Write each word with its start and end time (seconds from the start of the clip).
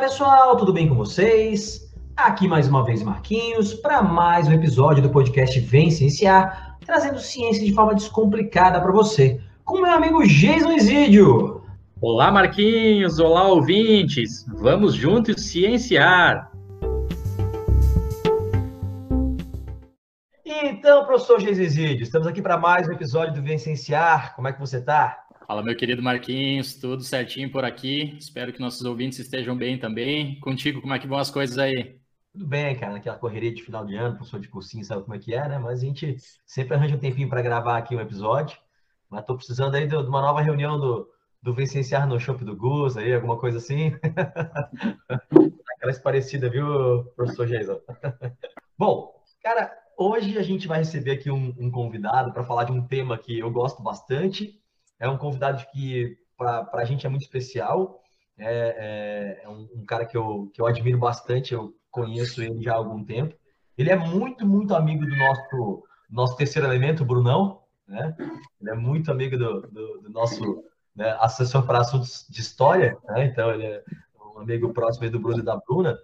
Pessoal, 0.00 0.56
tudo 0.56 0.72
bem 0.72 0.88
com 0.88 0.94
vocês? 0.94 1.92
Aqui 2.16 2.48
mais 2.48 2.66
uma 2.66 2.82
vez 2.82 3.02
Marquinhos 3.02 3.74
para 3.74 4.02
mais 4.02 4.48
um 4.48 4.52
episódio 4.52 5.02
do 5.02 5.10
podcast 5.10 5.60
Vem 5.60 5.90
Cienciar, 5.90 6.78
trazendo 6.86 7.18
ciência 7.18 7.62
de 7.62 7.74
forma 7.74 7.94
descomplicada 7.94 8.80
para 8.80 8.90
você, 8.92 9.38
com 9.62 9.82
meu 9.82 9.92
amigo 9.92 10.26
Jason 10.26 10.72
Isidio. 10.72 11.62
Olá 12.00 12.32
Marquinhos, 12.32 13.18
olá 13.18 13.46
ouvintes, 13.48 14.46
vamos 14.48 14.94
juntos 14.94 15.50
cienciar. 15.50 16.50
Então, 20.46 21.04
professor 21.04 21.40
Jason 21.40 21.60
Isidio, 21.60 22.04
estamos 22.04 22.26
aqui 22.26 22.40
para 22.40 22.56
mais 22.56 22.88
um 22.88 22.92
episódio 22.92 23.34
do 23.34 23.42
Vem 23.42 23.58
Cienciar. 23.58 24.34
Como 24.34 24.48
é 24.48 24.52
que 24.54 24.60
você 24.60 24.78
está? 24.78 25.26
Fala, 25.50 25.64
meu 25.64 25.76
querido 25.76 26.00
Marquinhos, 26.00 26.76
tudo 26.76 27.02
certinho 27.02 27.50
por 27.50 27.64
aqui. 27.64 28.16
Espero 28.16 28.52
que 28.52 28.60
nossos 28.60 28.84
ouvintes 28.84 29.18
estejam 29.18 29.56
bem 29.56 29.76
também. 29.76 30.38
Contigo, 30.38 30.80
como 30.80 30.94
é 30.94 30.98
que 31.00 31.08
vão 31.08 31.18
as 31.18 31.28
coisas 31.28 31.58
aí? 31.58 31.98
Tudo 32.32 32.46
bem, 32.46 32.78
cara, 32.78 32.92
naquela 32.92 33.18
correria 33.18 33.52
de 33.52 33.60
final 33.60 33.84
de 33.84 33.96
ano, 33.96 34.14
professor 34.14 34.38
de 34.38 34.46
cursinho, 34.46 34.84
sabe 34.84 35.02
como 35.02 35.16
é 35.16 35.18
que 35.18 35.34
é, 35.34 35.48
né? 35.48 35.58
Mas 35.58 35.82
a 35.82 35.84
gente 35.84 36.16
sempre 36.46 36.76
arranja 36.76 36.94
um 36.94 37.00
tempinho 37.00 37.28
para 37.28 37.42
gravar 37.42 37.78
aqui 37.78 37.96
um 37.96 38.00
episódio. 38.00 38.56
Mas 39.10 39.22
estou 39.22 39.34
precisando 39.34 39.74
aí 39.74 39.88
de 39.88 39.96
uma 39.96 40.22
nova 40.22 40.40
reunião 40.40 40.78
do, 40.78 41.10
do 41.42 41.52
Vicenciar 41.52 42.06
no 42.06 42.20
Shopping 42.20 42.44
do 42.44 42.54
Gus, 42.54 42.96
aí, 42.96 43.12
alguma 43.12 43.36
coisa 43.36 43.58
assim. 43.58 43.90
Aquelas 45.74 45.98
parecidas, 45.98 46.52
viu, 46.52 47.06
professor 47.16 47.48
Jason? 47.48 47.80
Bom, 48.78 49.20
cara, 49.42 49.76
hoje 49.98 50.38
a 50.38 50.42
gente 50.42 50.68
vai 50.68 50.78
receber 50.78 51.10
aqui 51.10 51.28
um, 51.28 51.52
um 51.58 51.72
convidado 51.72 52.32
para 52.32 52.44
falar 52.44 52.62
de 52.62 52.70
um 52.70 52.86
tema 52.86 53.18
que 53.18 53.36
eu 53.36 53.50
gosto 53.50 53.82
bastante 53.82 54.60
é 55.00 55.08
um 55.08 55.16
convidado 55.16 55.64
que 55.72 56.16
para 56.36 56.68
a 56.74 56.84
gente 56.84 57.06
é 57.06 57.08
muito 57.08 57.22
especial. 57.22 58.00
É, 58.38 59.40
é, 59.40 59.44
é 59.44 59.48
um, 59.48 59.68
um, 59.74 59.84
cara 59.84 60.06
que 60.06 60.16
eu, 60.16 60.50
que 60.54 60.60
eu 60.60 60.66
admiro 60.66 60.98
bastante, 60.98 61.52
eu 61.52 61.74
conheço 61.90 62.42
ele 62.42 62.62
já 62.62 62.74
há 62.74 62.76
algum 62.76 63.02
tempo. 63.04 63.34
Ele 63.76 63.90
é 63.90 63.96
muito, 63.96 64.46
muito 64.46 64.74
amigo 64.74 65.04
do 65.04 65.16
nosso, 65.16 65.84
nosso 66.08 66.36
terceiro 66.36 66.68
elemento, 66.68 67.02
o 67.02 67.06
Brunão. 67.06 67.62
Né? 67.88 68.14
Ele 68.60 68.70
é 68.70 68.74
muito 68.74 69.10
amigo 69.10 69.36
do, 69.36 69.62
do, 69.62 70.00
do 70.02 70.10
nosso 70.10 70.64
né, 70.94 71.16
assessor 71.20 71.66
para 71.66 71.80
assuntos 71.80 72.26
de 72.28 72.40
história. 72.40 72.96
Né? 73.08 73.26
Então, 73.26 73.50
ele 73.52 73.64
é 73.64 73.82
um 74.34 74.40
amigo 74.40 74.72
próximo 74.72 75.10
do 75.10 75.18
Bruno 75.18 75.40
e 75.40 75.44
da 75.44 75.56
Bruna. 75.56 75.98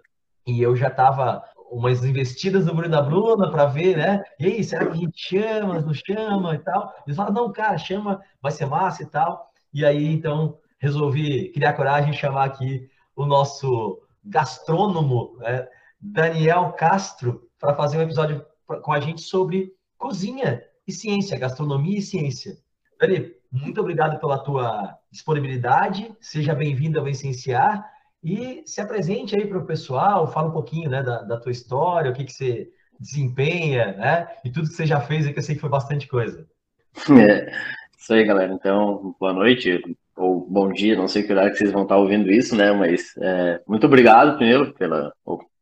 E 0.45 0.61
eu 0.61 0.75
já 0.75 0.87
estava 0.87 1.43
umas 1.69 2.03
investidas 2.03 2.65
no 2.65 2.73
Bruno 2.73 2.91
da 2.91 3.01
Bruna 3.01 3.51
para 3.51 3.65
ver, 3.65 3.97
né? 3.97 4.23
E 4.39 4.45
aí, 4.45 4.63
será 4.63 4.85
que 4.85 4.91
a 4.91 4.95
gente 4.95 5.19
chama, 5.19 5.81
não 5.81 5.93
chama 5.93 6.55
e 6.55 6.59
tal? 6.59 6.93
Eles 7.05 7.15
falaram, 7.15 7.35
não, 7.35 7.51
cara, 7.51 7.77
chama, 7.77 8.21
vai 8.41 8.51
ser 8.51 8.65
massa 8.65 9.03
e 9.03 9.05
tal. 9.05 9.51
E 9.73 9.85
aí, 9.85 10.05
então, 10.13 10.57
resolvi 10.79 11.49
criar 11.51 11.73
coragem 11.73 12.11
e 12.11 12.17
chamar 12.17 12.45
aqui 12.45 12.89
o 13.15 13.25
nosso 13.25 14.01
gastrônomo, 14.23 15.37
né? 15.39 15.67
Daniel 15.99 16.73
Castro, 16.73 17.49
para 17.59 17.73
fazer 17.75 17.97
um 17.97 18.03
episódio 18.03 18.45
com 18.83 18.93
a 18.93 18.99
gente 18.99 19.21
sobre 19.21 19.73
cozinha 19.97 20.61
e 20.87 20.91
ciência, 20.91 21.39
gastronomia 21.39 21.97
e 21.97 22.01
ciência. 22.01 22.57
Dani, 22.99 23.31
muito 23.51 23.81
obrigado 23.81 24.19
pela 24.19 24.37
tua 24.37 24.95
disponibilidade. 25.11 26.15
Seja 26.21 26.53
bem-vindo 26.53 26.99
ao 26.99 27.07
Essenciar. 27.07 27.89
E 28.23 28.63
se 28.65 28.81
apresente 28.81 29.35
aí 29.37 29.47
para 29.47 29.59
o 29.59 29.65
pessoal, 29.65 30.31
fala 30.31 30.49
um 30.49 30.53
pouquinho 30.53 30.89
né, 30.89 31.03
da, 31.03 31.21
da 31.21 31.39
tua 31.39 31.51
história, 31.51 32.11
o 32.11 32.13
que, 32.13 32.25
que 32.25 32.33
você 32.33 32.69
desempenha, 32.99 33.93
né? 33.93 34.27
E 34.43 34.51
tudo 34.51 34.67
que 34.67 34.73
você 34.73 34.85
já 34.85 34.99
fez, 34.99 35.27
que 35.27 35.37
eu 35.37 35.43
sei 35.43 35.55
que 35.55 35.61
foi 35.61 35.69
bastante 35.69 36.07
coisa. 36.07 36.47
É, 37.11 37.51
isso 37.97 38.13
aí, 38.13 38.25
galera. 38.25 38.53
Então, 38.53 39.15
boa 39.19 39.33
noite 39.33 39.81
ou 40.15 40.47
bom 40.49 40.71
dia, 40.71 40.95
não 40.95 41.07
sei 41.07 41.21
que 41.21 41.31
horário 41.31 41.51
que 41.51 41.57
vocês 41.59 41.71
vão 41.71 41.83
estar 41.83 41.97
ouvindo 41.97 42.31
isso, 42.31 42.55
né? 42.55 42.71
Mas 42.71 43.15
é, 43.17 43.61
muito 43.67 43.85
obrigado 43.85 44.35
primeiro 44.35 44.73
pela 44.73 45.13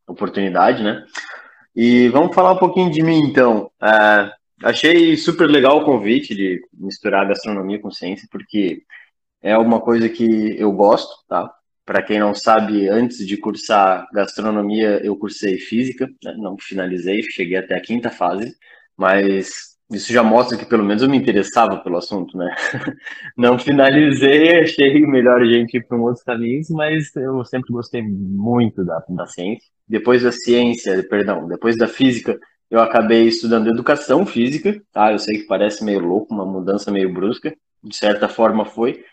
oportunidade, 0.08 0.82
né? 0.82 1.04
E 1.76 2.08
vamos 2.10 2.34
falar 2.34 2.54
um 2.54 2.58
pouquinho 2.58 2.90
de 2.90 3.04
mim, 3.04 3.20
então. 3.20 3.70
É, 3.82 4.32
achei 4.64 5.18
super 5.18 5.50
legal 5.50 5.80
o 5.80 5.86
convite 5.86 6.34
de 6.34 6.62
misturar 6.74 7.28
gastronomia 7.28 7.82
com 7.82 7.92
ciência, 7.92 8.28
porque 8.32 8.84
é 9.42 9.58
uma 9.58 9.82
coisa 9.82 10.08
que 10.08 10.56
eu 10.58 10.72
gosto, 10.72 11.14
tá? 11.28 11.54
Para 11.86 12.02
quem 12.02 12.20
não 12.20 12.34
sabe, 12.34 12.90
antes 12.90 13.26
de 13.26 13.38
cursar 13.38 14.08
gastronomia, 14.14 15.00
eu 15.04 15.16
cursei 15.16 15.58
física, 15.60 16.08
né? 16.24 16.34
não 16.38 16.58
finalizei, 16.58 17.22
cheguei 17.22 17.58
até 17.58 17.76
a 17.76 17.82
quinta 17.82 18.10
fase, 18.10 18.56
mas 18.98 19.76
isso 19.92 20.12
já 20.12 20.24
mostra 20.24 20.58
que 20.58 20.66
pelo 20.66 20.84
menos 20.84 21.04
eu 21.04 21.10
me 21.10 21.18
interessava 21.18 21.78
pelo 21.78 21.98
assunto, 21.98 22.36
né? 22.36 22.56
Não 23.38 23.60
finalizei, 23.60 24.62
achei 24.62 25.06
melhor 25.06 25.46
gente 25.46 25.78
ir 25.78 25.86
para 25.86 25.96
um 25.96 26.02
outros 26.02 26.24
caminhos, 26.24 26.70
mas 26.72 27.16
eu 27.16 27.46
sempre 27.46 27.72
gostei 27.72 28.02
muito 28.02 28.84
da, 28.84 29.04
da 29.10 29.28
ciência. 29.28 29.70
Depois 29.88 30.24
da 30.24 30.32
ciência, 30.32 31.08
perdão, 31.08 31.48
depois 31.48 31.78
da 31.78 31.88
física, 31.88 32.40
eu 32.70 32.80
acabei 32.80 33.28
estudando 33.28 33.70
educação 33.70 34.26
física, 34.26 34.82
tá? 34.92 35.12
Eu 35.12 35.20
sei 35.20 35.40
que 35.40 35.46
parece 35.46 35.84
meio 35.84 36.00
louco, 36.00 36.34
uma 36.34 36.46
mudança 36.46 36.92
meio 36.92 37.14
brusca, 37.14 37.56
de 37.84 37.96
certa 37.96 38.28
forma 38.28 38.66
foi, 38.66 39.04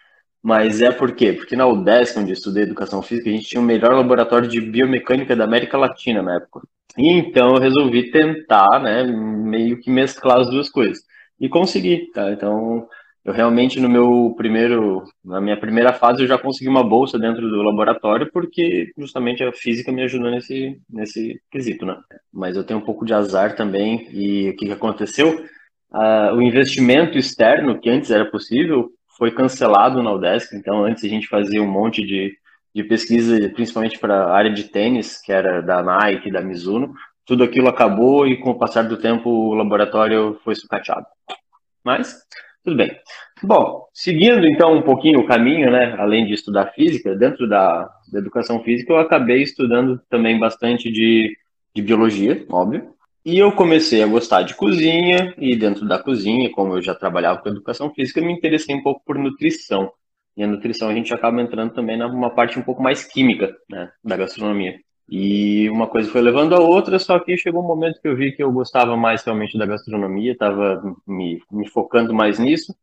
mas 0.42 0.82
é 0.82 0.90
por 0.90 1.14
quê? 1.14 1.32
Porque 1.32 1.54
na 1.54 1.66
UDESC, 1.66 2.18
onde 2.18 2.30
eu 2.30 2.34
estudei 2.34 2.64
educação 2.64 3.00
física, 3.00 3.30
a 3.30 3.32
gente 3.32 3.46
tinha 3.46 3.60
o 3.60 3.64
melhor 3.64 3.94
laboratório 3.94 4.48
de 4.48 4.60
biomecânica 4.60 5.36
da 5.36 5.44
América 5.44 5.78
Latina 5.78 6.22
na 6.22 6.36
época. 6.36 6.62
E 6.98 7.12
então 7.12 7.54
eu 7.54 7.60
resolvi 7.60 8.10
tentar, 8.10 8.80
né, 8.80 9.04
meio 9.04 9.80
que 9.80 9.90
mesclar 9.90 10.40
as 10.40 10.50
duas 10.50 10.68
coisas. 10.68 10.98
E 11.40 11.48
consegui, 11.48 12.10
tá? 12.12 12.30
Então, 12.32 12.88
eu 13.24 13.32
realmente 13.32 13.80
no 13.80 13.88
meu 13.88 14.34
primeiro, 14.36 15.04
na 15.24 15.40
minha 15.40 15.56
primeira 15.58 15.92
fase 15.92 16.22
eu 16.22 16.26
já 16.26 16.36
consegui 16.36 16.68
uma 16.68 16.82
bolsa 16.82 17.18
dentro 17.18 17.48
do 17.48 17.62
laboratório 17.62 18.28
porque 18.32 18.92
justamente 18.98 19.44
a 19.44 19.52
física 19.52 19.92
me 19.92 20.02
ajudou 20.02 20.30
nesse 20.30 20.76
nesse 20.90 21.40
quesito, 21.50 21.86
né? 21.86 21.96
Mas 22.32 22.56
eu 22.56 22.64
tenho 22.64 22.80
um 22.80 22.84
pouco 22.84 23.04
de 23.04 23.14
azar 23.14 23.54
também 23.54 24.08
e 24.12 24.50
o 24.50 24.56
que, 24.56 24.66
que 24.66 24.72
aconteceu? 24.72 25.44
Uh, 25.92 26.34
o 26.34 26.42
investimento 26.42 27.18
externo 27.18 27.78
que 27.80 27.88
antes 27.90 28.10
era 28.10 28.24
possível 28.30 28.90
foi 29.16 29.30
cancelado 29.30 30.02
na 30.02 30.12
UDESC, 30.12 30.56
então 30.56 30.84
antes 30.84 31.04
a 31.04 31.08
gente 31.08 31.28
fazia 31.28 31.62
um 31.62 31.70
monte 31.70 32.04
de, 32.04 32.36
de 32.74 32.84
pesquisa, 32.84 33.48
principalmente 33.50 33.98
para 33.98 34.24
a 34.24 34.34
área 34.34 34.52
de 34.52 34.64
tênis, 34.64 35.20
que 35.20 35.32
era 35.32 35.60
da 35.60 35.82
Nike, 35.82 36.30
da 36.30 36.40
Mizuno, 36.40 36.94
tudo 37.24 37.44
aquilo 37.44 37.68
acabou 37.68 38.26
e 38.26 38.38
com 38.38 38.50
o 38.50 38.58
passar 38.58 38.82
do 38.82 38.96
tempo 38.96 39.28
o 39.28 39.54
laboratório 39.54 40.38
foi 40.42 40.54
sucateado. 40.54 41.06
Mas, 41.84 42.16
tudo 42.64 42.76
bem. 42.76 42.90
Bom, 43.42 43.86
seguindo 43.92 44.46
então 44.46 44.74
um 44.74 44.82
pouquinho 44.82 45.20
o 45.20 45.26
caminho, 45.26 45.70
né, 45.70 45.96
além 45.98 46.26
de 46.26 46.32
estudar 46.32 46.72
física, 46.72 47.14
dentro 47.14 47.48
da, 47.48 47.88
da 48.12 48.18
educação 48.18 48.62
física 48.62 48.92
eu 48.92 48.98
acabei 48.98 49.42
estudando 49.42 50.00
também 50.08 50.38
bastante 50.38 50.90
de, 50.90 51.36
de 51.74 51.82
biologia, 51.82 52.44
óbvio, 52.48 52.92
e 53.24 53.38
eu 53.38 53.52
comecei 53.52 54.02
a 54.02 54.06
gostar 54.06 54.42
de 54.42 54.54
cozinha, 54.54 55.34
e 55.38 55.56
dentro 55.56 55.86
da 55.86 55.98
cozinha, 55.98 56.50
como 56.50 56.74
eu 56.76 56.82
já 56.82 56.94
trabalhava 56.94 57.40
com 57.40 57.48
educação 57.48 57.92
física, 57.94 58.20
me 58.20 58.32
interessei 58.32 58.74
um 58.74 58.82
pouco 58.82 59.02
por 59.04 59.16
nutrição. 59.16 59.92
E 60.36 60.42
a 60.42 60.46
nutrição 60.46 60.88
a 60.88 60.94
gente 60.94 61.12
acaba 61.12 61.40
entrando 61.40 61.72
também 61.72 61.96
numa 61.96 62.30
parte 62.30 62.58
um 62.58 62.62
pouco 62.62 62.82
mais 62.82 63.04
química 63.04 63.54
né, 63.70 63.90
da 64.02 64.16
gastronomia. 64.16 64.78
E 65.08 65.68
uma 65.70 65.86
coisa 65.86 66.10
foi 66.10 66.22
levando 66.22 66.54
a 66.54 66.60
outra, 66.60 66.98
só 66.98 67.18
que 67.18 67.36
chegou 67.36 67.62
um 67.62 67.66
momento 67.66 68.00
que 68.00 68.08
eu 68.08 68.16
vi 68.16 68.32
que 68.32 68.42
eu 68.42 68.50
gostava 68.50 68.96
mais 68.96 69.22
realmente 69.22 69.58
da 69.58 69.66
gastronomia, 69.66 70.32
estava 70.32 70.82
me, 71.06 71.40
me 71.50 71.68
focando 71.68 72.14
mais 72.14 72.38
nisso. 72.38 72.74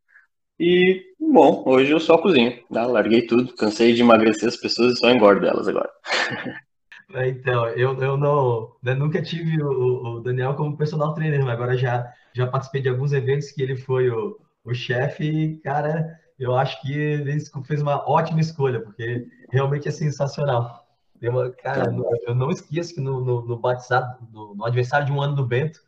E, 0.60 1.02
bom, 1.20 1.64
hoje 1.66 1.92
eu 1.92 2.00
só 2.00 2.18
cozinho. 2.18 2.54
Tá? 2.72 2.86
Larguei 2.86 3.24
tudo, 3.26 3.54
cansei 3.56 3.94
de 3.94 4.02
emagrecer 4.02 4.48
as 4.48 4.58
pessoas 4.58 4.94
e 4.94 5.00
só 5.00 5.10
engordo 5.10 5.46
elas 5.46 5.68
agora. 5.68 5.90
É, 7.14 7.30
então, 7.30 7.68
eu, 7.70 8.00
eu 8.02 8.18
não, 8.18 8.76
eu 8.84 8.96
nunca 8.96 9.22
tive 9.22 9.62
o, 9.62 10.18
o, 10.18 10.20
Daniel 10.22 10.54
como 10.54 10.78
personal 10.78 11.14
trainer, 11.14 11.44
mas 11.44 11.54
agora 11.54 11.76
já, 11.76 12.12
já 12.34 12.46
participei 12.46 12.82
de 12.82 12.90
alguns 12.90 13.14
eventos 13.14 13.52
que 13.52 13.62
ele 13.62 13.76
foi 13.76 14.10
o, 14.10 14.40
o 14.64 14.74
chefe 14.74 15.24
e, 15.24 15.58
cara, 15.58 16.20
eu 16.38 16.56
acho 16.56 16.80
que 16.82 16.94
ele 16.94 17.40
fez 17.66 17.82
uma 17.82 18.08
ótima 18.10 18.40
escolha, 18.40 18.80
porque 18.80 19.28
realmente 19.52 19.88
é 19.88 19.92
sensacional. 19.92 20.86
Uma, 21.22 21.52
cara, 21.52 21.94
eu 22.28 22.36
não 22.36 22.50
esqueço 22.50 22.94
que 22.94 23.02
no, 23.02 23.20
no, 23.22 23.46
no 23.46 23.58
batizado, 23.58 24.26
no, 24.32 24.56
no, 24.56 24.66
aniversário 24.66 25.06
de 25.06 25.12
um 25.12 25.22
ano 25.22 25.36
do 25.36 25.46
Bento, 25.46 25.82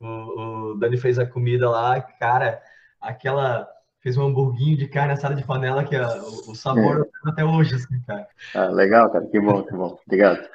o, 0.00 0.72
o 0.72 0.74
Dani 0.74 0.96
fez 0.96 1.18
a 1.18 1.26
comida 1.26 1.68
lá, 1.68 2.00
cara, 2.00 2.60
aquela 3.00 3.68
fez 4.00 4.16
um 4.16 4.26
hamburguinho 4.26 4.76
de 4.76 4.88
carne 4.88 5.12
assada 5.12 5.34
de 5.34 5.44
panela 5.44 5.84
que 5.84 5.94
a, 5.94 6.08
o, 6.48 6.54
sabor 6.56 7.08
é. 7.26 7.30
até 7.30 7.44
hoje, 7.44 7.76
assim, 7.76 8.00
cara. 8.04 8.26
Ah, 8.54 8.66
legal, 8.66 9.10
cara, 9.10 9.26
que 9.26 9.38
bom, 9.38 9.62
que 9.62 9.72
bom. 9.72 9.96
Obrigado. 10.04 10.48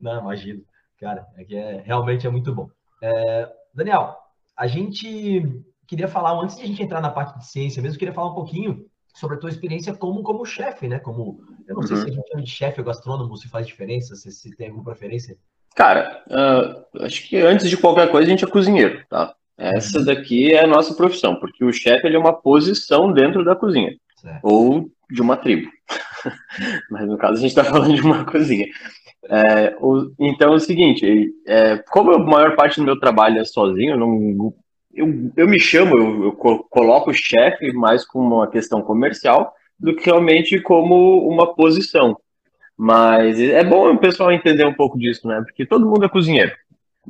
Não, 0.00 0.20
imagino. 0.20 0.62
Cara, 0.98 1.26
é 1.36 1.44
que 1.44 1.56
é, 1.56 1.82
realmente 1.84 2.26
é 2.26 2.30
muito 2.30 2.54
bom. 2.54 2.68
É, 3.02 3.48
Daniel, 3.74 4.16
a 4.56 4.66
gente 4.66 5.64
queria 5.86 6.08
falar, 6.08 6.32
antes 6.32 6.56
de 6.56 6.62
a 6.62 6.66
gente 6.66 6.82
entrar 6.82 7.00
na 7.00 7.10
parte 7.10 7.38
de 7.38 7.46
ciência 7.46 7.82
mesmo, 7.82 7.98
queria 7.98 8.14
falar 8.14 8.30
um 8.30 8.34
pouquinho 8.34 8.86
sobre 9.14 9.36
a 9.36 9.40
tua 9.40 9.50
experiência 9.50 9.92
como, 9.94 10.22
como 10.22 10.44
chefe, 10.44 10.86
né? 10.86 10.98
Como, 10.98 11.40
eu 11.66 11.74
não 11.74 11.82
uhum. 11.82 11.86
sei 11.86 11.96
se 11.96 12.02
a 12.04 12.12
gente 12.12 12.28
chama 12.28 12.42
de 12.42 12.50
chefe 12.50 12.80
ou 12.80 12.86
gastrônomo, 12.86 13.36
se 13.36 13.48
faz 13.48 13.66
diferença, 13.66 14.14
se, 14.14 14.30
se 14.30 14.56
tem 14.56 14.68
alguma 14.68 14.84
preferência. 14.84 15.36
Cara, 15.74 16.22
uh, 16.28 17.04
acho 17.04 17.28
que 17.28 17.36
antes 17.36 17.68
de 17.68 17.76
qualquer 17.76 18.10
coisa 18.10 18.26
a 18.26 18.30
gente 18.30 18.44
é 18.44 18.48
cozinheiro, 18.48 19.04
tá? 19.08 19.34
Essa 19.56 19.98
uhum. 19.98 20.04
daqui 20.04 20.54
é 20.54 20.64
a 20.64 20.66
nossa 20.66 20.94
profissão, 20.94 21.36
porque 21.36 21.64
o 21.64 21.72
chefe 21.72 22.06
ele 22.06 22.16
é 22.16 22.18
uma 22.18 22.32
posição 22.32 23.12
dentro 23.12 23.44
da 23.44 23.54
cozinha, 23.54 23.94
certo. 24.16 24.40
ou 24.42 24.90
de 25.10 25.20
uma 25.20 25.36
tribo. 25.36 25.70
mas 26.90 27.06
no 27.06 27.18
caso 27.18 27.34
a 27.34 27.40
gente 27.40 27.50
está 27.50 27.64
falando 27.64 27.94
de 27.94 28.00
uma 28.00 28.24
cozinha. 28.24 28.66
É, 29.28 29.76
o, 29.80 30.10
então 30.18 30.52
é 30.52 30.56
o 30.56 30.60
seguinte, 30.60 31.32
é, 31.46 31.76
como 31.90 32.12
a 32.12 32.18
maior 32.18 32.56
parte 32.56 32.80
do 32.80 32.86
meu 32.86 32.98
trabalho 32.98 33.38
é 33.38 33.44
sozinho, 33.44 33.92
eu, 33.92 33.98
não, 33.98 34.54
eu, 34.94 35.30
eu 35.36 35.48
me 35.48 35.58
chamo, 35.58 35.96
eu, 35.96 36.24
eu 36.24 36.32
coloco 36.32 37.10
o 37.10 37.14
chefe 37.14 37.72
mais 37.72 38.04
como 38.04 38.36
uma 38.36 38.50
questão 38.50 38.80
comercial 38.80 39.52
do 39.78 39.94
que 39.94 40.06
realmente 40.06 40.60
como 40.60 41.26
uma 41.28 41.54
posição. 41.54 42.16
Mas 42.76 43.38
é 43.38 43.62
bom 43.62 43.92
o 43.92 43.98
pessoal 43.98 44.32
entender 44.32 44.64
um 44.64 44.72
pouco 44.72 44.98
disso, 44.98 45.28
né? 45.28 45.42
Porque 45.44 45.66
todo 45.66 45.86
mundo 45.86 46.04
é 46.04 46.08
cozinheiro. 46.08 46.52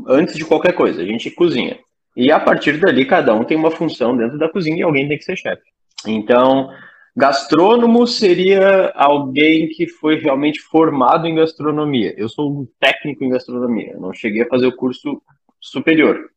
Antes 0.07 0.35
de 0.35 0.45
qualquer 0.45 0.73
coisa, 0.73 1.01
a 1.01 1.05
gente 1.05 1.31
cozinha. 1.31 1.79
E 2.17 2.33
a 2.33 2.41
partir 2.41 2.79
dali, 2.79 3.05
cada 3.05 3.33
um 3.35 3.45
tem 3.45 3.57
uma 3.57 3.71
função 3.71 4.17
dentro 4.17 4.37
da 4.37 4.49
cozinha 4.49 4.79
e 4.79 4.83
alguém 4.83 5.07
tem 5.07 5.17
que 5.17 5.25
ser 5.25 5.37
chefe. 5.37 5.63
Então, 6.07 6.71
gastrônomo 7.17 8.07
seria 8.07 8.93
alguém 8.95 9.69
que 9.69 9.87
foi 9.87 10.17
realmente 10.17 10.61
formado 10.61 11.27
em 11.27 11.35
gastronomia. 11.35 12.15
Eu 12.17 12.29
sou 12.29 12.51
um 12.51 12.69
técnico 12.79 13.25
em 13.25 13.31
gastronomia. 13.31 13.97
Não 13.99 14.13
cheguei 14.13 14.43
a 14.43 14.49
fazer 14.49 14.67
o 14.67 14.77
curso 14.77 15.23
superior. 15.61 16.31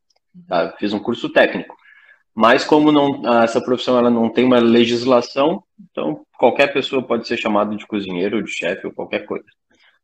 Tá? 0.48 0.76
Fiz 0.80 0.94
um 0.94 1.00
curso 1.00 1.30
técnico. 1.30 1.76
Mas 2.36 2.66
como 2.66 2.92
não, 2.92 3.22
essa 3.44 3.62
profissão 3.62 3.98
ela 3.98 4.10
não 4.10 4.28
tem 4.28 4.44
uma 4.44 4.58
legislação, 4.58 5.64
então 5.92 6.26
qualquer 6.38 6.74
pessoa 6.74 7.04
pode 7.04 7.28
ser 7.28 7.38
chamado 7.38 7.76
de 7.78 7.86
cozinheiro, 7.86 8.44
de 8.44 8.50
chefe 8.50 8.88
ou 8.88 8.94
qualquer 8.94 9.26
coisa. 9.26 9.46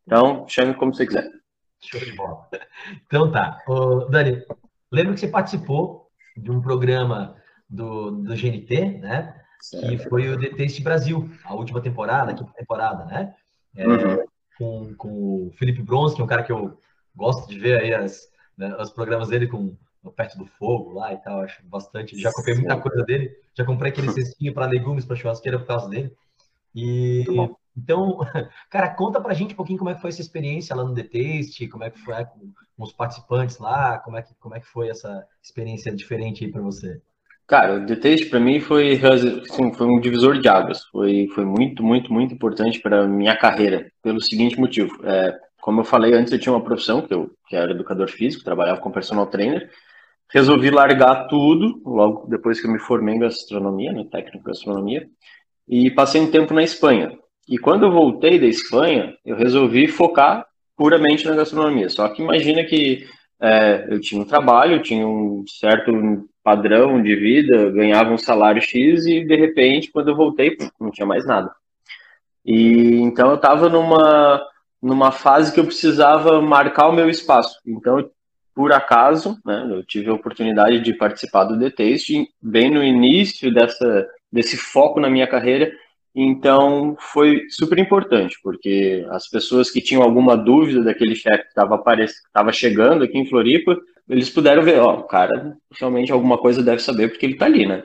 Então, 0.05 0.47
chame 0.47 0.75
como 0.75 0.93
você 0.93 1.07
quiser. 1.07 1.27
Show 1.81 1.99
de 1.99 2.15
bola. 2.15 2.47
Então 3.05 3.31
tá. 3.31 3.59
Ô, 3.67 4.05
Dani, 4.05 4.43
lembro 4.91 5.13
que 5.13 5.19
você 5.19 5.27
participou 5.27 6.07
de 6.37 6.51
um 6.51 6.61
programa 6.61 7.35
do, 7.69 8.11
do 8.11 8.35
GNT, 8.35 8.99
né? 8.99 9.35
Certo. 9.59 9.87
Que 9.87 9.97
foi 9.97 10.29
o 10.29 10.39
The 10.39 10.49
Taste 10.49 10.81
Brasil, 10.81 11.29
a 11.43 11.53
última 11.53 11.81
temporada, 11.81 12.31
a 12.31 12.33
quinta 12.33 12.51
temporada, 12.53 13.05
né? 13.05 13.35
É, 13.75 13.87
uhum. 13.87 14.25
com, 14.57 14.93
com 14.95 15.09
o 15.47 15.51
Felipe 15.57 15.81
Bronze, 15.81 16.15
que 16.15 16.21
é 16.21 16.23
um 16.23 16.27
cara 16.27 16.43
que 16.43 16.51
eu 16.51 16.79
gosto 17.15 17.47
de 17.47 17.59
ver 17.59 17.81
aí 17.81 17.93
as, 17.93 18.29
né, 18.57 18.75
os 18.77 18.89
programas 18.89 19.29
dele 19.29 19.47
com 19.47 19.75
perto 20.15 20.37
do 20.37 20.45
fogo 20.45 20.93
lá 20.93 21.13
e 21.13 21.17
tal, 21.17 21.41
acho 21.41 21.63
bastante. 21.65 22.19
Já 22.19 22.31
comprei 22.31 22.55
muita 22.55 22.79
coisa 22.79 23.03
dele, 23.03 23.35
já 23.53 23.65
comprei 23.65 23.91
aquele 23.91 24.09
cestinho 24.13 24.53
para 24.53 24.65
legumes 24.65 25.05
para 25.05 25.15
churrasqueira 25.15 25.59
por 25.59 25.67
causa 25.67 25.89
dele. 25.89 26.15
E 26.73 27.25
então, 27.77 28.19
cara, 28.69 28.89
conta 28.89 29.21
pra 29.21 29.33
gente 29.33 29.53
um 29.53 29.57
pouquinho 29.57 29.77
como 29.77 29.89
é 29.89 29.95
que 29.95 30.01
foi 30.01 30.09
essa 30.09 30.21
experiência 30.21 30.75
lá 30.75 30.83
no 30.83 30.95
The 30.95 31.03
Taste, 31.03 31.67
como 31.67 31.83
é 31.83 31.89
que 31.89 31.99
foi 31.99 32.25
com, 32.25 32.51
com 32.77 32.83
os 32.83 32.93
participantes 32.93 33.57
lá, 33.57 33.99
como 33.99 34.17
é 34.17 34.21
que 34.21 34.33
como 34.35 34.55
é 34.55 34.59
que 34.59 34.67
foi 34.67 34.89
essa 34.89 35.27
experiência 35.43 35.93
diferente 35.93 36.45
aí 36.45 36.51
para 36.51 36.61
você? 36.61 37.01
Cara, 37.49 37.77
o 37.77 37.85
The 37.87 37.95
Taste 37.95 38.27
para 38.27 38.39
mim 38.39 38.59
foi, 38.59 39.01
assim, 39.03 39.73
foi 39.73 39.87
um 39.87 39.99
divisor 39.99 40.39
de 40.39 40.47
águas. 40.47 40.83
Foi, 40.91 41.27
foi 41.33 41.43
muito, 41.43 41.83
muito, 41.83 42.13
muito 42.13 42.31
importante 42.31 42.79
para 42.79 43.07
minha 43.07 43.35
carreira, 43.35 43.91
pelo 44.03 44.21
seguinte 44.21 44.59
motivo. 44.59 44.95
É, 45.03 45.35
como 45.59 45.81
eu 45.81 45.83
falei 45.83 46.13
antes, 46.13 46.31
eu 46.31 46.37
tinha 46.37 46.53
uma 46.53 46.63
profissão, 46.63 47.01
que 47.01 47.11
eu 47.11 47.31
que 47.47 47.55
era 47.55 47.71
educador 47.71 48.07
físico, 48.07 48.43
trabalhava 48.43 48.79
como 48.79 48.93
personal 48.93 49.25
trainer, 49.25 49.67
resolvi 50.31 50.69
largar 50.69 51.27
tudo, 51.27 51.81
logo 51.83 52.27
depois 52.27 52.61
que 52.61 52.67
eu 52.67 52.71
me 52.71 52.77
formei 52.77 53.15
em 53.15 53.19
gastronomia, 53.19 53.91
né, 53.91 54.05
técnico 54.11 54.37
em 54.37 54.51
gastronomia, 54.51 55.09
e 55.67 55.89
passei 55.89 56.21
um 56.21 56.29
tempo 56.29 56.53
na 56.53 56.61
Espanha. 56.61 57.17
E 57.47 57.57
quando 57.57 57.83
eu 57.83 57.91
voltei 57.91 58.39
da 58.39 58.45
Espanha, 58.45 59.15
eu 59.25 59.35
resolvi 59.35 59.87
focar 59.87 60.45
puramente 60.77 61.27
na 61.27 61.35
gastronomia. 61.35 61.89
Só 61.89 62.07
que 62.09 62.21
imagina 62.21 62.63
que 62.63 63.07
é, 63.41 63.87
eu 63.89 63.99
tinha 63.99 64.21
um 64.21 64.25
trabalho, 64.25 64.75
eu 64.75 64.83
tinha 64.83 65.07
um 65.07 65.43
certo 65.47 65.91
padrão 66.49 66.99
de 66.99 67.15
vida, 67.15 67.69
ganhava 67.69 68.11
um 68.11 68.17
salário 68.17 68.59
X 68.59 69.05
e 69.05 69.23
de 69.23 69.35
repente, 69.35 69.91
quando 69.91 70.09
eu 70.09 70.15
voltei, 70.15 70.57
não 70.79 70.89
tinha 70.89 71.05
mais 71.05 71.23
nada. 71.23 71.51
E 72.43 72.95
então 73.01 73.29
eu 73.29 73.35
estava 73.35 73.69
numa 73.69 74.41
numa 74.81 75.11
fase 75.11 75.53
que 75.53 75.59
eu 75.59 75.65
precisava 75.65 76.41
marcar 76.41 76.87
o 76.87 76.93
meu 76.93 77.07
espaço. 77.07 77.59
Então 77.67 78.09
por 78.55 78.73
acaso, 78.73 79.37
né, 79.45 79.67
eu 79.69 79.83
tive 79.83 80.09
a 80.09 80.13
oportunidade 80.13 80.79
de 80.81 80.93
participar 80.93 81.43
do 81.43 81.59
The 81.59 81.69
Taste 81.69 82.27
bem 82.41 82.71
no 82.71 82.83
início 82.83 83.53
dessa, 83.53 84.07
desse 84.31 84.57
foco 84.57 84.99
na 84.99 85.09
minha 85.09 85.27
carreira, 85.27 85.71
então 86.13 86.97
foi 86.99 87.45
super 87.49 87.77
importante, 87.79 88.37
porque 88.43 89.05
as 89.11 89.29
pessoas 89.29 89.69
que 89.69 89.79
tinham 89.79 90.03
alguma 90.03 90.35
dúvida 90.35 90.83
daquele 90.83 91.15
chefe 91.15 91.43
que 91.43 91.49
estava 91.49 92.51
chegando 92.51 93.03
aqui 93.05 93.17
em 93.17 93.25
Floripa, 93.25 93.77
eles 94.09 94.29
puderam 94.29 94.63
ver, 94.63 94.79
ó, 94.79 94.99
o 94.99 95.03
cara 95.03 95.55
realmente 95.79 96.11
alguma 96.11 96.37
coisa 96.37 96.63
deve 96.63 96.81
saber 96.81 97.09
porque 97.09 97.25
ele 97.25 97.33
está 97.33 97.45
ali, 97.45 97.65
né? 97.67 97.83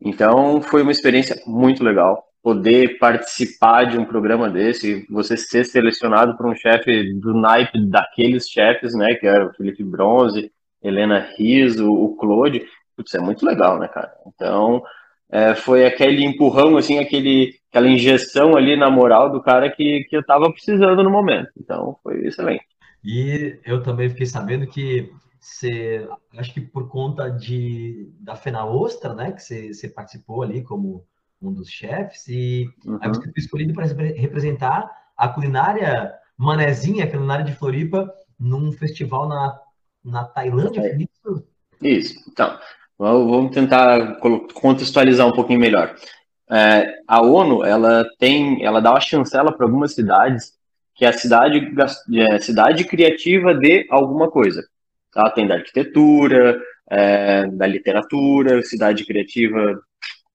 Então 0.00 0.60
foi 0.62 0.82
uma 0.82 0.92
experiência 0.92 1.40
muito 1.46 1.84
legal 1.84 2.24
poder 2.42 2.98
participar 2.98 3.84
de 3.84 3.96
um 3.96 4.04
programa 4.04 4.50
desse, 4.50 5.06
você 5.08 5.34
ser 5.34 5.64
selecionado 5.64 6.36
por 6.36 6.46
um 6.46 6.54
chefe 6.54 7.14
do 7.14 7.32
naipe 7.32 7.80
daqueles 7.88 8.46
chefes, 8.46 8.94
né, 8.94 9.14
que 9.14 9.26
era 9.26 9.46
o 9.46 9.54
Felipe 9.54 9.82
Bronze, 9.82 10.52
Helena 10.82 11.26
Riso, 11.38 11.90
o 11.90 12.14
Claude, 12.16 12.62
putz, 12.94 13.14
é 13.14 13.18
muito 13.18 13.46
legal, 13.46 13.78
né, 13.78 13.88
cara? 13.88 14.12
Então, 14.26 14.82
é, 15.30 15.54
foi 15.54 15.86
aquele 15.86 16.22
empurrão, 16.22 16.76
assim, 16.76 16.98
aquele, 16.98 17.54
aquela 17.70 17.88
injeção 17.88 18.54
ali 18.54 18.76
na 18.76 18.90
moral 18.90 19.32
do 19.32 19.42
cara 19.42 19.70
que, 19.70 20.04
que 20.10 20.14
eu 20.14 20.22
tava 20.22 20.52
precisando 20.52 21.02
no 21.02 21.10
momento. 21.10 21.48
Então, 21.58 21.96
foi 22.02 22.26
excelente. 22.26 22.64
E 23.02 23.58
eu 23.64 23.82
também 23.82 24.10
fiquei 24.10 24.26
sabendo 24.26 24.66
que 24.66 25.10
você, 25.44 26.08
acho 26.36 26.54
que 26.54 26.60
por 26.60 26.88
conta 26.88 27.30
de, 27.30 28.10
da 28.20 28.34
Fena 28.34 28.64
Ostra, 28.64 29.14
né, 29.14 29.32
que 29.32 29.42
você, 29.42 29.72
você 29.72 29.88
participou 29.88 30.42
ali 30.42 30.62
como 30.62 31.04
um 31.40 31.52
dos 31.52 31.68
chefes, 31.68 32.26
e 32.28 32.66
uhum. 32.86 32.98
aí 33.00 33.08
você 33.08 33.22
foi 33.22 33.32
escolhido 33.36 33.74
para 33.74 33.84
representar 33.84 34.90
a 35.16 35.28
culinária 35.28 36.14
manezinha, 36.36 37.04
a 37.04 37.10
culinária 37.10 37.44
de 37.44 37.54
Floripa, 37.54 38.10
num 38.38 38.72
festival 38.72 39.28
na, 39.28 39.60
na 40.02 40.24
Tailândia, 40.24 40.80
é. 40.80 40.96
isso? 40.96 41.46
Isso, 41.82 42.14
então, 42.30 42.58
vamos 42.98 43.54
tentar 43.54 44.18
contextualizar 44.54 45.26
um 45.26 45.32
pouquinho 45.32 45.60
melhor. 45.60 45.94
É, 46.50 47.00
a 47.06 47.20
ONU, 47.20 47.64
ela 47.64 48.06
tem, 48.18 48.64
ela 48.64 48.80
dá 48.80 48.90
uma 48.90 49.00
chancela 49.00 49.52
para 49.52 49.66
algumas 49.66 49.92
cidades 49.92 50.54
que 50.94 51.04
é 51.04 51.08
a 51.08 51.12
cidade, 51.12 51.74
é, 52.14 52.38
cidade 52.38 52.84
criativa 52.84 53.52
de 53.54 53.86
alguma 53.90 54.30
coisa. 54.30 54.64
Ela 55.16 55.30
tem 55.30 55.46
da 55.46 55.54
arquitetura, 55.54 56.60
é, 56.90 57.46
da 57.46 57.66
literatura, 57.66 58.62
cidade 58.62 59.04
criativa 59.04 59.80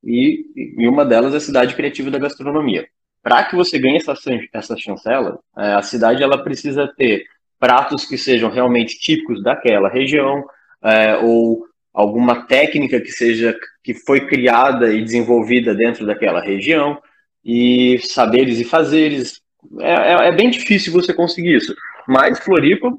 e, 0.04 0.46
e 0.78 0.88
uma 0.88 1.06
delas 1.06 1.34
é 1.34 1.38
a 1.38 1.42
cidade 1.42 1.76
criativa 1.76 2.10
da 2.10 2.20
gastronomia. 2.20 2.88
Para 3.22 3.44
que 3.44 3.56
você 3.56 3.78
ganhe 3.78 3.98
essa, 3.98 4.14
essa 4.54 4.78
chancela, 4.78 5.40
é, 5.58 5.74
a 5.74 5.82
cidade 5.82 6.24
ela 6.24 6.44
precisa 6.44 6.88
ter 6.98 7.26
pratos 7.60 8.06
que 8.06 8.18
sejam 8.18 8.50
realmente 8.50 8.98
típicos 8.98 9.44
daquela 9.44 9.90
região, 9.90 10.44
é, 10.82 11.18
ou 11.18 11.66
alguma 11.94 12.46
técnica 12.46 13.02
que 13.02 13.12
seja 13.12 13.58
que 13.84 13.94
foi 13.94 14.26
criada 14.26 14.94
e 14.94 15.04
desenvolvida 15.04 15.76
dentro 15.76 16.06
daquela 16.06 16.40
região, 16.42 16.98
e 17.44 18.00
saberes 18.04 18.60
e 18.60 18.64
fazeres. 18.64 19.42
É, 19.82 19.92
é, 19.92 20.28
é 20.30 20.32
bem 20.32 20.50
difícil 20.50 20.94
você 20.94 21.14
conseguir 21.14 21.58
isso. 21.58 21.76
Mas 22.08 22.40
Floripa, 22.40 22.92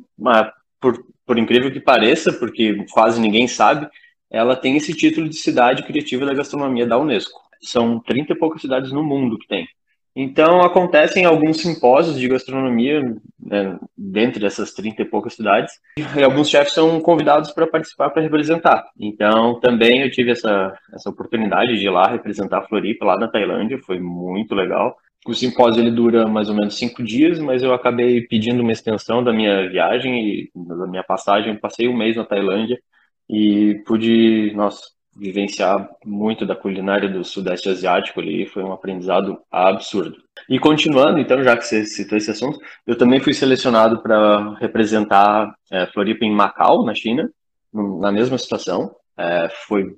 por, 0.79 1.03
por 1.31 1.39
incrível 1.39 1.71
que 1.71 1.79
pareça, 1.79 2.33
porque 2.33 2.85
quase 2.91 3.21
ninguém 3.21 3.47
sabe, 3.47 3.89
ela 4.29 4.57
tem 4.57 4.77
esse 4.77 4.93
título 4.93 5.29
de 5.29 5.37
cidade 5.37 5.85
criativa 5.85 6.27
da 6.27 6.35
gastronomia 6.35 6.85
da 6.85 6.99
Unesco. 6.99 7.41
São 7.63 8.01
30 8.01 8.33
e 8.33 8.37
poucas 8.37 8.61
cidades 8.61 8.91
no 8.91 9.05
mundo 9.05 9.39
que 9.39 9.47
tem. 9.47 9.69
Então, 10.17 10.61
acontecem 10.61 11.25
alguns 11.25 11.59
simpósios 11.59 12.19
de 12.19 12.27
gastronomia 12.27 13.01
né, 13.39 13.79
dentro 13.97 14.41
dessas 14.41 14.73
30 14.73 15.03
e 15.03 15.05
poucas 15.05 15.35
cidades, 15.35 15.73
e 16.17 16.21
alguns 16.21 16.51
chefes 16.51 16.75
são 16.75 17.01
convidados 17.01 17.53
para 17.53 17.69
participar, 17.69 18.11
para 18.11 18.23
representar. 18.23 18.85
Então, 18.99 19.61
também 19.61 20.03
eu 20.03 20.11
tive 20.11 20.33
essa, 20.33 20.77
essa 20.93 21.11
oportunidade 21.11 21.79
de 21.79 21.87
ir 21.87 21.91
lá 21.91 22.09
representar 22.09 22.59
a 22.59 22.67
Floripa, 22.67 23.05
lá 23.05 23.17
na 23.17 23.29
Tailândia, 23.29 23.79
foi 23.87 24.01
muito 24.01 24.53
legal. 24.53 24.97
O 25.27 25.35
simpósio 25.35 25.83
ele 25.83 25.91
dura 25.91 26.27
mais 26.27 26.49
ou 26.49 26.55
menos 26.55 26.77
cinco 26.77 27.03
dias, 27.03 27.39
mas 27.39 27.63
eu 27.63 27.75
acabei 27.75 28.23
pedindo 28.23 28.63
uma 28.63 28.73
extensão 28.73 29.23
da 29.23 29.33
minha 29.33 29.69
viagem 29.69 30.19
e 30.25 30.51
da 30.55 30.87
minha 30.87 31.05
passagem. 31.05 31.59
Passei 31.59 31.89
um 31.89 31.97
mês 31.97 32.17
na 32.17 32.25
Tailândia 32.25 32.81
e 33.29 33.83
pude, 33.87 34.53
nossa, 34.55 34.81
vivenciar 35.17 35.89
muito 36.05 36.47
da 36.47 36.57
culinária 36.57 37.09
do 37.09 37.23
Sudeste 37.25 37.69
Asiático 37.69 38.21
ali, 38.21 38.47
foi 38.47 38.63
um 38.63 38.73
aprendizado 38.73 39.39
absurdo. 39.51 40.17
E 40.49 40.59
continuando, 40.59 41.19
então, 41.19 41.43
já 41.43 41.57
que 41.57 41.67
você 41.67 41.85
citou 41.85 42.17
esse 42.17 42.31
assunto, 42.31 42.59
eu 42.87 42.97
também 42.97 43.21
fui 43.21 43.35
selecionado 43.35 44.03
para 44.03 44.55
representar 44.55 45.55
é, 45.71 45.87
Floripa 45.87 46.25
em 46.25 46.33
Macau, 46.33 46.85
na 46.85 46.95
China, 46.95 47.31
na 47.73 48.11
mesma 48.11 48.39
situação. 48.39 48.95
É, 49.17 49.49
foi 49.67 49.95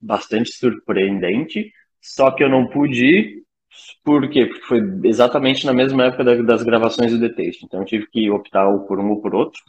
bastante 0.00 0.52
surpreendente, 0.52 1.72
só 2.00 2.30
que 2.30 2.44
eu 2.44 2.48
não 2.48 2.66
pude 2.66 3.04
ir, 3.04 3.39
por 4.04 4.28
quê? 4.28 4.46
Porque 4.46 4.66
foi 4.66 4.82
exatamente 5.04 5.66
na 5.66 5.72
mesma 5.72 6.04
época 6.04 6.24
das 6.42 6.62
gravações 6.62 7.12
do 7.12 7.20
The 7.20 7.28
Taste, 7.28 7.64
então 7.64 7.80
eu 7.80 7.86
tive 7.86 8.06
que 8.08 8.30
optar 8.30 8.70
por 8.80 8.98
um 8.98 9.10
ou 9.10 9.20
por 9.20 9.34
outro. 9.34 9.60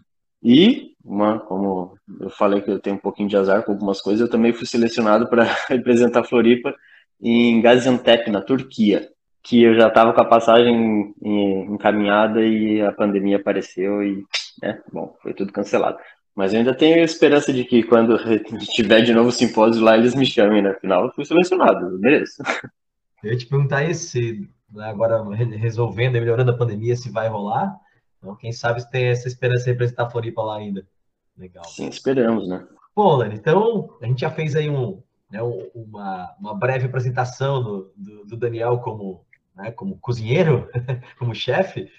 E, 0.43 0.95
uma, 1.03 1.39
como 1.39 1.95
eu 2.19 2.29
falei 2.29 2.61
que 2.61 2.71
eu 2.71 2.79
tenho 2.79 2.95
um 2.95 2.99
pouquinho 2.99 3.29
de 3.29 3.37
azar 3.37 3.63
com 3.63 3.73
algumas 3.73 4.01
coisas, 4.01 4.21
eu 4.21 4.29
também 4.29 4.53
fui 4.53 4.65
selecionado 4.65 5.29
para 5.29 5.43
representar 5.69 6.23
Floripa 6.23 6.73
em 7.21 7.61
Gaziantep, 7.61 8.29
na 8.31 8.41
Turquia. 8.41 9.09
que 9.43 9.63
eu 9.63 9.75
já 9.75 9.87
estava 9.87 10.13
com 10.13 10.21
a 10.21 10.25
passagem 10.25 11.13
encaminhada 11.21 12.43
e 12.43 12.81
a 12.81 12.91
pandemia 12.91 13.37
apareceu 13.37 14.03
e, 14.03 14.23
né, 14.61 14.81
bom, 14.91 15.15
foi 15.21 15.33
tudo 15.33 15.53
cancelado. 15.53 15.97
Mas 16.35 16.53
eu 16.53 16.59
ainda 16.59 16.73
tenho 16.73 17.03
esperança 17.03 17.51
de 17.53 17.63
que 17.65 17.83
quando 17.83 18.17
tiver 18.73 19.01
de 19.01 19.13
novo 19.13 19.29
o 19.29 19.31
simpósio 19.31 19.83
lá, 19.83 19.97
eles 19.97 20.15
me 20.15 20.25
chamem, 20.25 20.61
né? 20.61 20.71
Afinal, 20.71 21.05
eu 21.05 21.11
fui 21.13 21.25
selecionado, 21.25 21.99
beleza. 21.99 22.43
Eu 23.23 23.31
ia 23.31 23.37
te 23.37 23.45
perguntar 23.45 23.83
isso, 23.83 24.09
se 24.09 24.49
né, 24.69 24.85
agora 24.89 25.23
resolvendo 25.35 26.15
e 26.15 26.19
melhorando 26.19 26.51
a 26.51 26.57
pandemia, 26.57 26.95
se 26.95 27.09
vai 27.09 27.27
rolar. 27.27 27.75
Então, 28.17 28.35
quem 28.35 28.51
sabe 28.51 28.89
tem 28.89 29.05
essa 29.05 29.27
esperança 29.27 29.65
de 29.65 29.71
representar 29.71 30.05
a 30.05 30.09
Floripa 30.09 30.41
lá 30.41 30.57
ainda. 30.57 30.87
Legal. 31.37 31.65
Sim, 31.65 31.87
esperamos, 31.87 32.47
né? 32.47 32.67
Bom, 32.95 33.15
Lani, 33.15 33.35
então 33.35 33.97
a 34.01 34.05
gente 34.05 34.21
já 34.21 34.29
fez 34.29 34.55
aí 34.55 34.69
um, 34.69 35.01
né, 35.29 35.41
uma, 35.73 36.35
uma 36.39 36.53
breve 36.53 36.85
apresentação 36.85 37.63
do, 37.63 37.93
do, 37.95 38.25
do 38.25 38.37
Daniel 38.37 38.79
como, 38.79 39.25
né, 39.55 39.71
como 39.71 39.97
cozinheiro, 39.97 40.69
como 41.17 41.33
chefe, 41.33 41.89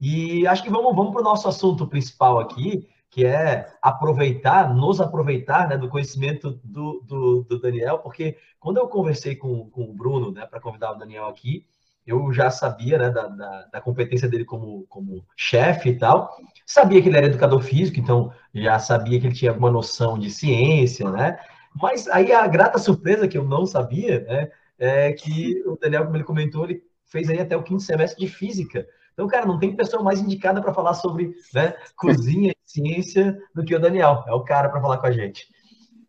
e 0.00 0.46
acho 0.46 0.62
que 0.62 0.70
vamos, 0.70 0.94
vamos 0.94 1.12
para 1.12 1.20
o 1.20 1.24
nosso 1.24 1.48
assunto 1.48 1.86
principal 1.86 2.38
aqui, 2.38 2.88
que 3.12 3.26
é 3.26 3.70
aproveitar, 3.82 4.74
nos 4.74 4.98
aproveitar 4.98 5.68
né, 5.68 5.76
do 5.76 5.86
conhecimento 5.86 6.58
do, 6.64 7.02
do, 7.06 7.42
do, 7.42 7.60
Daniel, 7.60 7.98
porque 7.98 8.38
quando 8.58 8.78
eu 8.78 8.88
conversei 8.88 9.36
com, 9.36 9.68
com 9.68 9.82
o 9.82 9.92
Bruno, 9.92 10.32
né, 10.32 10.46
para 10.46 10.58
convidar 10.58 10.92
o 10.92 10.98
Daniel 10.98 11.26
aqui, 11.26 11.66
eu 12.06 12.32
já 12.32 12.50
sabia 12.50 12.96
né, 12.96 13.10
da, 13.10 13.28
da, 13.28 13.66
da, 13.70 13.80
competência 13.82 14.26
dele 14.26 14.46
como, 14.46 14.86
como 14.88 15.22
chefe 15.36 15.90
e 15.90 15.98
tal, 15.98 16.34
sabia 16.64 17.02
que 17.02 17.08
ele 17.10 17.18
era 17.18 17.26
educador 17.26 17.60
físico, 17.60 18.00
então 18.00 18.32
já 18.54 18.78
sabia 18.78 19.20
que 19.20 19.26
ele 19.26 19.34
tinha 19.34 19.50
alguma 19.50 19.70
noção 19.70 20.18
de 20.18 20.30
ciência, 20.30 21.10
né? 21.10 21.38
Mas 21.74 22.08
aí 22.08 22.32
a 22.32 22.46
grata 22.46 22.78
surpresa 22.78 23.28
que 23.28 23.36
eu 23.36 23.44
não 23.44 23.66
sabia, 23.66 24.20
né, 24.20 24.50
é 24.78 25.12
que 25.12 25.62
o 25.66 25.76
Daniel, 25.76 26.06
como 26.06 26.16
ele 26.16 26.24
comentou, 26.24 26.64
ele 26.64 26.82
fez 27.04 27.28
aí 27.28 27.40
até 27.40 27.54
o 27.54 27.62
quinto 27.62 27.82
semestre 27.82 28.24
de 28.24 28.32
física. 28.32 28.86
Então, 29.12 29.26
cara, 29.28 29.46
não 29.46 29.58
tem 29.58 29.76
pessoa 29.76 30.02
mais 30.02 30.20
indicada 30.20 30.60
para 30.60 30.72
falar 30.72 30.94
sobre 30.94 31.34
né, 31.54 31.74
cozinha 31.96 32.52
e 32.52 32.70
ciência 32.70 33.38
do 33.54 33.64
que 33.64 33.74
o 33.74 33.80
Daniel. 33.80 34.24
É 34.26 34.32
o 34.32 34.44
cara 34.44 34.68
para 34.68 34.80
falar 34.80 34.98
com 34.98 35.06
a 35.06 35.12
gente. 35.12 35.46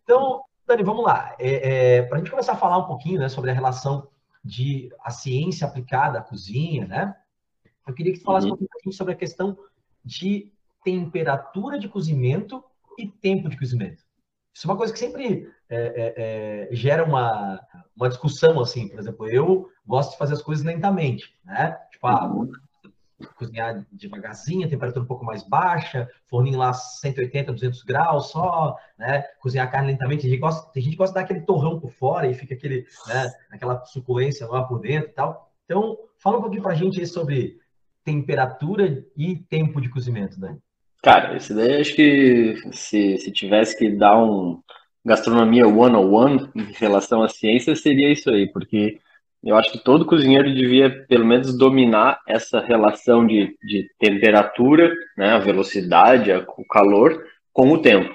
Então, 0.03 0.41
Dani, 0.65 0.83
vamos 0.83 1.03
lá. 1.03 1.35
É, 1.37 1.97
é, 1.97 2.01
para 2.03 2.17
a 2.17 2.19
gente 2.19 2.31
começar 2.31 2.53
a 2.53 2.57
falar 2.57 2.77
um 2.77 2.87
pouquinho 2.87 3.19
né, 3.19 3.29
sobre 3.29 3.51
a 3.51 3.53
relação 3.53 4.07
de 4.43 4.89
a 5.03 5.11
ciência 5.11 5.67
aplicada 5.67 6.19
à 6.19 6.21
cozinha, 6.21 6.85
né? 6.85 7.15
Eu 7.85 7.93
queria 7.93 8.13
que 8.13 8.19
tu 8.19 8.25
falasse 8.25 8.47
uhum. 8.47 8.53
um 8.53 8.57
pouquinho 8.57 8.93
sobre 8.93 9.13
a 9.13 9.17
questão 9.17 9.57
de 10.03 10.51
temperatura 10.83 11.77
de 11.77 11.87
cozimento 11.87 12.63
e 12.97 13.07
tempo 13.07 13.49
de 13.49 13.57
cozimento. 13.57 14.03
Isso 14.53 14.67
é 14.67 14.71
uma 14.71 14.77
coisa 14.77 14.93
que 14.93 14.99
sempre 14.99 15.49
é, 15.69 15.77
é, 15.77 16.13
é, 16.71 16.75
gera 16.75 17.03
uma, 17.03 17.59
uma 17.95 18.07
discussão, 18.07 18.59
assim, 18.59 18.87
por 18.89 18.99
exemplo, 18.99 19.27
eu 19.27 19.69
gosto 19.85 20.11
de 20.11 20.17
fazer 20.17 20.33
as 20.33 20.41
coisas 20.41 20.63
lentamente, 20.63 21.33
né? 21.43 21.77
Tipo, 21.91 22.07
ah, 22.07 22.27
uhum 22.27 22.51
cozinhar 23.35 23.85
devagarzinho, 23.91 24.69
temperatura 24.69 25.03
um 25.03 25.07
pouco 25.07 25.25
mais 25.25 25.47
baixa, 25.47 26.09
forninho 26.27 26.57
lá 26.57 26.73
180, 26.73 27.53
200 27.53 27.83
graus 27.83 28.29
só, 28.31 28.75
né? 28.97 29.23
Cozinhar 29.39 29.67
a 29.67 29.71
carne 29.71 29.91
lentamente. 29.91 30.25
A 30.25 30.29
gente 30.29 30.39
gosta, 30.39 30.71
tem 30.71 30.83
gente 30.83 30.93
que 30.93 30.97
gosta 30.97 31.13
de 31.13 31.19
dar 31.19 31.25
aquele 31.25 31.45
torrão 31.45 31.79
por 31.79 31.91
fora 31.91 32.27
e 32.27 32.33
fica 32.33 32.53
aquele, 32.53 32.85
né, 33.07 33.31
aquela 33.51 33.83
suculência 33.85 34.47
lá 34.47 34.63
por 34.63 34.79
dentro 34.79 35.09
e 35.09 35.13
tal. 35.13 35.51
Então, 35.65 35.97
fala 36.17 36.37
um 36.37 36.41
pouquinho 36.41 36.63
pra 36.63 36.75
gente 36.75 36.99
aí 36.99 37.07
sobre 37.07 37.57
temperatura 38.03 39.03
e 39.15 39.37
tempo 39.37 39.79
de 39.79 39.89
cozimento, 39.89 40.39
Dani. 40.39 40.59
Cara, 41.01 41.35
esse 41.35 41.53
daí 41.53 41.81
acho 41.81 41.95
que 41.95 42.55
se, 42.71 43.17
se 43.17 43.31
tivesse 43.31 43.77
que 43.77 43.89
dar 43.89 44.17
um 44.21 44.61
gastronomia 45.05 45.67
one-on-one 45.67 46.49
em 46.55 46.71
relação 46.73 47.21
à 47.21 47.27
ciência, 47.27 47.75
seria 47.75 48.11
isso 48.11 48.29
aí, 48.29 48.49
porque 48.51 48.99
eu 49.43 49.57
acho 49.57 49.71
que 49.71 49.83
todo 49.83 50.05
cozinheiro 50.05 50.53
devia, 50.53 51.05
pelo 51.07 51.25
menos, 51.25 51.57
dominar 51.57 52.19
essa 52.27 52.61
relação 52.61 53.27
de, 53.27 53.57
de 53.61 53.87
temperatura, 53.99 54.93
né, 55.17 55.31
a 55.31 55.39
velocidade, 55.39 56.31
a, 56.31 56.39
o 56.39 56.65
calor, 56.65 57.23
com 57.51 57.71
o 57.71 57.77
tempo. 57.77 58.13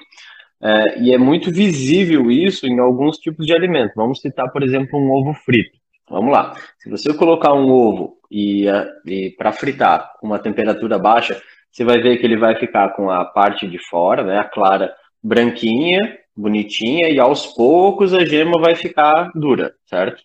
É, 0.61 0.99
e 1.01 1.13
é 1.13 1.17
muito 1.17 1.51
visível 1.51 2.29
isso 2.29 2.67
em 2.67 2.79
alguns 2.79 3.17
tipos 3.17 3.45
de 3.45 3.53
alimentos. 3.53 3.93
Vamos 3.95 4.19
citar, 4.19 4.51
por 4.51 4.63
exemplo, 4.63 4.99
um 4.99 5.11
ovo 5.11 5.33
frito. 5.33 5.77
Vamos 6.09 6.31
lá. 6.31 6.55
Se 6.79 6.89
você 6.89 7.13
colocar 7.13 7.53
um 7.53 7.69
ovo 7.69 8.17
e, 8.31 8.65
e 9.05 9.29
para 9.37 9.51
fritar 9.51 10.11
com 10.19 10.27
uma 10.27 10.39
temperatura 10.39 10.97
baixa, 10.97 11.39
você 11.71 11.83
vai 11.83 12.01
ver 12.01 12.17
que 12.17 12.25
ele 12.25 12.37
vai 12.37 12.55
ficar 12.55 12.89
com 12.95 13.09
a 13.09 13.23
parte 13.23 13.67
de 13.67 13.77
fora, 13.77 14.23
né, 14.23 14.39
a 14.39 14.43
clara 14.43 14.93
branquinha, 15.23 16.17
bonitinha, 16.35 17.09
e 17.09 17.19
aos 17.19 17.45
poucos 17.45 18.13
a 18.13 18.25
gema 18.25 18.59
vai 18.59 18.75
ficar 18.75 19.31
dura, 19.35 19.73
certo? 19.85 20.23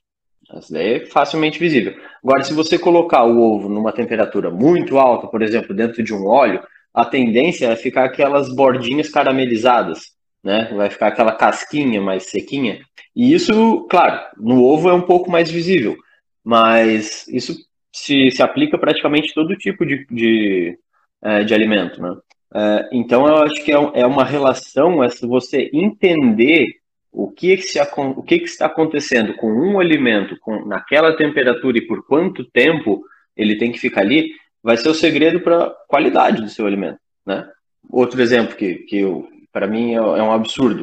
Isso 0.58 0.72
daí 0.72 0.94
é 0.94 1.06
facilmente 1.06 1.58
visível. 1.58 1.94
Agora, 2.22 2.42
se 2.42 2.52
você 2.52 2.78
colocar 2.78 3.24
o 3.24 3.40
ovo 3.40 3.68
numa 3.68 3.92
temperatura 3.92 4.50
muito 4.50 4.98
alta, 4.98 5.26
por 5.26 5.42
exemplo, 5.42 5.74
dentro 5.74 6.02
de 6.02 6.12
um 6.12 6.26
óleo, 6.26 6.60
a 6.92 7.04
tendência 7.04 7.66
é 7.66 7.76
ficar 7.76 8.04
aquelas 8.04 8.54
bordinhas 8.54 9.08
caramelizadas, 9.08 10.12
né? 10.42 10.70
Vai 10.74 10.90
ficar 10.90 11.08
aquela 11.08 11.32
casquinha 11.32 12.00
mais 12.00 12.24
sequinha. 12.30 12.80
E 13.16 13.32
isso, 13.32 13.86
claro, 13.90 14.20
no 14.36 14.62
ovo 14.62 14.88
é 14.88 14.94
um 14.94 15.02
pouco 15.02 15.30
mais 15.30 15.50
visível, 15.50 15.96
mas 16.44 17.26
isso 17.28 17.54
se, 17.92 18.30
se 18.30 18.42
aplica 18.42 18.78
praticamente 18.78 19.32
todo 19.34 19.56
tipo 19.56 19.86
de, 19.86 20.06
de, 20.10 20.78
é, 21.22 21.44
de 21.44 21.54
alimento, 21.54 22.00
né? 22.02 22.16
É, 22.54 22.88
então, 22.92 23.26
eu 23.26 23.42
acho 23.42 23.64
que 23.64 23.72
é, 23.72 23.76
é 23.94 24.06
uma 24.06 24.24
relação, 24.24 25.02
é 25.02 25.08
você 25.22 25.68
entender 25.72 26.66
o 27.14 27.30
que, 27.30 27.56
se, 27.58 27.80
o 27.80 28.22
que, 28.22 28.40
que 28.40 28.46
está 28.46 28.66
acontecendo 28.66 29.34
com 29.34 29.46
um 29.46 29.78
alimento 29.78 30.36
com, 30.40 30.66
naquela 30.66 31.16
temperatura 31.16 31.78
e 31.78 31.86
por 31.86 32.04
quanto 32.04 32.44
tempo 32.44 33.04
ele 33.36 33.56
tem 33.56 33.70
que 33.70 33.78
ficar 33.78 34.00
ali, 34.00 34.32
vai 34.60 34.76
ser 34.76 34.88
o 34.88 34.94
segredo 34.94 35.40
para 35.40 35.64
a 35.64 35.70
qualidade 35.86 36.42
do 36.42 36.48
seu 36.48 36.66
alimento. 36.66 36.98
Né? 37.24 37.48
Outro 37.88 38.20
exemplo 38.20 38.56
que, 38.56 38.78
que 38.88 39.02
para 39.52 39.68
mim 39.68 39.92
é, 39.92 39.98
é, 39.98 40.22
um 40.22 40.32
absurdo: 40.32 40.82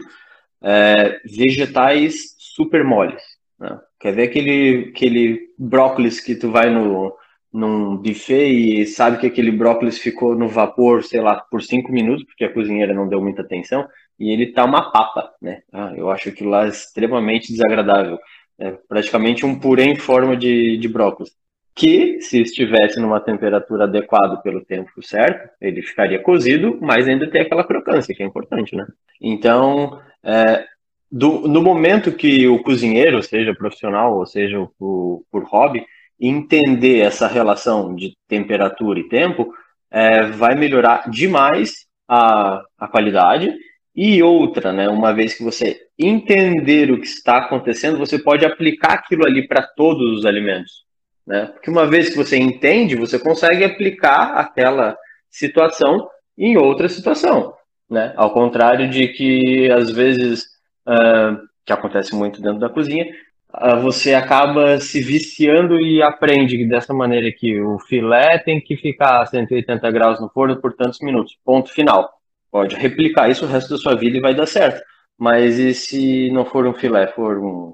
é, 0.64 1.20
vegetais 1.26 2.34
super 2.38 2.84
moles. 2.86 3.22
Né? 3.60 3.78
Quer 4.00 4.14
ver 4.14 4.24
aquele, 4.24 4.92
aquele 4.96 5.50
brócolis 5.60 6.22
que 6.22 6.34
tu 6.36 6.50
vai 6.50 6.70
no, 6.70 7.14
num 7.52 7.98
buffet 7.98 8.48
e 8.50 8.88
sabe 8.88 9.18
que 9.18 9.28
aquele 9.28 9.52
brócolis 9.52 9.98
ficou 9.98 10.34
no 10.34 10.48
vapor, 10.48 11.04
sei 11.04 11.20
lá, 11.20 11.42
por 11.52 11.62
cinco 11.62 11.92
minutos, 11.92 12.24
porque 12.24 12.46
a 12.46 12.54
cozinheira 12.54 12.94
não 12.94 13.10
deu 13.10 13.22
muita 13.22 13.42
atenção, 13.42 13.86
e 14.22 14.30
ele 14.30 14.52
tá 14.54 14.64
uma 14.64 14.92
papa, 14.92 15.34
né? 15.42 15.64
Ah, 15.74 15.94
eu 15.98 16.12
acho 16.12 16.30
aquilo 16.30 16.52
lá 16.52 16.68
extremamente 16.68 17.52
desagradável. 17.52 18.20
É 18.60 18.72
praticamente 18.88 19.44
um 19.48 19.60
purê 19.60 19.86
em 19.86 19.96
forma 19.96 20.38
de, 20.38 20.78
de 20.78 20.88
brócolis. 20.88 21.32
Que, 21.74 22.22
se 22.22 22.40
estivesse 22.40 23.00
numa 23.00 23.20
temperatura 23.20 23.86
adequada 23.86 24.38
pelo 24.38 24.64
tempo 24.64 25.02
certo, 25.02 25.50
ele 25.60 25.82
ficaria 25.82 26.22
cozido, 26.22 26.78
mas 26.80 27.08
ainda 27.08 27.28
tem 27.32 27.42
aquela 27.42 27.64
crocância, 27.64 28.14
que 28.14 28.22
é 28.22 28.26
importante, 28.26 28.76
né? 28.76 28.86
Então, 29.20 30.00
é, 30.24 30.66
do, 31.12 31.48
no 31.48 31.64
momento 31.64 32.12
que 32.12 32.48
o 32.48 32.62
cozinheiro, 32.62 33.24
seja 33.24 33.56
profissional 33.56 34.16
ou 34.16 34.28
seja 34.28 34.68
por, 34.78 35.24
por 35.32 35.44
hobby, 35.46 35.84
entender 36.20 37.00
essa 37.00 37.26
relação 37.26 37.96
de 37.96 38.16
temperatura 38.28 39.00
e 39.00 39.10
tempo, 39.10 39.52
é, 39.90 40.28
vai 40.28 40.54
melhorar 40.54 41.10
demais 41.10 41.88
a, 42.08 42.62
a 42.78 42.88
qualidade. 42.88 43.52
E 43.96 44.24
outra, 44.24 44.72
né, 44.72 44.88
uma 44.88 45.14
vez 45.14 45.34
que 45.34 45.44
você 45.44 45.80
entender 46.00 46.92
o 46.92 47.00
que 47.00 47.08
está 47.08 47.40
acontecendo, 47.40 47.98
você 47.98 48.18
pode 48.18 48.46
aplicar 48.46 48.94
aquilo 48.94 49.26
ali 49.26 49.48
para 49.48 49.64
todos 49.64 50.20
os 50.20 50.26
alimentos. 50.26 50.86
Né? 51.28 51.48
Porque 51.48 51.70
uma 51.70 51.86
vez 51.86 52.10
que 52.10 52.16
você 52.16 52.38
entende, 52.38 52.96
você 52.96 53.20
consegue 53.20 53.64
aplicar 53.64 54.34
aquela 54.36 54.98
situação 55.30 56.08
em 56.38 56.58
outra 56.58 56.88
situação. 56.88 57.54
Né? 57.90 58.14
Ao 58.16 58.34
contrário 58.34 58.90
de 58.90 59.10
que, 59.10 59.70
às 59.72 59.92
vezes, 59.92 60.46
uh, 60.88 61.38
que 61.66 61.74
acontece 61.74 62.16
muito 62.16 62.42
dentro 62.42 62.60
da 62.60 62.70
cozinha, 62.70 63.06
ah, 63.54 63.76
você 63.76 64.14
acaba 64.14 64.80
se 64.80 65.02
viciando 65.02 65.80
e 65.80 66.02
aprende 66.02 66.66
dessa 66.66 66.94
maneira 66.94 67.30
que 67.32 67.60
o 67.60 67.78
filé 67.80 68.40
tem 68.40 68.62
que 68.62 68.78
ficar 68.78 69.22
a 69.22 69.26
180 69.26 69.92
graus 69.92 70.22
no 70.22 70.30
forno 70.30 70.56
por 70.62 70.74
tantos 70.74 71.00
minutos. 71.02 71.38
Ponto 71.44 71.70
final. 71.70 72.10
Pode 72.52 72.76
replicar 72.76 73.30
isso 73.30 73.46
o 73.46 73.48
resto 73.48 73.70
da 73.70 73.78
sua 73.78 73.96
vida 73.96 74.18
e 74.18 74.22
vai 74.22 74.36
dar 74.36 74.46
certo. 74.46 74.84
Mas 75.18 75.58
e 75.58 75.74
se 75.74 76.30
não 76.32 76.46
for 76.46 76.68
um 76.68 76.74
filé, 76.74 77.08
for 77.08 77.38
um 77.40 77.74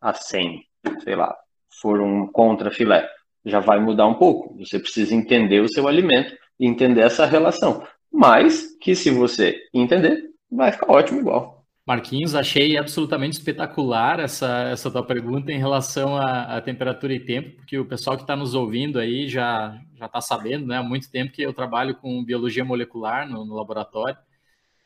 a 0.00 0.14
100, 0.14 0.62
sei 1.02 1.16
lá, 1.16 1.34
for 1.80 2.00
um 2.00 2.26
contra 2.28 2.70
filé? 2.70 3.08
Já 3.44 3.58
vai 3.58 3.80
mudar 3.80 4.06
um 4.06 4.14
pouco. 4.14 4.56
Você 4.58 4.78
precisa 4.78 5.14
entender 5.14 5.60
o 5.60 5.68
seu 5.68 5.88
alimento 5.88 6.34
e 6.60 6.66
entender 6.66 7.00
essa 7.00 7.26
relação. 7.26 7.82
Mas 8.12 8.76
que 8.80 8.94
se 8.94 9.10
você 9.10 9.58
entender, 9.72 10.30
vai 10.50 10.70
ficar 10.70 10.92
ótimo 10.92 11.20
igual. 11.20 11.64
Marquinhos, 11.86 12.34
achei 12.34 12.78
absolutamente 12.78 13.36
espetacular 13.36 14.18
essa, 14.18 14.68
essa 14.70 14.90
tua 14.90 15.04
pergunta 15.04 15.52
em 15.52 15.58
relação 15.58 16.16
à, 16.16 16.56
à 16.56 16.60
temperatura 16.60 17.12
e 17.12 17.20
tempo, 17.20 17.56
porque 17.56 17.78
o 17.78 17.84
pessoal 17.84 18.16
que 18.16 18.22
está 18.22 18.34
nos 18.34 18.54
ouvindo 18.54 18.98
aí 18.98 19.28
já 19.28 19.78
já 20.04 20.06
está 20.06 20.20
sabendo, 20.20 20.66
né? 20.66 20.78
Há 20.78 20.82
muito 20.82 21.10
tempo 21.10 21.32
que 21.32 21.42
eu 21.42 21.52
trabalho 21.52 21.94
com 21.96 22.24
biologia 22.24 22.64
molecular 22.64 23.28
no, 23.28 23.44
no 23.44 23.54
laboratório. 23.54 24.16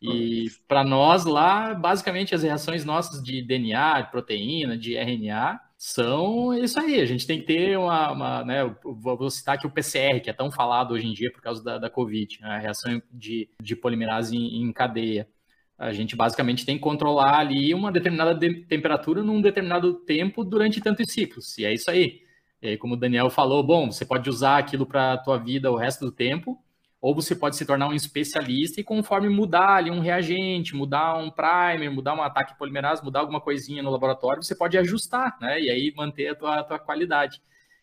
E 0.00 0.48
para 0.68 0.84
nós 0.84 1.25
lá, 1.25 1.75
basicamente 1.75 2.34
as 2.34 2.44
reações 2.44 2.84
nossas 2.84 3.22
de 3.22 3.42
DNA, 3.42 4.02
de 4.02 4.10
proteína, 4.12 4.78
de 4.78 4.96
RNA, 4.96 5.60
são 5.76 6.54
isso 6.54 6.78
aí. 6.78 7.00
A 7.00 7.04
gente 7.04 7.26
tem 7.26 7.40
que 7.40 7.46
ter 7.46 7.76
uma, 7.76 8.12
uma 8.12 8.44
né, 8.44 8.76
vou 8.84 9.28
citar 9.28 9.56
aqui 9.56 9.66
o 9.66 9.70
PCR, 9.70 10.20
que 10.20 10.30
é 10.30 10.32
tão 10.32 10.50
falado 10.50 10.92
hoje 10.92 11.06
em 11.06 11.12
dia 11.12 11.32
por 11.32 11.42
causa 11.42 11.62
da, 11.62 11.78
da 11.78 11.90
Covid, 11.90 12.40
né, 12.40 12.48
a 12.48 12.58
reação 12.58 13.02
de, 13.12 13.48
de 13.60 13.75
polimerase 13.75 14.37
em, 14.37 14.62
em, 14.62 14.72
cadeia. 14.72 15.28
A 15.76 15.92
gente 15.92 16.16
basicamente 16.16 16.64
tem 16.66 16.76
que 16.76 16.82
controlar 16.82 17.38
ali 17.38 17.75
uma 17.75 17.92
determinada 17.92 18.34
de 18.34 18.66
temperatura 18.66 19.22
num 19.22 19.40
determinado 19.40 19.94
tempo 19.94 20.44
durante 20.44 20.80
tantos 20.80 21.12
ciclos, 21.12 21.56
e 21.58 21.64
é 21.64 21.72
isso 21.72 21.90
aí. 21.90 22.27
E 22.60 22.68
aí, 22.68 22.76
como 22.76 22.94
o 22.94 22.96
Daniel 22.96 23.30
falou, 23.30 23.62
bom, 23.62 23.90
você 23.90 24.04
pode 24.04 24.28
usar 24.28 24.58
aquilo 24.58 24.84
para 24.84 25.12
a 25.12 25.18
tua 25.18 25.36
vida 25.38 25.70
o 25.70 25.76
resto 25.76 26.04
do 26.04 26.12
tempo, 26.12 26.58
ou 27.00 27.14
você 27.14 27.34
pode 27.34 27.56
se 27.56 27.64
tornar 27.64 27.86
um 27.88 27.94
especialista 27.94 28.80
e 28.80 28.84
conforme 28.84 29.28
mudar 29.28 29.76
ali 29.76 29.90
um 29.90 30.00
reagente, 30.00 30.74
mudar 30.74 31.16
um 31.16 31.30
primer, 31.30 31.90
mudar 31.90 32.14
um 32.14 32.22
ataque 32.22 32.58
polimerase, 32.58 33.04
mudar 33.04 33.20
alguma 33.20 33.40
coisinha 33.40 33.82
no 33.82 33.90
laboratório, 33.90 34.42
você 34.42 34.56
pode 34.56 34.76
ajustar, 34.76 35.38
né? 35.40 35.60
E 35.60 35.70
aí 35.70 35.92
manter 35.96 36.28
a 36.28 36.34
tua, 36.34 36.58
a 36.58 36.64
tua 36.64 36.78
qualidade. 36.78 37.40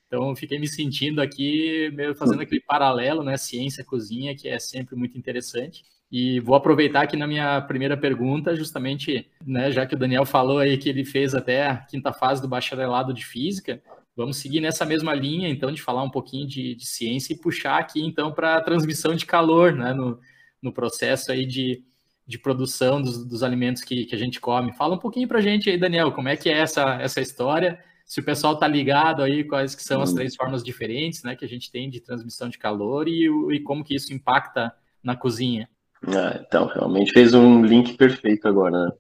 Então, 0.08 0.36
fiquei 0.36 0.60
me 0.60 0.68
sentindo 0.68 1.22
aqui, 1.22 1.90
fazendo 2.18 2.42
aquele 2.42 2.62
paralelo, 2.62 3.24
né? 3.24 3.38
Ciência 3.38 3.84
cozinha, 3.84 4.36
que 4.36 4.50
é 4.50 4.60
sempre 4.60 4.96
muito 4.96 5.18
interessante. 5.18 5.84
E 6.12 6.40
vou 6.42 6.56
aproveitar 6.56 7.02
aqui 7.02 7.18
na 7.18 7.26
minha 7.26 7.62
primeira 7.62 7.98
pergunta, 7.98 8.56
justamente, 8.56 9.30
né, 9.46 9.72
já 9.72 9.86
que 9.86 9.96
o 9.96 9.98
Daniel 9.98 10.24
falou 10.24 10.60
aí 10.60 10.78
que 10.78 10.88
ele 10.88 11.04
fez 11.04 11.34
até 11.34 11.68
a 11.68 11.78
quinta 11.78 12.14
fase 12.14 12.42
do 12.42 12.48
bacharelado 12.48 13.12
de 13.14 13.26
física, 13.26 13.82
Vamos 14.16 14.38
seguir 14.38 14.62
nessa 14.62 14.86
mesma 14.86 15.14
linha, 15.14 15.50
então, 15.50 15.72
de 15.72 15.82
falar 15.82 16.04
um 16.04 16.10
pouquinho 16.10 16.48
de, 16.48 16.76
de 16.76 16.86
ciência 16.86 17.34
e 17.34 17.38
puxar 17.38 17.78
aqui, 17.78 18.02
então, 18.02 18.32
para 18.32 18.56
a 18.56 18.62
transmissão 18.62 19.14
de 19.14 19.26
calor, 19.26 19.74
né, 19.74 19.94
no, 19.94 20.20
no 20.62 20.72
processo 20.72 21.32
aí 21.32 21.46
de, 21.46 21.84
de 22.26 22.40
produção 22.40 23.02
dos, 23.02 23.26
dos 23.26 23.44
alimentos 23.44 23.84
que, 23.84 24.06
que 24.06 24.16
a 24.16 24.18
gente 24.18 24.40
come. 24.40 24.74
Fala 24.74 24.96
um 24.96 25.00
pouquinho 25.00 25.28
para 25.28 25.40
a 25.40 25.42
gente 25.42 25.70
aí, 25.70 25.78
Daniel, 25.78 26.12
como 26.14 26.30
é 26.30 26.38
que 26.38 26.50
é 26.50 26.58
essa, 26.58 26.96
essa 27.02 27.20
história, 27.20 27.78
se 28.06 28.20
o 28.20 28.24
pessoal 28.24 28.54
está 28.54 28.68
ligado 28.68 29.22
aí, 29.22 29.44
quais 29.44 29.76
que 29.76 29.84
são 29.84 30.02
as 30.02 30.14
três 30.14 30.36
formas 30.36 30.64
diferentes, 30.64 31.24
né, 31.24 31.36
que 31.36 31.44
a 31.44 31.50
gente 31.50 31.72
tem 31.72 31.90
de 31.90 32.00
transmissão 32.00 32.48
de 32.48 32.58
calor 32.58 33.08
e, 33.08 33.28
e 33.52 33.60
como 33.62 33.84
que 33.84 33.96
isso 33.96 34.14
impacta 34.14 34.72
na 35.04 35.16
cozinha. 35.16 35.68
Ah, 36.08 36.40
então, 36.46 36.68
realmente 36.68 37.12
fez 37.12 37.34
um 37.34 37.66
link 37.66 37.98
perfeito 37.98 38.48
agora, 38.48 38.86
né? 38.86 38.92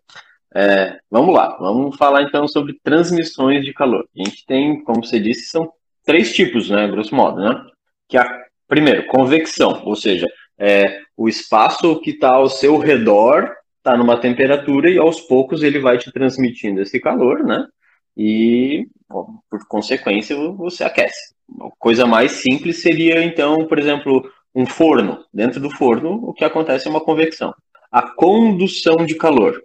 É, 0.56 1.00
vamos 1.12 1.36
lá, 1.36 1.58
vamos 1.60 1.98
falar 1.98 2.24
então 2.24 2.48
sobre 2.48 2.80
transmissões 2.82 3.66
de 3.66 3.74
calor. 3.74 4.08
A 4.16 4.24
gente 4.24 4.46
tem, 4.46 4.82
como 4.86 5.06
você 5.06 5.20
disse, 5.20 5.50
são 5.50 5.70
três 6.06 6.34
tipos, 6.34 6.70
né, 6.70 6.88
grosso 6.88 7.14
modo, 7.14 7.42
né? 7.42 7.62
Que 8.08 8.18
a 8.18 8.46
primeiro, 8.66 9.06
convecção, 9.08 9.84
ou 9.86 9.96
seja, 9.96 10.26
é, 10.58 11.02
o 11.18 11.28
espaço 11.28 12.00
que 12.00 12.12
está 12.12 12.36
ao 12.36 12.50
seu 12.50 12.78
redor 12.78 13.54
está 13.78 13.98
numa 13.98 14.18
temperatura 14.18 14.90
e 14.90 14.98
aos 14.98 15.20
poucos 15.20 15.62
ele 15.62 15.80
vai 15.80 15.98
te 15.98 16.12
transmitindo 16.12 16.82
esse 16.82 17.02
calor, 17.02 17.44
né? 17.44 17.68
E 18.16 18.88
por 19.08 19.68
consequência 19.68 20.38
você 20.54 20.86
aquece. 20.86 21.36
A 21.62 21.70
coisa 21.78 22.08
mais 22.08 22.32
simples 22.32 22.82
seria 22.82 23.22
então, 23.24 23.68
por 23.68 23.78
exemplo, 23.78 24.28
um 24.56 24.66
forno. 24.66 25.24
Dentro 25.34 25.60
do 25.60 25.70
forno, 25.70 26.14
o 26.24 26.34
que 26.34 26.46
acontece 26.46 26.88
é 26.88 26.90
uma 26.90 27.04
convecção. 27.04 27.54
A 27.92 28.02
condução 28.02 29.06
de 29.06 29.16
calor 29.16 29.62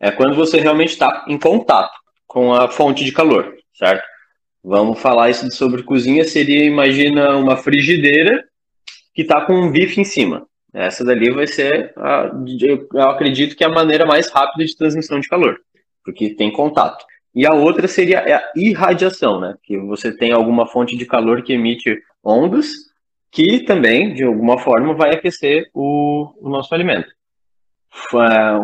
é 0.00 0.10
quando 0.10 0.34
você 0.34 0.58
realmente 0.58 0.90
está 0.90 1.24
em 1.28 1.38
contato 1.38 1.92
com 2.26 2.54
a 2.54 2.68
fonte 2.68 3.04
de 3.04 3.12
calor, 3.12 3.54
certo? 3.74 4.04
Vamos 4.62 5.00
falar 5.00 5.30
isso 5.30 5.50
sobre 5.50 5.82
cozinha, 5.82 6.24
seria, 6.24 6.64
imagina 6.64 7.36
uma 7.36 7.56
frigideira 7.56 8.44
que 9.14 9.22
está 9.22 9.44
com 9.44 9.54
um 9.54 9.70
bife 9.70 10.00
em 10.00 10.04
cima. 10.04 10.46
Essa 10.72 11.04
dali 11.04 11.30
vai 11.30 11.46
ser, 11.46 11.92
a, 11.96 12.30
eu 12.94 13.02
acredito 13.08 13.56
que 13.56 13.64
é 13.64 13.66
a 13.66 13.70
maneira 13.70 14.06
mais 14.06 14.30
rápida 14.30 14.64
de 14.64 14.76
transmissão 14.76 15.18
de 15.18 15.28
calor, 15.28 15.58
porque 16.04 16.30
tem 16.34 16.52
contato. 16.52 17.04
E 17.34 17.46
a 17.46 17.52
outra 17.52 17.88
seria 17.88 18.20
a 18.20 18.52
irradiação, 18.56 19.40
né? 19.40 19.54
Que 19.62 19.76
você 19.78 20.16
tem 20.16 20.32
alguma 20.32 20.66
fonte 20.66 20.96
de 20.96 21.06
calor 21.06 21.42
que 21.42 21.52
emite 21.52 22.00
ondas, 22.24 22.68
que 23.30 23.60
também, 23.60 24.14
de 24.14 24.24
alguma 24.24 24.58
forma, 24.58 24.94
vai 24.94 25.14
aquecer 25.14 25.68
o, 25.72 26.32
o 26.40 26.48
nosso 26.48 26.74
alimento. 26.74 27.08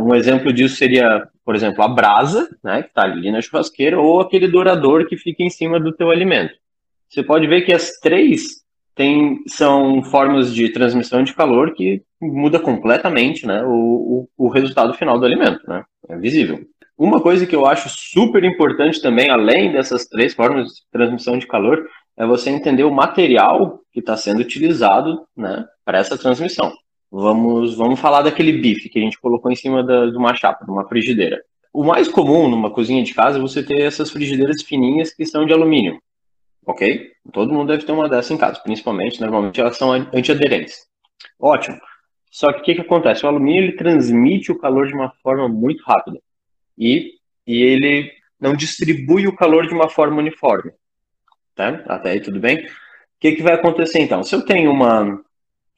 Um 0.01 0.15
exemplo 0.15 0.53
disso 0.53 0.77
seria, 0.77 1.27
por 1.45 1.55
exemplo, 1.55 1.83
a 1.83 1.89
brasa, 1.89 2.49
né, 2.63 2.83
que 2.83 2.89
está 2.89 3.03
ali 3.03 3.31
na 3.31 3.41
churrasqueira, 3.41 3.99
ou 3.99 4.21
aquele 4.21 4.49
dourador 4.49 5.07
que 5.07 5.17
fica 5.17 5.43
em 5.43 5.51
cima 5.51 5.81
do 5.81 5.93
teu 5.93 6.11
alimento. 6.11 6.55
Você 7.09 7.23
pode 7.23 7.47
ver 7.47 7.63
que 7.63 7.73
as 7.73 7.93
três 8.01 8.65
tem, 8.95 9.43
são 9.47 10.03
formas 10.03 10.55
de 10.55 10.71
transmissão 10.71 11.23
de 11.23 11.35
calor 11.35 11.75
que 11.75 12.03
muda 12.21 12.59
completamente 12.59 13.47
né, 13.47 13.63
o, 13.65 14.29
o, 14.37 14.47
o 14.47 14.49
resultado 14.49 14.95
final 14.95 15.19
do 15.19 15.27
alimento, 15.27 15.61
né? 15.69 15.85
É 16.09 16.17
visível. 16.17 16.65
Uma 16.97 17.21
coisa 17.21 17.47
que 17.47 17.55
eu 17.55 17.67
acho 17.67 17.91
super 17.91 18.43
importante 18.43 19.03
também, 19.03 19.29
além 19.29 19.71
dessas 19.71 20.07
três 20.07 20.33
formas 20.33 20.69
de 20.69 20.83
transmissão 20.91 21.37
de 21.37 21.47
calor, 21.47 21.87
é 22.17 22.27
você 22.27 22.49
entender 22.49 22.85
o 22.85 22.91
material 22.91 23.81
que 23.93 24.01
está 24.01 24.17
sendo 24.17 24.41
utilizado 24.41 25.27
né, 25.37 25.67
para 25.85 25.99
essa 25.99 26.17
transmissão. 26.17 26.73
Vamos, 27.11 27.77
vamos 27.77 28.01
falar 28.01 28.23
daquele 28.23 28.53
bife 28.53 28.89
que 28.89 28.99
a 28.99 29.03
gente 29.03 29.19
colocou 29.19 29.51
em 29.51 29.57
cima 29.57 29.83
da, 29.83 30.07
de 30.07 30.17
uma 30.17 30.35
chapa, 30.35 30.65
de 30.65 30.71
uma 30.71 30.87
frigideira. 30.89 31.43
O 31.73 31.85
mais 31.85 32.09
comum 32.09 32.49
numa 32.49 32.71
cozinha 32.71 33.03
de 33.03 33.15
casa 33.15 33.39
é 33.39 33.41
você 33.41 33.63
ter 33.63 33.81
essas 33.81 34.11
frigideiras 34.11 34.63
fininhas 34.63 35.13
que 35.13 35.25
são 35.25 35.47
de 35.47 35.53
alumínio. 35.53 36.01
Ok? 36.67 37.13
Todo 37.33 37.53
mundo 37.53 37.69
deve 37.69 37.85
ter 37.85 37.93
uma 37.93 38.09
dessas 38.09 38.31
em 38.33 38.37
casa, 38.37 38.61
principalmente, 38.61 39.21
normalmente 39.21 39.61
elas 39.61 39.77
são 39.77 39.93
antiaderentes. 39.93 40.87
Ótimo. 41.39 41.79
Só 42.31 42.53
que 42.53 42.61
o 42.61 42.63
que, 42.63 42.75
que 42.75 42.81
acontece? 42.81 43.25
O 43.25 43.29
alumínio 43.29 43.63
ele 43.63 43.77
transmite 43.77 44.51
o 44.51 44.59
calor 44.59 44.89
de 44.89 44.95
uma 44.95 45.11
forma 45.23 45.49
muito 45.49 45.83
rápida. 45.85 46.21
E, 46.77 47.13
e 47.47 47.63
ele 47.63 48.13
não 48.39 48.55
distribui 48.55 49.27
o 49.27 49.35
calor 49.35 49.67
de 49.67 49.73
uma 49.73 49.89
forma 49.89 50.19
uniforme. 50.19 50.73
Tá? 51.55 51.83
Até 51.87 52.11
aí 52.11 52.21
tudo 52.21 52.39
bem? 52.39 52.67
O 52.67 52.69
que, 53.19 53.33
que 53.33 53.43
vai 53.43 53.55
acontecer 53.55 54.01
então? 54.01 54.23
Se 54.23 54.35
eu 54.35 54.45
tenho 54.45 54.71
uma, 54.71 55.19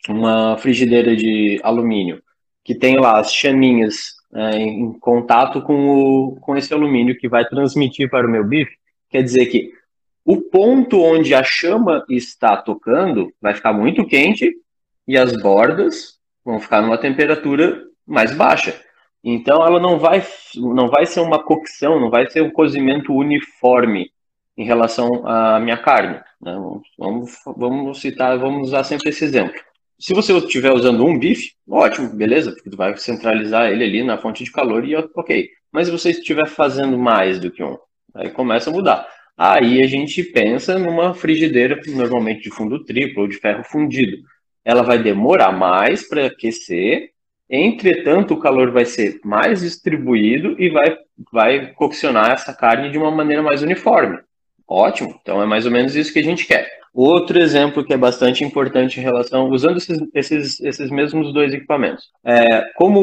uma 0.09 0.57
frigideira 0.59 1.17
de 1.17 1.61
alumínio 1.63 2.23
que 2.69 2.75
tem 2.75 2.99
lá 2.99 3.19
as 3.19 3.33
chaminhas 3.33 4.19
é, 4.35 4.59
em 4.59 4.93
contato 4.99 5.63
com, 5.63 5.89
o, 5.89 6.37
com 6.41 6.55
esse 6.55 6.75
alumínio 6.75 7.17
que 7.17 7.27
vai 7.27 7.43
transmitir 7.47 8.11
para 8.11 8.27
o 8.27 8.31
meu 8.31 8.45
bife, 8.45 8.77
quer 9.09 9.23
dizer 9.23 9.47
que 9.47 9.73
o 10.23 10.39
ponto 10.43 11.01
onde 11.01 11.35
a 11.35 11.43
chama 11.43 12.05
está 12.11 12.59
tocando 12.59 13.33
vai 13.41 13.55
ficar 13.55 13.73
muito 13.73 14.07
quente 14.07 14.55
e 15.07 15.17
as 15.17 15.33
bordas 15.41 16.19
vão 16.45 16.61
ficar 16.61 16.83
numa 16.83 16.99
temperatura 16.99 17.83
mais 18.07 18.37
baixa. 18.37 18.79
Então 19.25 19.65
ela 19.67 19.81
não 19.81 19.99
vai, 19.99 20.23
não 20.57 20.89
vai 20.89 21.07
ser 21.07 21.21
uma 21.21 21.43
cocção, 21.43 21.99
não 21.99 22.11
vai 22.11 22.29
ser 22.29 22.43
um 22.43 22.51
cozimento 22.51 23.15
uniforme 23.15 24.11
em 24.59 24.65
relação 24.67 25.27
à 25.27 25.59
minha 25.59 25.79
carne. 25.79 26.21
Né? 26.39 26.55
Vamos, 26.99 27.33
vamos 27.57 28.01
citar, 28.03 28.39
vamos 28.39 28.69
usar 28.69 28.85
sempre 28.85 29.09
esse 29.09 29.25
exemplo. 29.25 29.59
Se 30.01 30.15
você 30.15 30.33
estiver 30.37 30.73
usando 30.73 31.05
um 31.05 31.19
bife, 31.19 31.55
ótimo, 31.69 32.09
beleza, 32.15 32.53
porque 32.53 32.71
tu 32.71 32.77
vai 32.77 32.97
centralizar 32.97 33.71
ele 33.73 33.83
ali 33.83 34.05
na 34.05 34.17
fonte 34.17 34.45
de 34.45 34.53
calor 34.53 34.87
e 34.87 34.95
ok. 34.95 35.49
Mas 35.73 35.87
se 35.87 35.93
você 35.93 36.11
estiver 36.11 36.47
fazendo 36.47 36.97
mais 36.97 37.41
do 37.41 37.51
que 37.51 37.65
um, 37.65 37.77
aí 38.15 38.31
começa 38.31 38.71
a 38.71 38.73
mudar. 38.73 39.09
Aí 39.37 39.83
a 39.83 39.87
gente 39.89 40.23
pensa 40.23 40.79
numa 40.79 41.15
frigideira, 41.15 41.81
normalmente 41.89 42.43
de 42.43 42.51
fundo 42.51 42.85
triplo 42.85 43.23
ou 43.23 43.29
de 43.29 43.39
ferro 43.39 43.65
fundido. 43.65 44.19
Ela 44.65 44.83
vai 44.83 45.03
demorar 45.03 45.51
mais 45.51 46.09
para 46.09 46.27
aquecer, 46.27 47.11
entretanto 47.51 48.35
o 48.35 48.41
calor 48.41 48.71
vai 48.71 48.85
ser 48.85 49.19
mais 49.25 49.63
distribuído 49.63 50.55
e 50.61 50.71
vai, 50.71 50.97
vai 51.33 51.73
coccionar 51.73 52.33
essa 52.33 52.55
carne 52.55 52.91
de 52.91 52.99
uma 52.99 53.11
maneira 53.11 53.43
mais 53.43 53.63
uniforme. 53.63 54.19
Ótimo, 54.67 55.19
então 55.21 55.43
é 55.43 55.47
mais 55.47 55.67
ou 55.67 55.73
menos 55.73 55.97
isso 55.97 56.13
que 56.13 56.19
a 56.21 56.25
gente 56.25 56.47
quer. 56.47 56.78
Outro 56.92 57.38
exemplo 57.38 57.85
que 57.85 57.92
é 57.92 57.96
bastante 57.96 58.42
importante 58.44 58.98
em 58.98 59.03
relação, 59.03 59.51
usando 59.51 59.77
esses, 59.77 59.98
esses, 60.14 60.61
esses 60.61 60.90
mesmos 60.90 61.33
dois 61.33 61.53
equipamentos. 61.53 62.05
É, 62.24 62.72
como 62.77 63.01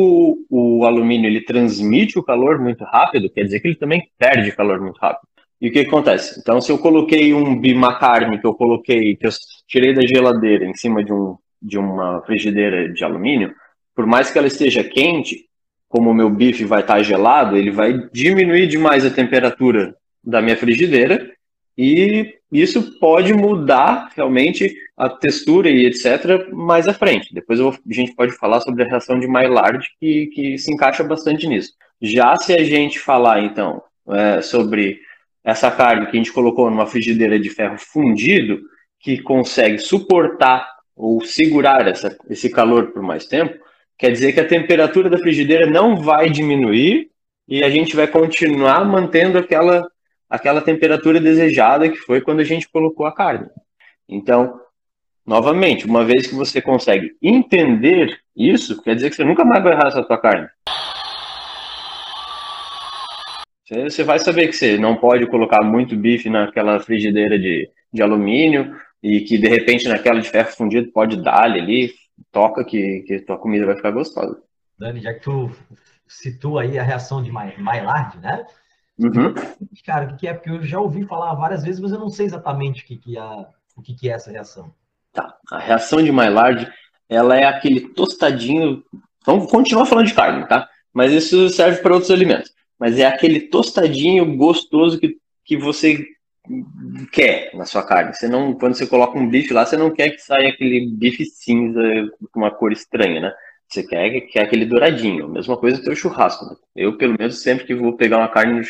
o, 0.49 0.79
o, 0.79 0.85
alumínio 0.85 1.27
ele 1.27 1.41
transmite 1.41 2.17
o 2.17 2.23
calor 2.23 2.59
muito 2.59 2.83
rápido, 2.83 3.29
quer 3.29 3.43
dizer 3.43 3.59
que 3.59 3.67
ele 3.67 3.75
também 3.75 4.09
perde 4.17 4.51
calor 4.51 4.81
muito 4.81 4.97
rápido. 4.97 5.27
E 5.61 5.69
o 5.69 5.71
que, 5.71 5.79
acontece? 5.79 6.39
Então, 6.39 6.59
se 6.59 6.71
eu 6.71 6.77
coloquei 6.77 7.33
um, 7.33 7.59
uma 7.59 7.97
carne 7.97 8.39
que 8.39 8.45
eu 8.45 8.53
coloquei, 8.53 9.15
que 9.15 9.25
eu 9.25 9.31
tirei 9.67 9.93
da 9.93 10.01
geladeira 10.01 10.65
em 10.65 10.73
cima 10.73 11.03
de, 11.03 11.13
um, 11.13 11.37
de 11.61 11.77
uma 11.77 12.21
frigideira 12.23 12.91
de 12.91 13.03
alumínio, 13.03 13.53
por 13.95 14.05
mais 14.05 14.29
que 14.29 14.37
ela 14.37 14.47
esteja 14.47 14.83
quente, 14.83 15.45
como 15.87 16.09
o 16.09 16.13
meu 16.13 16.29
bife 16.29 16.65
vai 16.65 16.81
estar 16.81 17.01
gelado, 17.01 17.55
ele 17.55 17.71
vai 17.71 17.93
diminuir 18.11 18.67
demais 18.67 19.05
a 19.05 19.09
temperatura 19.09 19.95
da 20.21 20.41
minha 20.41 20.57
frigideira 20.57 21.31
e 21.77 22.35
isso 22.51 22.99
pode 22.99 23.33
mudar 23.33 24.09
realmente 24.15 24.73
a 24.95 25.09
textura 25.09 25.69
e 25.69 25.85
etc. 25.85 26.49
mais 26.53 26.88
à 26.88 26.93
frente. 26.93 27.33
Depois 27.33 27.59
vou, 27.59 27.71
a 27.71 27.93
gente 27.93 28.15
pode 28.15 28.31
falar 28.33 28.61
sobre 28.61 28.83
a 28.83 28.88
reação 28.88 29.19
de 29.19 29.27
Maillard, 29.27 29.85
que, 29.99 30.27
que 30.27 30.57
se 30.57 30.71
encaixa 30.71 31.03
bastante 31.03 31.47
nisso. 31.47 31.73
Já 32.01 32.35
se 32.38 32.53
a 32.53 32.63
gente 32.63 32.99
falar, 32.99 33.43
então, 33.43 33.81
é, 34.09 34.41
sobre 34.41 34.99
essa 35.43 35.69
carne 35.69 36.05
que 36.07 36.15
a 36.15 36.19
gente 36.19 36.31
colocou 36.31 36.69
numa 36.69 36.88
frigideira 36.88 37.39
de 37.39 37.49
ferro 37.49 37.77
fundido, 37.77 38.61
que 38.99 39.21
consegue 39.21 39.77
suportar 39.77 40.67
ou 40.95 41.21
segurar 41.21 41.88
essa, 41.88 42.15
esse 42.29 42.49
calor 42.49 42.91
por 42.91 43.03
mais 43.03 43.25
tempo, 43.25 43.53
quer 43.97 44.11
dizer 44.11 44.33
que 44.33 44.39
a 44.39 44.47
temperatura 44.47 45.09
da 45.09 45.17
frigideira 45.17 45.67
não 45.67 45.97
vai 45.97 46.29
diminuir 46.29 47.09
e 47.47 47.63
a 47.63 47.69
gente 47.69 47.95
vai 47.95 48.07
continuar 48.07 48.83
mantendo 48.85 49.38
aquela 49.38 49.88
aquela 50.29 50.61
temperatura 50.61 51.19
desejada 51.19 51.89
que 51.89 51.97
foi 51.97 52.21
quando 52.21 52.39
a 52.39 52.43
gente 52.43 52.69
colocou 52.69 53.05
a 53.05 53.13
carne. 53.13 53.47
Então, 54.07 54.59
novamente, 55.25 55.85
uma 55.85 56.03
vez 56.03 56.27
que 56.27 56.35
você 56.35 56.61
consegue 56.61 57.15
entender 57.21 58.19
isso, 58.35 58.81
quer 58.81 58.95
dizer 58.95 59.09
que 59.09 59.15
você 59.15 59.23
nunca 59.23 59.45
mais 59.45 59.63
vai 59.63 59.73
errar 59.73 59.88
essa 59.88 60.03
tua 60.03 60.17
carne. 60.17 60.47
Você 63.67 64.03
vai 64.03 64.19
saber 64.19 64.47
que 64.47 64.53
você 64.53 64.77
não 64.77 64.95
pode 64.95 65.25
colocar 65.25 65.63
muito 65.63 65.97
bife 65.97 66.29
naquela 66.29 66.79
frigideira 66.79 67.39
de, 67.39 67.67
de 67.91 68.01
alumínio 68.03 68.75
e 69.01 69.21
que 69.21 69.39
de 69.39 69.47
repente 69.47 69.88
naquela 69.88 70.21
de 70.21 70.29
ferro 70.29 70.51
fundido 70.51 70.91
pode 70.91 71.17
dar 71.21 71.43
ali, 71.43 71.91
toca 72.31 72.63
que, 72.63 73.03
que 73.07 73.19
tua 73.21 73.39
comida 73.39 73.65
vai 73.65 73.75
ficar 73.75 73.89
gostosa. 73.89 74.39
Dani, 74.77 74.99
já 74.99 75.13
que 75.13 75.21
tu 75.21 75.49
citou 76.07 76.59
aí 76.59 76.77
a 76.77 76.83
reação 76.83 77.23
de 77.23 77.31
Maillard, 77.31 78.19
né? 78.19 78.45
Uhum. 78.97 79.34
Cara, 79.86 80.13
o 80.13 80.17
que 80.17 80.27
é? 80.27 80.34
Porque 80.34 80.49
eu 80.49 80.63
já 80.63 80.79
ouvi 80.79 81.05
falar 81.05 81.34
várias 81.36 81.63
vezes, 81.63 81.81
mas 81.81 81.91
eu 81.91 81.99
não 81.99 82.10
sei 82.10 82.25
exatamente 82.25 82.84
o 82.84 82.86
que, 82.86 82.97
que, 82.97 83.17
é, 83.17 83.45
o 83.75 83.81
que, 83.81 83.93
que 83.93 84.10
é 84.10 84.13
essa 84.13 84.31
reação. 84.31 84.73
Tá. 85.12 85.36
A 85.51 85.60
reação 85.60 86.01
de 86.01 86.12
Maillard, 86.12 86.71
ela 87.10 87.38
é 87.38 87.45
aquele 87.45 87.81
tostadinho. 87.89 88.84
Vamos 89.25 89.51
continuar 89.51 89.86
falando 89.86 90.08
de 90.08 90.13
carne, 90.13 90.47
tá? 90.47 90.69
Mas 90.93 91.12
isso 91.12 91.49
serve 91.49 91.81
para 91.81 91.93
outros 91.93 92.12
alimentos. 92.12 92.53
Mas 92.79 92.97
é 92.99 93.05
aquele 93.05 93.41
tostadinho 93.41 94.36
gostoso 94.38 94.99
que, 94.99 95.17
que 95.43 95.58
você 95.58 96.05
quer 97.12 97.51
na 97.53 97.65
sua 97.65 97.84
carne. 97.84 98.13
Você 98.13 98.27
não, 98.27 98.53
quando 98.53 98.75
você 98.75 98.88
coloca 98.88 99.17
um 99.17 99.27
bife 99.27 99.53
lá, 99.53 99.65
você 99.65 99.77
não 99.77 99.91
quer 99.91 100.10
que 100.12 100.19
saia 100.19 100.49
aquele 100.49 100.89
bife 100.91 101.25
cinza 101.25 101.81
com 102.31 102.39
uma 102.39 102.51
cor 102.51 102.71
estranha, 102.71 103.19
né? 103.21 103.34
Você 103.67 103.84
quer, 103.84 104.21
quer 104.21 104.43
aquele 104.43 104.65
douradinho. 104.65 105.30
Mesma 105.30 105.58
coisa 105.58 105.78
do 105.78 105.84
teu 105.84 105.95
churrasco. 105.95 106.45
Né? 106.45 106.56
Eu, 106.75 106.97
pelo 106.97 107.15
menos, 107.17 107.41
sempre 107.41 107.65
que 107.65 107.75
vou 107.75 107.95
pegar 107.97 108.17
uma 108.17 108.30
carne 108.30 108.62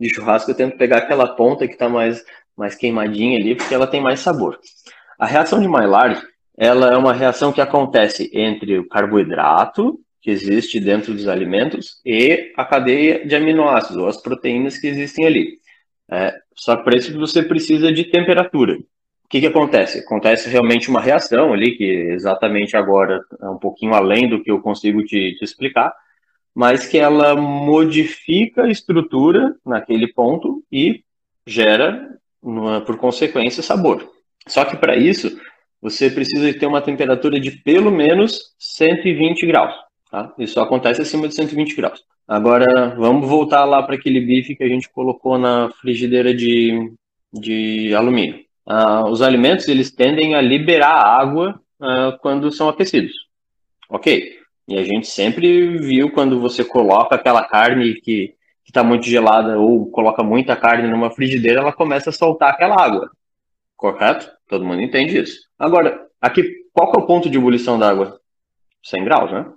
de 0.00 0.14
churrasco, 0.14 0.50
eu 0.50 0.54
tento 0.54 0.76
pegar 0.76 0.98
aquela 0.98 1.34
ponta 1.34 1.66
que 1.66 1.74
está 1.74 1.88
mais, 1.88 2.24
mais 2.56 2.74
queimadinha 2.74 3.38
ali, 3.38 3.54
porque 3.54 3.74
ela 3.74 3.86
tem 3.86 4.00
mais 4.00 4.20
sabor. 4.20 4.58
A 5.18 5.26
reação 5.26 5.60
de 5.60 5.68
Maillard, 5.68 6.20
ela 6.56 6.92
é 6.92 6.96
uma 6.96 7.12
reação 7.12 7.52
que 7.52 7.60
acontece 7.60 8.30
entre 8.32 8.78
o 8.78 8.88
carboidrato 8.88 9.98
que 10.20 10.30
existe 10.30 10.78
dentro 10.78 11.12
dos 11.12 11.26
alimentos 11.26 12.00
e 12.06 12.52
a 12.56 12.64
cadeia 12.64 13.26
de 13.26 13.34
aminoácidos, 13.34 13.96
ou 13.96 14.06
as 14.06 14.22
proteínas 14.22 14.78
que 14.78 14.86
existem 14.86 15.26
ali. 15.26 15.58
É, 16.10 16.34
só 16.54 16.76
para 16.76 16.96
isso 16.96 17.18
você 17.18 17.42
precisa 17.42 17.92
de 17.92 18.04
temperatura 18.04 18.78
que, 19.32 19.40
que 19.40 19.46
acontece? 19.46 20.00
Acontece 20.00 20.50
realmente 20.50 20.90
uma 20.90 21.00
reação 21.00 21.54
ali, 21.54 21.74
que 21.74 21.84
exatamente 21.84 22.76
agora 22.76 23.24
é 23.40 23.48
um 23.48 23.56
pouquinho 23.56 23.94
além 23.94 24.28
do 24.28 24.42
que 24.42 24.50
eu 24.50 24.60
consigo 24.60 25.02
te, 25.02 25.34
te 25.38 25.42
explicar, 25.42 25.90
mas 26.54 26.86
que 26.86 26.98
ela 26.98 27.34
modifica 27.34 28.64
a 28.64 28.70
estrutura 28.70 29.56
naquele 29.64 30.12
ponto 30.12 30.62
e 30.70 31.02
gera, 31.46 32.10
por 32.84 32.98
consequência, 32.98 33.62
sabor. 33.62 34.06
Só 34.46 34.66
que 34.66 34.76
para 34.76 34.96
isso, 34.98 35.40
você 35.80 36.10
precisa 36.10 36.52
ter 36.52 36.66
uma 36.66 36.82
temperatura 36.82 37.40
de 37.40 37.52
pelo 37.52 37.90
menos 37.90 38.54
120 38.58 39.46
graus. 39.46 39.74
Tá? 40.10 40.30
Isso 40.38 40.60
acontece 40.60 41.00
acima 41.00 41.26
de 41.26 41.34
120 41.34 41.74
graus. 41.74 42.04
Agora, 42.28 42.94
vamos 42.98 43.26
voltar 43.26 43.64
lá 43.64 43.82
para 43.82 43.94
aquele 43.94 44.20
bife 44.20 44.54
que 44.54 44.62
a 44.62 44.68
gente 44.68 44.90
colocou 44.90 45.38
na 45.38 45.70
frigideira 45.80 46.34
de, 46.34 46.92
de 47.32 47.94
alumínio 47.94 48.44
uh, 48.66 49.08
os 49.08 49.22
alimentos 49.22 49.68
eles 49.68 49.90
tendem 49.90 50.34
a 50.34 50.40
liberar 50.40 50.94
água 50.94 51.60
uh, 51.80 52.18
quando 52.20 52.50
são 52.50 52.68
aquecidos. 52.68 53.12
Ok. 53.88 54.38
E 54.68 54.78
a 54.78 54.82
gente 54.84 55.06
sempre 55.06 55.76
viu 55.78 56.10
quando 56.12 56.40
você 56.40 56.64
coloca 56.64 57.14
aquela 57.14 57.44
carne 57.44 58.00
que 58.00 58.34
está 58.64 58.82
muito 58.82 59.06
gelada 59.06 59.58
ou 59.58 59.90
coloca 59.90 60.22
muita 60.22 60.56
carne 60.56 60.88
numa 60.88 61.10
frigideira, 61.10 61.60
ela 61.60 61.72
começa 61.72 62.10
a 62.10 62.12
soltar 62.12 62.50
aquela 62.50 62.80
água. 62.82 63.10
Correto? 63.76 64.30
Todo 64.48 64.64
mundo 64.64 64.80
entende 64.80 65.18
isso. 65.18 65.40
Agora, 65.58 66.06
aqui, 66.20 66.42
qual 66.72 66.92
é 66.94 66.98
o 66.98 67.06
ponto 67.06 67.28
de 67.28 67.36
ebulição 67.36 67.78
da 67.78 67.90
água? 67.90 68.18
100 68.84 69.04
graus, 69.04 69.32
né? 69.32 69.52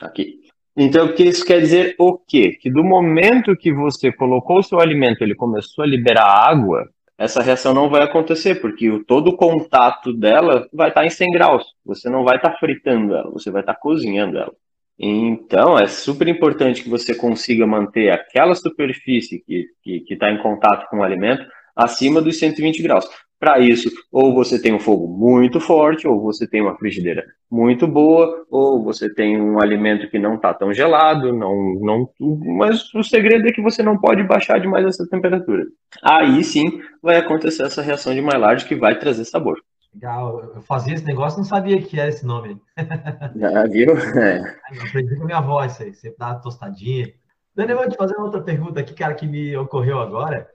Aqui. 0.00 0.40
Então, 0.76 1.06
o 1.06 1.14
que 1.14 1.24
isso 1.24 1.44
quer 1.44 1.60
dizer 1.60 1.94
o 1.98 2.16
quê? 2.16 2.56
Que 2.60 2.70
do 2.70 2.82
momento 2.84 3.56
que 3.56 3.72
você 3.72 4.10
colocou 4.12 4.58
o 4.58 4.62
seu 4.62 4.80
alimento, 4.80 5.22
ele 5.22 5.34
começou 5.34 5.84
a 5.84 5.86
liberar 5.86 6.24
água, 6.24 6.88
essa 7.18 7.42
reação 7.42 7.74
não 7.74 7.88
vai 7.88 8.02
acontecer, 8.02 8.56
porque 8.56 8.90
o, 8.90 9.04
todo 9.04 9.28
o 9.28 9.36
contato 9.36 10.12
dela 10.12 10.68
vai 10.72 10.88
estar 10.88 11.04
em 11.04 11.10
100 11.10 11.30
graus. 11.30 11.64
Você 11.84 12.08
não 12.08 12.24
vai 12.24 12.36
estar 12.36 12.58
fritando 12.58 13.14
ela, 13.14 13.30
você 13.30 13.50
vai 13.50 13.62
estar 13.62 13.74
cozinhando 13.74 14.38
ela. 14.38 14.52
Então, 14.98 15.78
é 15.78 15.86
super 15.86 16.28
importante 16.28 16.82
que 16.82 16.88
você 16.88 17.14
consiga 17.14 17.66
manter 17.66 18.10
aquela 18.10 18.54
superfície 18.54 19.42
que 19.44 20.04
está 20.10 20.30
em 20.30 20.40
contato 20.42 20.88
com 20.88 20.98
o 20.98 21.02
alimento 21.02 21.44
acima 21.74 22.20
dos 22.20 22.38
120 22.38 22.82
graus. 22.82 23.08
Para 23.42 23.58
isso, 23.58 23.90
ou 24.12 24.32
você 24.32 24.56
tem 24.56 24.72
um 24.72 24.78
fogo 24.78 25.08
muito 25.08 25.58
forte, 25.58 26.06
ou 26.06 26.20
você 26.20 26.46
tem 26.46 26.62
uma 26.62 26.76
frigideira 26.76 27.24
muito 27.50 27.88
boa, 27.88 28.46
ou 28.48 28.84
você 28.84 29.12
tem 29.12 29.36
um 29.36 29.60
alimento 29.60 30.08
que 30.08 30.16
não 30.16 30.36
está 30.36 30.54
tão 30.54 30.72
gelado, 30.72 31.32
não, 31.32 31.74
não, 31.80 32.08
mas 32.56 32.94
o 32.94 33.02
segredo 33.02 33.48
é 33.48 33.50
que 33.50 33.60
você 33.60 33.82
não 33.82 33.98
pode 33.98 34.22
baixar 34.22 34.60
demais 34.60 34.86
essa 34.86 35.08
temperatura. 35.08 35.64
Aí 36.04 36.44
sim 36.44 36.80
vai 37.02 37.16
acontecer 37.16 37.64
essa 37.64 37.82
reação 37.82 38.14
de 38.14 38.22
Maillard 38.22 38.64
que 38.64 38.76
vai 38.76 38.96
trazer 38.96 39.24
sabor. 39.24 39.60
Legal, 39.92 40.52
eu 40.54 40.62
fazia 40.62 40.94
esse 40.94 41.04
negócio 41.04 41.38
não 41.38 41.44
sabia 41.44 41.82
que 41.82 41.98
era 41.98 42.10
esse 42.10 42.24
nome. 42.24 42.62
Já 43.34 43.66
viu? 43.66 43.90
É. 44.20 44.56
Eu 44.72 44.82
aprendi 44.86 45.16
com 45.16 45.22
a 45.24 45.26
minha 45.26 45.38
avó 45.38 45.64
isso 45.64 45.82
aí, 45.82 45.92
sempre 45.92 46.16
dava 46.16 46.40
tostadinha. 46.40 47.12
Daniel, 47.56 47.78
eu 47.78 47.82
vou 47.82 47.90
te 47.90 47.96
fazer 47.96 48.14
uma 48.14 48.26
outra 48.26 48.40
pergunta 48.40 48.78
aqui, 48.78 48.94
cara, 48.94 49.14
que 49.14 49.26
me 49.26 49.56
ocorreu 49.56 49.98
agora, 49.98 50.48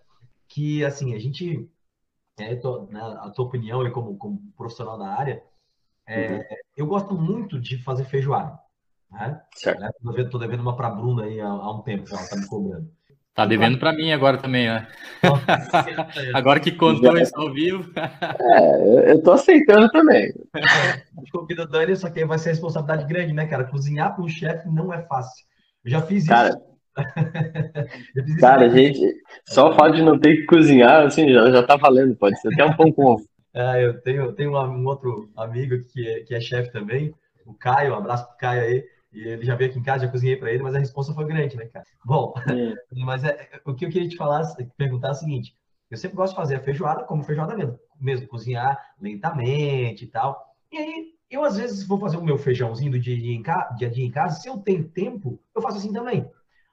que 0.48 0.86
assim, 0.86 1.14
a 1.14 1.20
gente 1.20 1.70
é, 2.40 2.56
tô, 2.56 2.84
né, 2.86 3.02
a 3.02 3.30
tua 3.30 3.46
opinião 3.46 3.86
e 3.86 3.92
como, 3.92 4.18
como 4.18 4.40
profissional 4.56 4.98
da 4.98 5.08
área, 5.08 5.44
é, 6.06 6.34
uhum. 6.34 6.44
eu 6.76 6.86
gosto 6.86 7.14
muito 7.16 7.60
de 7.60 7.82
fazer 7.84 8.06
feijoada. 8.06 8.58
Né? 9.12 9.42
Certo. 9.56 9.80
Né? 9.80 9.90
Tô, 10.02 10.12
devendo, 10.12 10.40
devendo 10.40 10.62
uma 10.62 10.76
para 10.76 10.90
Bruna 10.90 11.24
aí 11.24 11.40
há, 11.40 11.48
há, 11.48 11.72
um 11.74 11.82
tempo, 11.82 12.08
ela 12.10 12.28
tá 12.28 12.36
me 12.36 12.48
cobrando. 12.48 12.90
Tá 13.34 13.46
devendo 13.46 13.78
para 13.78 13.94
mim 13.94 14.12
agora 14.12 14.40
também, 14.40 14.68
né? 14.68 14.88
agora 16.34 16.60
que 16.60 16.72
contou 16.72 17.16
Já... 17.16 17.22
isso 17.22 17.34
ao 17.36 17.54
vivo. 17.54 17.92
é, 17.96 19.12
eu 19.12 19.22
tô 19.22 19.34
aceitando 19.34 19.88
também. 19.92 20.34
Convida 21.32 21.64
o 21.64 21.68
Dani, 21.68 21.96
só 21.96 22.10
que 22.10 22.26
vai 22.26 22.40
ser 22.40 22.50
responsabilidade 22.50 23.06
grande, 23.06 23.34
né, 23.34 23.46
cara? 23.46 23.66
Cozinhar 23.66 24.16
para 24.16 24.24
um 24.24 24.28
chefe 24.28 24.68
não 24.68 24.92
é 24.92 25.04
fácil. 25.04 25.46
Eu 25.86 25.92
já 25.92 26.02
fiz 26.02 26.28
cara, 26.28 26.50
isso. 26.50 26.58
Cara, 28.40 28.70
gente, 28.70 29.00
só 29.46 29.70
o 29.70 29.76
fato 29.76 29.96
de 29.96 30.02
não 30.02 30.20
ter 30.20 30.38
que 30.38 30.46
cozinhar, 30.46 31.06
assim, 31.06 31.32
já, 31.32 31.52
já 31.52 31.64
tá 31.64 31.76
valendo, 31.76 32.16
pode 32.16 32.40
ser 32.40 32.54
até 32.54 32.66
um 32.66 32.76
pão 32.76 32.92
com 32.92 33.06
ovo. 33.06 33.26
É, 33.54 33.84
eu 33.86 34.02
tenho, 34.02 34.32
tenho 34.34 34.52
um, 34.52 34.86
outro 34.86 35.30
amigo 35.36 35.80
que 35.92 36.08
é, 36.08 36.20
que 36.22 36.34
é 36.34 36.40
chefe 36.40 36.72
também, 36.72 37.14
o 37.46 37.54
Caio, 37.54 37.94
um 37.94 37.98
abraço 37.98 38.28
pro 38.28 38.38
Caio 38.38 38.62
aí, 38.62 38.84
e 39.14 39.28
ele 39.28 39.46
já 39.46 39.56
veio 39.56 39.70
aqui 39.70 39.80
em 39.80 39.84
casa, 39.84 40.06
já 40.06 40.12
cozinhei 40.12 40.36
para 40.36 40.52
ele, 40.52 40.64
mas 40.64 40.76
a 40.76 40.80
resposta 40.80 41.14
foi 41.14 41.26
grande, 41.26 41.56
né, 41.56 41.66
cara? 41.66 41.86
Bom, 42.06 42.34
é. 42.50 42.74
mas 43.04 43.24
é, 43.24 43.50
o 43.66 43.74
que 43.74 43.86
eu 43.86 43.90
queria 43.90 44.10
te 44.10 44.18
falar, 44.18 44.44
perguntar 44.78 45.10
é 45.10 45.12
o 45.12 45.16
seguinte, 45.16 45.56
eu 45.90 45.98
sempre 45.98 46.18
gosto 46.18 46.34
de 46.34 46.38
fazer 46.38 46.56
a 46.56 46.60
feijoada 46.60 47.04
como 47.04 47.24
feijoada 47.24 47.56
mesmo, 47.56 47.80
mesmo 48.00 48.28
cozinhar 48.28 48.78
lentamente 49.02 50.04
e 50.04 50.08
tal, 50.08 50.46
e 50.72 50.78
aí 50.78 51.18
eu 51.30 51.44
às 51.44 51.58
vezes 51.58 51.86
vou 51.86 52.00
fazer 52.00 52.18
o 52.18 52.24
meu 52.24 52.38
feijãozinho 52.38 52.92
do 52.92 53.00
dia 53.00 53.16
a 53.16 53.20
dia 53.20 53.36
em, 53.36 53.44
casa, 53.44 53.76
dia, 53.76 53.90
dia 53.90 54.06
em 54.06 54.12
casa, 54.12 54.40
se 54.40 54.48
eu 54.48 54.58
tenho 54.58 54.88
tempo, 54.88 55.40
eu 55.56 55.62
faço 55.62 55.78
assim 55.78 55.92
também. 55.92 56.30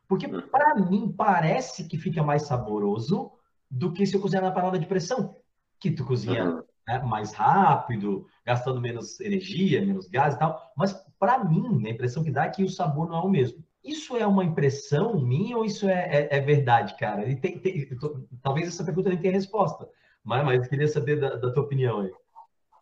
Porque 0.08 0.28
para 0.28 0.74
mim 0.74 1.12
parece 1.16 1.84
que 1.88 1.98
fica 1.98 2.22
mais 2.22 2.42
saboroso 2.42 3.32
do 3.70 3.92
que 3.92 4.06
se 4.06 4.14
eu 4.14 4.20
cozinhar 4.20 4.44
na 4.44 4.52
panela 4.52 4.78
de 4.78 4.86
pressão, 4.86 5.36
que 5.80 5.90
tu 5.90 6.04
cozinha 6.04 6.44
uhum. 6.44 6.62
né, 6.86 6.98
mais 7.00 7.32
rápido, 7.32 8.26
gastando 8.44 8.80
menos 8.80 9.18
energia, 9.20 9.84
menos 9.84 10.08
gás 10.08 10.34
e 10.34 10.38
tal. 10.38 10.72
Mas 10.76 10.92
para 11.18 11.42
mim, 11.42 11.86
a 11.86 11.90
impressão 11.90 12.22
que 12.22 12.30
dá 12.30 12.44
é 12.44 12.50
que 12.50 12.62
o 12.62 12.68
sabor 12.68 13.08
não 13.08 13.16
é 13.16 13.20
o 13.20 13.28
mesmo. 13.28 13.64
Isso 13.82 14.16
é 14.16 14.26
uma 14.26 14.44
impressão 14.44 15.20
minha 15.20 15.58
ou 15.58 15.64
isso 15.64 15.88
é, 15.88 16.28
é, 16.30 16.36
é 16.38 16.40
verdade, 16.40 16.96
cara? 16.96 17.28
E 17.28 17.36
tem, 17.36 17.58
tem, 17.58 17.86
tô, 17.96 18.26
talvez 18.42 18.68
essa 18.68 18.84
pergunta 18.84 19.10
nem 19.10 19.18
tenha 19.18 19.34
resposta, 19.34 19.88
mas, 20.22 20.44
mas 20.44 20.68
queria 20.68 20.88
saber 20.88 21.20
da, 21.20 21.36
da 21.36 21.52
tua 21.52 21.64
opinião 21.64 22.00
aí. 22.00 22.10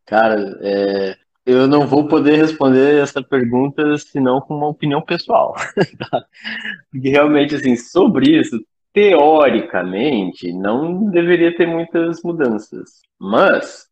Cara, 0.07 0.59
é, 0.61 1.17
eu 1.44 1.66
não 1.66 1.87
vou 1.87 2.07
poder 2.07 2.37
responder 2.37 3.02
essa 3.02 3.22
pergunta 3.22 3.96
senão 3.98 4.40
com 4.40 4.57
uma 4.57 4.68
opinião 4.68 5.02
pessoal. 5.02 5.55
Porque 6.90 7.09
realmente, 7.09 7.55
assim, 7.57 7.76
sobre 7.76 8.38
isso, 8.38 8.59
teoricamente, 8.92 10.52
não 10.52 11.11
deveria 11.11 11.55
ter 11.57 11.66
muitas 11.66 12.22
mudanças. 12.22 13.00
Mas 13.20 13.87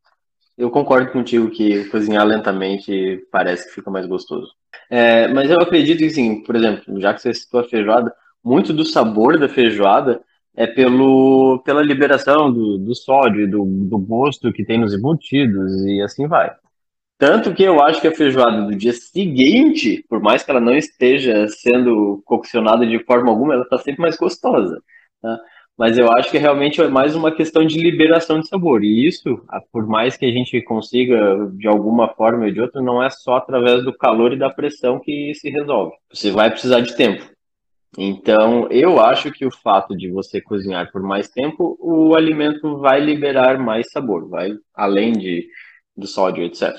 eu 0.56 0.70
concordo 0.70 1.10
contigo 1.10 1.50
que 1.50 1.84
cozinhar 1.86 2.24
lentamente 2.26 3.26
parece 3.32 3.68
que 3.68 3.74
fica 3.74 3.90
mais 3.90 4.06
gostoso. 4.06 4.52
É, 4.88 5.26
mas 5.28 5.50
eu 5.50 5.56
acredito 5.60 5.98
que, 5.98 6.06
assim, 6.06 6.42
por 6.42 6.54
exemplo, 6.54 7.00
já 7.00 7.14
que 7.14 7.22
você 7.22 7.34
citou 7.34 7.60
a 7.60 7.64
feijoada, 7.64 8.14
muito 8.44 8.72
do 8.72 8.84
sabor 8.84 9.38
da 9.38 9.48
feijoada 9.48 10.20
é 10.54 10.66
pelo, 10.66 11.62
pela 11.64 11.82
liberação 11.82 12.52
do, 12.52 12.78
do 12.78 12.94
sódio 12.94 13.48
do, 13.50 13.64
do 13.64 13.98
gosto 13.98 14.52
que 14.52 14.64
tem 14.64 14.78
nos 14.78 14.92
embutidos 14.92 15.84
e 15.86 16.02
assim 16.02 16.26
vai. 16.26 16.52
Tanto 17.20 17.54
que 17.54 17.62
eu 17.62 17.82
acho 17.82 18.00
que 18.00 18.08
a 18.08 18.14
feijoada 18.14 18.62
do 18.62 18.74
dia 18.74 18.94
seguinte, 18.94 20.04
por 20.08 20.20
mais 20.20 20.42
que 20.42 20.50
ela 20.50 20.60
não 20.60 20.74
esteja 20.74 21.46
sendo 21.48 22.22
coccionada 22.24 22.86
de 22.86 22.98
forma 23.04 23.30
alguma, 23.30 23.54
ela 23.54 23.62
está 23.62 23.78
sempre 23.78 24.00
mais 24.00 24.16
gostosa. 24.16 24.82
Tá? 25.22 25.38
mas 25.80 25.96
eu 25.96 26.12
acho 26.12 26.30
que 26.30 26.36
realmente 26.36 26.78
é 26.78 26.88
mais 26.88 27.14
uma 27.14 27.32
questão 27.32 27.64
de 27.66 27.80
liberação 27.80 28.38
de 28.38 28.46
sabor. 28.46 28.84
E 28.84 29.08
isso, 29.08 29.42
por 29.72 29.86
mais 29.86 30.14
que 30.14 30.26
a 30.26 30.30
gente 30.30 30.60
consiga 30.60 31.50
de 31.54 31.66
alguma 31.66 32.08
forma 32.08 32.44
ou 32.44 32.52
de 32.52 32.60
outra, 32.60 32.82
não 32.82 33.02
é 33.02 33.08
só 33.08 33.36
através 33.36 33.82
do 33.82 33.96
calor 33.96 34.34
e 34.34 34.38
da 34.38 34.50
pressão 34.50 35.00
que 35.00 35.32
se 35.34 35.48
resolve. 35.48 35.94
Você 36.12 36.30
vai 36.30 36.50
precisar 36.50 36.80
de 36.80 36.94
tempo. 36.94 37.24
Então, 37.96 38.68
eu 38.70 39.00
acho 39.00 39.32
que 39.32 39.46
o 39.46 39.50
fato 39.50 39.96
de 39.96 40.10
você 40.10 40.38
cozinhar 40.38 40.92
por 40.92 41.02
mais 41.02 41.30
tempo, 41.30 41.78
o 41.80 42.14
alimento 42.14 42.76
vai 42.78 43.00
liberar 43.00 43.58
mais 43.58 43.90
sabor, 43.90 44.28
vai 44.28 44.50
além 44.74 45.12
de, 45.12 45.48
do 45.96 46.06
sódio, 46.06 46.44
etc. 46.44 46.74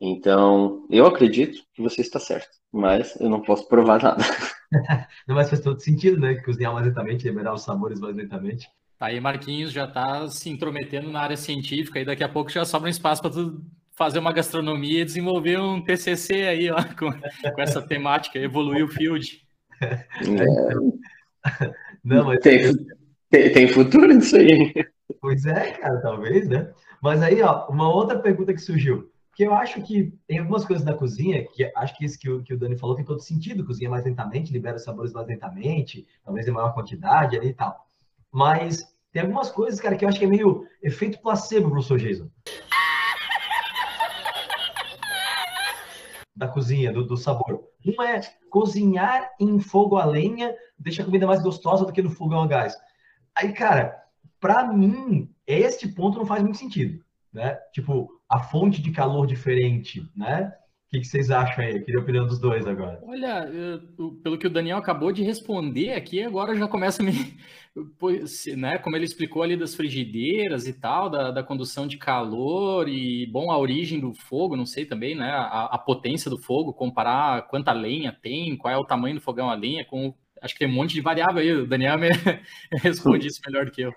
Então, 0.00 0.86
eu 0.90 1.06
acredito 1.06 1.62
que 1.74 1.82
você 1.82 2.00
está 2.00 2.20
certo, 2.20 2.50
mas 2.72 3.18
eu 3.20 3.28
não 3.28 3.40
posso 3.40 3.66
provar 3.68 4.02
nada. 4.02 4.22
não, 5.26 5.34
mas 5.34 5.48
faz 5.48 5.60
todo 5.60 5.80
sentido, 5.80 6.20
né? 6.20 6.34
Cozinhar 6.36 6.72
mais 6.72 6.86
lentamente, 6.86 7.26
liberar 7.26 7.54
os 7.54 7.62
sabores 7.62 8.00
mais 8.00 8.14
lentamente. 8.14 8.68
Tá 8.98 9.06
aí, 9.06 9.20
Marquinhos 9.20 9.72
já 9.72 9.84
está 9.84 10.28
se 10.28 10.50
intrometendo 10.50 11.10
na 11.10 11.20
área 11.20 11.36
científica 11.36 12.00
e 12.00 12.04
daqui 12.04 12.24
a 12.24 12.28
pouco 12.28 12.50
já 12.50 12.64
sobra 12.64 12.88
um 12.88 12.90
espaço 12.90 13.22
para 13.22 13.30
tu 13.30 13.62
fazer 13.96 14.18
uma 14.18 14.32
gastronomia 14.32 15.02
e 15.02 15.04
desenvolver 15.04 15.58
um 15.58 15.82
TCC 15.82 16.46
aí, 16.46 16.70
ó, 16.70 16.76
com, 16.98 17.10
com 17.10 17.62
essa 17.62 17.80
temática, 17.80 18.38
evoluir 18.38 18.84
o 18.84 18.88
field. 18.88 19.42
É. 19.80 20.04
Não, 22.04 22.26
mas... 22.26 22.40
Tem, 22.40 22.72
tem, 23.30 23.52
tem 23.52 23.68
futuro 23.68 24.12
nisso 24.12 24.36
aí. 24.36 24.72
Pois 25.20 25.44
é, 25.46 25.72
cara, 25.72 26.00
talvez, 26.00 26.48
né? 26.48 26.72
Mas 27.00 27.22
aí, 27.22 27.40
ó, 27.42 27.68
uma 27.68 27.92
outra 27.92 28.18
pergunta 28.18 28.52
que 28.52 28.60
surgiu. 28.60 29.10
Que 29.38 29.44
eu 29.44 29.54
acho 29.54 29.80
que 29.82 30.12
tem 30.26 30.40
algumas 30.40 30.64
coisas 30.64 30.84
da 30.84 30.92
cozinha, 30.92 31.46
que 31.46 31.70
acho 31.76 31.96
que 31.96 32.04
isso 32.04 32.18
que 32.18 32.28
o, 32.28 32.42
que 32.42 32.52
o 32.52 32.58
Dani 32.58 32.76
falou 32.76 32.96
tem 32.96 33.04
todo 33.04 33.20
sentido, 33.20 33.64
cozinha 33.64 33.88
mais 33.88 34.04
lentamente, 34.04 34.52
libera 34.52 34.74
os 34.74 34.82
sabores 34.82 35.12
mais 35.12 35.28
lentamente, 35.28 36.04
talvez 36.24 36.48
em 36.48 36.50
maior 36.50 36.74
quantidade 36.74 37.36
ali 37.36 37.50
e 37.50 37.54
tal. 37.54 37.86
Mas 38.32 38.92
tem 39.12 39.22
algumas 39.22 39.48
coisas, 39.48 39.78
cara, 39.78 39.94
que 39.94 40.04
eu 40.04 40.08
acho 40.08 40.18
que 40.18 40.24
é 40.24 40.28
meio 40.28 40.66
efeito 40.82 41.22
placebo, 41.22 41.70
professor 41.70 42.00
Jason. 42.00 42.28
Da 46.34 46.48
cozinha, 46.48 46.92
do, 46.92 47.06
do 47.06 47.16
sabor. 47.16 47.62
Uma 47.86 48.10
é 48.10 48.20
cozinhar 48.50 49.30
em 49.38 49.60
fogo 49.60 49.98
a 49.98 50.04
lenha 50.04 50.52
deixa 50.76 51.02
a 51.02 51.04
comida 51.04 51.28
mais 51.28 51.40
gostosa 51.40 51.84
do 51.84 51.92
que 51.92 52.02
no 52.02 52.10
fogão 52.10 52.42
a 52.42 52.46
gás. 52.48 52.76
Aí, 53.36 53.52
cara, 53.52 54.02
para 54.40 54.64
mim, 54.64 55.32
este 55.46 55.86
ponto 55.86 56.18
não 56.18 56.26
faz 56.26 56.42
muito 56.42 56.58
sentido, 56.58 57.04
né? 57.32 57.54
Tipo, 57.72 58.17
a 58.28 58.40
fonte 58.40 58.82
de 58.82 58.90
calor 58.90 59.26
diferente, 59.26 60.06
né? 60.14 60.52
O 60.88 60.90
que, 60.90 61.00
que, 61.00 61.06
vocês 61.06 61.30
acham 61.30 61.62
aí? 61.62 61.76
Eu 61.76 61.84
queria 61.84 62.00
a 62.00 62.02
opinião 62.02 62.26
dos 62.26 62.38
dois 62.38 62.66
agora. 62.66 62.98
Olha, 63.02 63.44
eu, 63.44 64.12
pelo 64.22 64.38
que 64.38 64.46
o 64.46 64.50
Daniel 64.50 64.78
acabou 64.78 65.12
de 65.12 65.22
responder 65.22 65.92
aqui, 65.92 66.22
agora 66.22 66.56
já 66.56 66.66
começa 66.66 67.02
a 67.02 67.06
me. 67.06 67.12
Né, 68.56 68.76
como 68.78 68.96
ele 68.96 69.04
explicou 69.04 69.40
ali 69.40 69.56
das 69.56 69.72
frigideiras 69.72 70.66
e 70.66 70.72
tal, 70.72 71.08
da, 71.08 71.30
da 71.30 71.44
condução 71.44 71.86
de 71.86 71.96
calor 71.96 72.88
e, 72.88 73.24
bom, 73.26 73.52
a 73.52 73.58
origem 73.58 74.00
do 74.00 74.12
fogo, 74.12 74.56
não 74.56 74.66
sei 74.66 74.84
também, 74.84 75.14
né? 75.14 75.30
A, 75.30 75.66
a, 75.66 75.78
potência 75.78 76.28
do 76.28 76.42
fogo, 76.42 76.72
comparar 76.72 77.46
quanta 77.46 77.70
lenha 77.70 78.10
tem, 78.10 78.56
qual 78.56 78.74
é 78.74 78.76
o 78.76 78.84
tamanho 78.84 79.14
do 79.14 79.20
fogão 79.20 79.48
a 79.48 79.54
lenha, 79.54 79.84
com. 79.84 80.12
Acho 80.42 80.54
que 80.54 80.58
tem 80.58 80.68
um 80.68 80.74
monte 80.74 80.92
de 80.92 81.00
variável 81.00 81.40
aí. 81.40 81.52
O 81.52 81.68
Daniel 81.68 81.98
me 81.98 82.08
responde 82.82 83.28
isso 83.28 83.40
melhor 83.46 83.64
do 83.64 83.70
que 83.70 83.82
eu. 83.82 83.92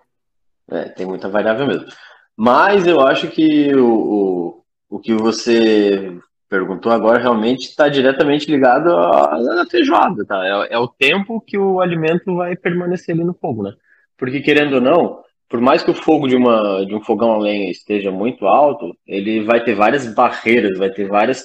É, 0.70 0.90
tem 0.90 1.08
muita 1.08 1.28
variável 1.28 1.66
mesmo. 1.66 1.88
Mas 2.36 2.88
eu 2.88 3.02
acho 3.02 3.30
que 3.30 3.74
o, 3.76 3.88
o, 3.88 4.64
o 4.90 5.00
que 5.00 5.14
você 5.14 6.18
perguntou 6.50 6.92
agora 6.92 7.18
realmente 7.18 7.70
está 7.70 7.88
diretamente 7.88 8.52
ligado 8.52 8.92
à, 8.94 9.66
feijoada, 9.70 10.26
tá? 10.26 10.46
É, 10.46 10.74
é, 10.74 10.78
o 10.78 10.88
tempo 10.88 11.40
que 11.40 11.58
o 11.58 11.80
alimento 11.80 12.36
vai 12.36 12.58
permanecer 12.58 13.16
ali 13.16 13.24
no 13.24 13.34
fogo, 13.34 13.64
né? 13.64 13.74
Porque 14.18 14.42
querendo 14.42 14.76
ou 14.76 14.82
não, 14.82 15.22
por 15.50 15.62
mais 15.62 15.82
que 15.82 15.92
o 15.92 15.94
fogo 15.94 16.28
de, 16.28 16.36
uma, 16.36 16.86
de 16.86 16.94
um 16.94 17.02
fogão 17.02 17.32
a 17.32 17.38
lenha 17.38 17.72
esteja 17.72 18.12
muito 18.12 18.46
alto, 18.48 18.96
ele 19.08 19.44
vai 19.44 19.64
ter 19.64 19.76
várias 19.76 20.14
barreiras, 20.14 20.78
vai 20.78 20.90
ter 20.90 21.08
vários 21.08 21.44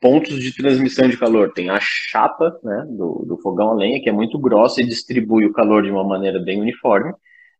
pontos 0.00 0.40
de 0.40 0.54
transmissão 0.54 1.08
de 1.08 1.16
calor. 1.16 1.52
Tem 1.52 1.70
a 1.70 1.78
chapa 1.80 2.56
né, 2.62 2.84
do, 2.88 3.24
do 3.26 3.38
fogão 3.38 3.70
a 3.70 3.74
lenha, 3.74 4.00
que 4.00 4.08
é 4.08 4.12
muito 4.12 4.38
grossa 4.38 4.80
e 4.80 4.86
distribui 4.86 5.44
o 5.44 5.52
calor 5.52 5.82
de 5.82 5.90
uma 5.90 6.04
maneira 6.04 6.38
bem 6.38 6.60
uniforme. 6.60 7.12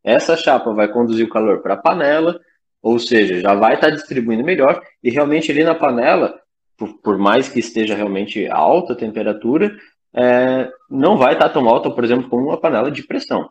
Essa 0.03 0.37
chapa 0.37 0.73
vai 0.73 0.89
conduzir 0.89 1.27
o 1.27 1.31
calor 1.31 1.61
para 1.63 1.75
a 1.75 1.77
panela, 1.79 2.39
ou 2.83 2.99
seja, 2.99 3.41
já 3.41 3.55
vai 3.55 3.75
estar 3.75 3.89
tá 3.89 3.95
distribuindo 3.95 4.45
melhor, 4.45 4.83
e 5.03 5.11
realmente 5.11 5.51
ali 5.51 5.65
na 5.65 5.75
panela 5.75 6.35
por, 6.79 6.95
por 7.03 7.19
mais 7.19 7.49
que 7.49 7.59
esteja 7.59 7.97
realmente 7.97 8.47
alta 8.47 8.93
a 8.93 8.97
temperatura, 8.97 9.77
é, 10.15 10.71
não 10.89 11.17
vai 11.19 11.35
estar 11.35 11.49
tão 11.49 11.69
alta, 11.69 11.91
por 11.91 12.05
exemplo, 12.05 12.31
como 12.31 12.47
uma 12.47 12.57
panela 12.57 12.91
de 12.91 13.03
pressão. 13.03 13.51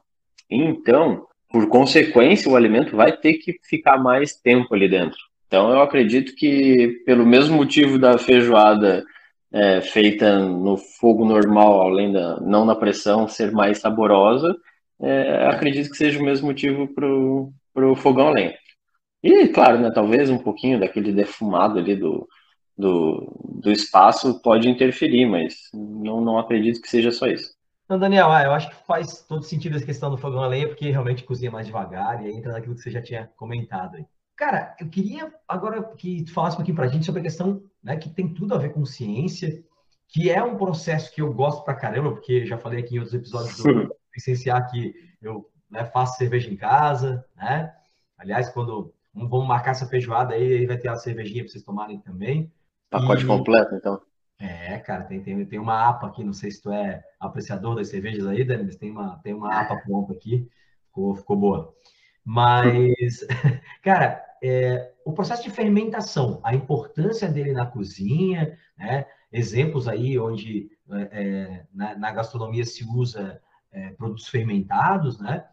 Então, 0.49 1.27
por 1.51 1.67
consequência, 1.67 2.49
o 2.49 2.55
alimento 2.55 2.95
vai 2.95 3.15
ter 3.15 3.33
que 3.33 3.59
ficar 3.63 3.97
mais 3.97 4.35
tempo 4.35 4.73
ali 4.73 4.87
dentro. 4.87 5.17
Então, 5.45 5.69
eu 5.69 5.81
acredito 5.81 6.33
que, 6.35 7.01
pelo 7.05 7.25
mesmo 7.25 7.57
motivo 7.57 7.99
da 7.99 8.17
feijoada 8.17 9.03
é, 9.51 9.81
feita 9.81 10.39
no 10.39 10.77
fogo 10.77 11.25
normal, 11.25 11.81
além 11.81 12.11
da 12.11 12.39
não 12.41 12.65
na 12.65 12.75
pressão, 12.75 13.27
ser 13.27 13.51
mais 13.51 13.79
saborosa, 13.79 14.55
é, 15.01 15.47
acredito 15.47 15.89
que 15.89 15.97
seja 15.97 16.19
o 16.19 16.23
mesmo 16.23 16.47
motivo 16.47 16.87
para 16.87 17.87
o 17.87 17.95
fogão 17.95 18.29
a. 18.29 18.53
E, 19.23 19.47
claro, 19.47 19.79
né, 19.79 19.91
talvez 19.93 20.29
um 20.29 20.37
pouquinho 20.37 20.79
daquele 20.79 21.11
defumado 21.11 21.79
ali 21.79 21.95
do, 21.95 22.27
do, 22.77 23.59
do 23.61 23.71
espaço 23.71 24.41
pode 24.41 24.69
interferir, 24.69 25.25
mas 25.25 25.55
não, 25.73 26.21
não 26.21 26.37
acredito 26.37 26.81
que 26.81 26.89
seja 26.89 27.11
só 27.11 27.27
isso. 27.27 27.57
Não, 27.89 27.97
Daniel, 27.97 28.29
ah, 28.29 28.43
eu 28.43 28.51
acho 28.51 28.69
que 28.69 28.85
faz 28.85 29.25
todo 29.25 29.43
sentido 29.43 29.77
essa 29.77 29.85
questão 29.85 30.09
do 30.11 30.17
fogão 30.17 30.43
a 30.43 30.47
lenha, 30.47 30.67
porque 30.67 30.89
realmente 30.89 31.23
cozinha 31.23 31.49
mais 31.49 31.65
devagar 31.65 32.21
e 32.21 32.27
aí 32.27 32.33
entra 32.33 32.51
naquilo 32.51 32.75
que 32.75 32.81
você 32.81 32.91
já 32.91 33.01
tinha 33.01 33.31
comentado 33.37 33.95
aí. 33.95 34.05
Cara, 34.35 34.75
eu 34.79 34.89
queria 34.89 35.33
agora 35.47 35.81
que 35.95 36.23
tu 36.23 36.33
falasse 36.33 36.55
um 36.55 36.57
pouquinho 36.57 36.75
para 36.75 36.85
a 36.85 36.89
gente 36.89 37.05
sobre 37.05 37.21
a 37.21 37.23
questão 37.23 37.63
né, 37.81 37.95
que 37.95 38.09
tem 38.09 38.31
tudo 38.33 38.53
a 38.53 38.57
ver 38.57 38.73
com 38.73 38.85
ciência, 38.85 39.63
que 40.09 40.29
é 40.29 40.43
um 40.43 40.57
processo 40.57 41.13
que 41.13 41.21
eu 41.21 41.33
gosto 41.33 41.63
pra 41.63 41.73
caramba, 41.73 42.11
porque 42.11 42.45
já 42.45 42.57
falei 42.57 42.81
aqui 42.81 42.95
em 42.95 42.99
outros 42.99 43.15
episódios 43.15 43.57
do 43.57 43.95
licenciar 44.13 44.69
que 44.69 44.93
eu 45.21 45.49
né, 45.71 45.85
faço 45.85 46.17
cerveja 46.17 46.49
em 46.51 46.57
casa, 46.57 47.25
né? 47.35 47.73
Aliás, 48.17 48.49
quando 48.49 48.93
vamos 49.17 49.47
marcar 49.47 49.71
essa 49.71 49.87
feijoada 49.87 50.33
aí, 50.33 50.57
aí 50.57 50.65
vai 50.65 50.77
ter 50.77 50.89
a 50.89 50.95
cervejinha 50.95 51.43
para 51.43 51.51
vocês 51.51 51.63
tomarem 51.63 51.99
também. 51.99 52.51
Pacote 52.89 53.23
e... 53.23 53.27
completo, 53.27 53.75
então. 53.75 54.01
É, 54.39 54.77
cara, 54.79 55.03
tem, 55.03 55.21
tem, 55.21 55.45
tem 55.45 55.59
uma 55.59 55.89
APA 55.89 56.07
aqui, 56.07 56.23
não 56.23 56.33
sei 56.33 56.51
se 56.51 56.61
tu 56.61 56.71
é 56.71 57.03
apreciador 57.19 57.75
das 57.75 57.89
cervejas 57.89 58.27
aí, 58.27 58.43
Dani, 58.43 58.65
mas 58.65 58.75
tem 58.75 58.91
uma, 58.91 59.17
tem 59.23 59.33
uma 59.33 59.51
APA 59.59 59.77
pronta 59.77 60.13
aqui, 60.13 60.47
ficou, 60.85 61.15
ficou 61.15 61.35
boa. 61.35 61.73
Mas, 62.23 63.25
cara, 63.81 64.23
é, 64.43 64.91
o 65.03 65.13
processo 65.13 65.43
de 65.43 65.49
fermentação, 65.49 66.39
a 66.43 66.53
importância 66.53 67.27
dele 67.27 67.51
na 67.51 67.65
cozinha, 67.65 68.57
né? 68.77 69.05
exemplos 69.31 69.87
aí 69.87 70.17
onde 70.19 70.69
é, 70.91 71.09
é 71.11 71.65
na, 71.73 71.97
na, 71.97 72.11
gastronomia 72.11 72.65
se 72.65 72.83
usa 72.85 73.41
é, 73.71 73.91
produtos 73.91 74.27
fermentados, 74.27 75.19
né? 75.19 75.45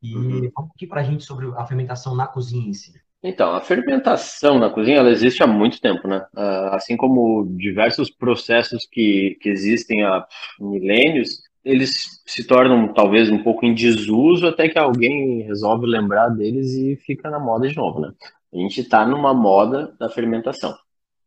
E 0.00 0.14
uhum. 0.16 0.50
fala 0.52 0.66
um 0.66 0.68
pouquinho 0.68 0.88
para 0.88 1.00
a 1.00 1.04
gente 1.04 1.24
sobre 1.24 1.46
a 1.56 1.66
fermentação 1.66 2.14
na 2.14 2.26
cozinha 2.26 2.68
em 2.68 2.72
si. 2.72 2.97
Então, 3.22 3.52
a 3.52 3.60
fermentação 3.60 4.58
na 4.58 4.70
cozinha 4.70 4.98
ela 4.98 5.10
existe 5.10 5.42
há 5.42 5.46
muito 5.46 5.80
tempo, 5.80 6.06
né? 6.06 6.24
Ah, 6.36 6.76
assim 6.76 6.96
como 6.96 7.46
diversos 7.56 8.10
processos 8.10 8.86
que, 8.90 9.36
que 9.40 9.48
existem 9.48 10.04
há 10.04 10.24
milênios, 10.60 11.42
eles 11.64 12.22
se 12.24 12.46
tornam 12.46 12.92
talvez 12.94 13.28
um 13.30 13.42
pouco 13.42 13.66
em 13.66 13.74
desuso 13.74 14.46
até 14.46 14.68
que 14.68 14.78
alguém 14.78 15.42
resolve 15.42 15.84
lembrar 15.86 16.28
deles 16.28 16.72
e 16.74 16.96
fica 16.96 17.28
na 17.28 17.40
moda 17.40 17.68
de 17.68 17.76
novo, 17.76 18.00
né? 18.00 18.12
A 18.54 18.56
gente 18.56 18.80
está 18.80 19.04
numa 19.04 19.34
moda 19.34 19.94
da 19.98 20.08
fermentação. 20.08 20.74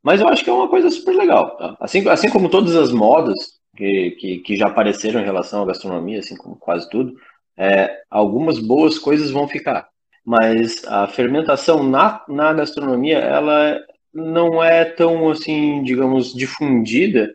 Mas 0.02 0.22
eu 0.22 0.28
acho 0.30 0.44
que 0.44 0.50
é 0.50 0.54
uma 0.54 0.70
coisa 0.70 0.90
super 0.90 1.16
legal, 1.16 1.58
tá? 1.58 1.78
Assim, 1.80 2.08
assim 2.10 2.30
como 2.30 2.50
todas 2.50 2.76
as 2.76 2.92
modas 2.92 3.38
que, 3.76 4.12
que, 4.12 4.40
que 4.40 4.56
já 4.56 4.68
apareceram 4.68 5.22
em 5.22 5.26
relação 5.26 5.62
à 5.64 5.66
gastronomia, 5.66 6.20
assim 6.20 6.38
como 6.38 6.56
quase 6.56 6.90
tudo, 6.90 7.14
é, 7.58 8.02
algumas 8.10 8.60
boas 8.60 8.98
coisas 8.98 9.30
vão 9.30 9.48
ficar 9.48 9.91
mas 10.26 10.86
a 10.86 11.08
fermentação 11.08 11.84
na, 11.84 12.24
na 12.28 12.54
gastronomia 12.54 13.18
ela 13.18 13.80
não 14.14 14.64
é 14.64 14.86
tão 14.86 15.30
assim, 15.30 15.84
digamos, 15.84 16.34
difundida, 16.34 17.34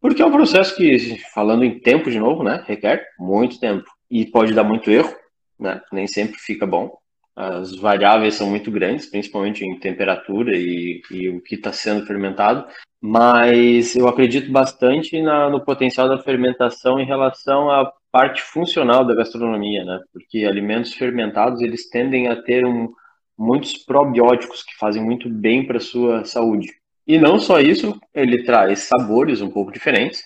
porque 0.00 0.22
é 0.22 0.26
um 0.26 0.32
processo 0.32 0.76
que, 0.76 1.18
falando 1.34 1.64
em 1.64 1.78
tempo 1.78 2.10
de 2.10 2.18
novo, 2.18 2.42
né, 2.42 2.64
requer 2.66 3.06
muito 3.18 3.60
tempo 3.60 3.84
e 4.10 4.24
pode 4.24 4.54
dar 4.54 4.64
muito 4.64 4.90
erro, 4.90 5.14
né, 5.58 5.80
nem 5.92 6.06
sempre 6.06 6.38
fica 6.38 6.66
bom. 6.66 6.96
As 7.34 7.76
variáveis 7.76 8.34
são 8.34 8.48
muito 8.48 8.70
grandes, 8.70 9.06
principalmente 9.06 9.62
em 9.64 9.78
temperatura 9.78 10.56
e, 10.56 11.02
e 11.10 11.28
o 11.28 11.42
que 11.42 11.54
está 11.54 11.70
sendo 11.70 12.06
fermentado, 12.06 12.66
mas 13.00 13.94
eu 13.94 14.08
acredito 14.08 14.50
bastante 14.50 15.20
na, 15.20 15.50
no 15.50 15.62
potencial 15.62 16.08
da 16.08 16.22
fermentação 16.22 16.98
em 16.98 17.04
relação 17.04 17.70
a 17.70 17.92
parte 18.16 18.40
funcional 18.40 19.04
da 19.04 19.14
gastronomia, 19.14 19.84
né? 19.84 20.00
Porque 20.10 20.46
alimentos 20.46 20.94
fermentados 20.94 21.60
eles 21.60 21.90
tendem 21.90 22.28
a 22.28 22.36
ter 22.42 22.64
um, 22.64 22.88
muitos 23.36 23.76
probióticos 23.76 24.62
que 24.62 24.74
fazem 24.78 25.04
muito 25.04 25.28
bem 25.28 25.66
para 25.66 25.78
sua 25.78 26.24
saúde. 26.24 26.72
E 27.06 27.18
não 27.18 27.38
só 27.38 27.60
isso, 27.60 28.00
ele 28.14 28.42
traz 28.42 28.78
sabores 28.80 29.42
um 29.42 29.50
pouco 29.50 29.70
diferentes 29.70 30.24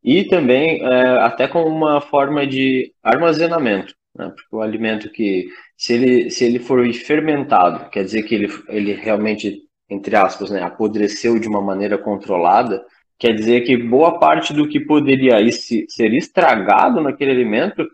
e 0.00 0.22
também 0.22 0.80
é, 0.80 1.18
até 1.22 1.48
com 1.48 1.64
uma 1.64 2.00
forma 2.00 2.46
de 2.46 2.92
armazenamento. 3.02 3.92
Né? 4.16 4.28
Porque 4.28 4.54
o 4.54 4.60
alimento 4.60 5.10
que, 5.10 5.48
se 5.76 5.94
ele, 5.94 6.30
se 6.30 6.44
ele 6.44 6.60
for 6.60 6.86
fermentado, 6.94 7.90
quer 7.90 8.04
dizer 8.04 8.22
que 8.22 8.36
ele, 8.36 8.48
ele 8.68 8.92
realmente, 8.92 9.60
entre 9.90 10.14
aspas, 10.14 10.52
né, 10.52 10.62
apodreceu 10.62 11.40
de 11.40 11.48
uma 11.48 11.60
maneira 11.60 11.98
controlada, 11.98 12.80
quer 13.18 13.32
dizer 13.34 13.62
que 13.62 13.76
boa 13.76 14.18
parte 14.18 14.52
do 14.52 14.68
que 14.68 14.80
poderia 14.80 15.36
ser 15.50 16.12
estragado 16.14 17.00
naquele 17.00 17.30
alimento 17.30 17.86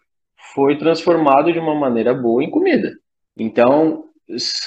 foi 0.55 0.77
transformado 0.77 1.53
de 1.53 1.59
uma 1.59 1.75
maneira 1.75 2.13
boa 2.13 2.43
em 2.43 2.51
comida. 2.51 2.93
Então, 3.37 4.05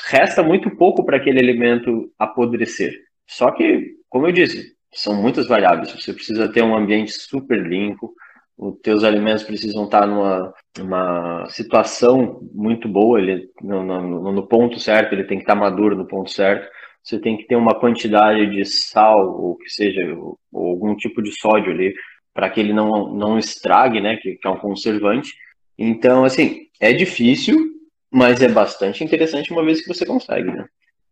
resta 0.09 0.41
muito 0.43 0.69
pouco 0.75 1.03
para 1.05 1.17
aquele 1.17 1.39
alimento 1.39 2.11
apodrecer. 2.17 2.93
Só 3.27 3.51
que, 3.51 3.95
como 4.09 4.27
eu 4.27 4.31
disse, 4.31 4.73
são 4.93 5.15
muitas 5.15 5.47
variáveis. 5.47 5.91
Você 5.91 6.13
precisa 6.13 6.51
ter 6.51 6.63
um 6.63 6.75
ambiente 6.75 7.11
super 7.11 7.61
limpo, 7.61 8.13
os 8.57 8.79
teus 8.81 9.03
alimentos 9.03 9.43
precisam 9.43 9.85
estar 9.85 10.05
numa, 10.05 10.53
numa 10.77 11.49
situação 11.49 12.39
muito 12.53 12.87
boa, 12.87 13.19
ele, 13.19 13.49
no, 13.61 13.83
no, 13.83 14.31
no, 14.31 14.47
ponto 14.47 14.79
certo, 14.79 15.13
ele 15.13 15.23
tem 15.23 15.37
que 15.37 15.43
estar 15.43 15.55
maduro 15.55 15.95
no 15.95 16.05
ponto 16.05 16.29
certo. 16.29 16.69
Você 17.03 17.19
tem 17.19 17.35
que 17.35 17.43
ter 17.43 17.57
uma 17.57 17.77
quantidade 17.77 18.49
de 18.49 18.63
sal, 18.63 19.39
ou 19.39 19.57
que 19.57 19.69
seja, 19.69 20.01
ou, 20.15 20.39
algum 20.53 20.95
tipo 20.95 21.21
de 21.21 21.31
sódio 21.37 21.71
ali, 21.71 21.93
para 22.33 22.49
que 22.49 22.59
ele 22.59 22.73
não, 22.73 23.13
não 23.13 23.37
estrague, 23.37 23.99
né, 23.99 24.15
que, 24.15 24.35
que 24.35 24.47
é 24.47 24.49
um 24.49 24.57
conservante. 24.57 25.33
Então, 25.77 26.23
assim, 26.23 26.67
é 26.79 26.93
difícil, 26.93 27.73
mas 28.09 28.41
é 28.41 28.47
bastante 28.47 29.03
interessante 29.03 29.51
uma 29.51 29.63
vez 29.63 29.81
que 29.81 29.93
você 29.93 30.05
consegue, 30.05 30.51
né? 30.51 30.65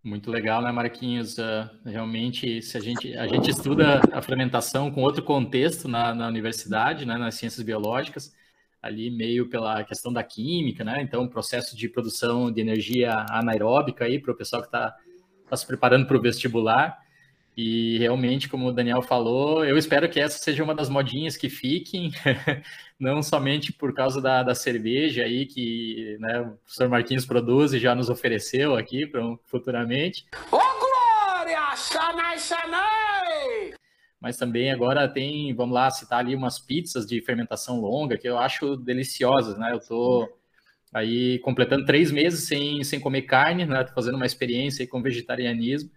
Muito 0.04 0.32
legal, 0.32 0.64
né, 0.64 0.72
Marquinhos? 0.72 1.38
Uh, 1.38 1.70
realmente, 1.86 2.62
se 2.62 2.76
a 2.76 2.80
gente, 2.80 3.16
a 3.16 3.28
gente 3.28 3.52
estuda 3.52 4.02
a 4.12 4.22
fermentação 4.22 4.90
com 4.90 5.02
outro 5.02 5.22
contexto 5.22 5.88
na, 5.88 6.16
na 6.16 6.28
universidade, 6.28 7.06
né, 7.06 7.18
nas 7.18 7.36
ciências 7.36 7.64
biológicas, 7.64 8.34
ali 8.82 9.12
meio 9.12 9.48
pela 9.48 9.84
questão 9.84 10.12
da 10.12 10.24
química, 10.24 10.84
né? 10.84 11.02
Então, 11.04 11.28
processo 11.28 11.78
de 11.78 11.88
produção 11.88 12.52
de 12.52 12.62
energia 12.62 13.26
anaeróbica 13.30 14.06
aí 14.06 14.20
para 14.20 14.32
o 14.32 14.36
pessoal 14.36 14.64
que 14.64 14.70
está 14.70 14.96
tá 15.52 15.58
se 15.58 15.68
preparando 15.68 16.08
para 16.08 16.18
o 16.18 16.22
vestibular. 16.22 16.98
E 17.56 17.98
realmente, 17.98 18.48
como 18.48 18.68
o 18.68 18.72
Daniel 18.72 19.02
falou, 19.02 19.66
eu 19.66 19.78
espero 19.78 20.10
que 20.10 20.20
essa 20.20 20.38
seja 20.38 20.64
uma 20.64 20.74
das 20.74 20.88
modinhas 20.88 21.36
que 21.36 21.50
fiquem, 21.50 22.10
não 22.98 23.22
somente 23.22 23.74
por 23.74 23.94
causa 23.94 24.22
da, 24.22 24.42
da 24.42 24.56
cerveja 24.56 25.24
aí 25.24 25.46
que 25.46 26.18
né, 26.22 26.40
o 26.40 26.52
professor 26.52 26.88
Marquinhos 26.88 27.26
produz 27.26 27.74
e 27.74 27.80
já 27.80 27.94
nos 27.94 28.10
ofereceu 28.10 28.76
aqui 28.76 29.06
pra, 29.06 29.22
futuramente. 29.46 30.26
Ô, 30.50 30.58
Glória! 30.58 31.76
Xanai, 31.76 32.40
Xanai! 32.40 33.74
Mas 34.22 34.38
também 34.38 34.72
agora 34.72 35.10
tem, 35.10 35.54
vamos 35.54 35.76
lá, 35.76 35.92
citar 35.92 36.20
ali 36.20 36.34
umas 36.34 36.58
pizzas 36.58 37.06
de 37.06 37.22
fermentação 37.22 37.82
longa 37.82 38.18
que 38.18 38.30
eu 38.30 38.40
acho 38.40 38.78
deliciosas, 38.78 39.58
né? 39.58 39.74
Eu 39.74 39.80
tô 39.80 40.30
aí 40.94 41.40
completando 41.40 41.86
três 41.86 42.12
meses 42.12 42.48
sem, 42.48 42.84
sem 42.84 43.00
comer 43.00 43.24
carne, 43.24 43.66
né? 43.66 43.84
Tô 43.84 43.94
fazendo 43.94 44.16
uma 44.16 44.26
experiência 44.26 44.88
com 44.88 45.02
vegetarianismo. 45.02 45.90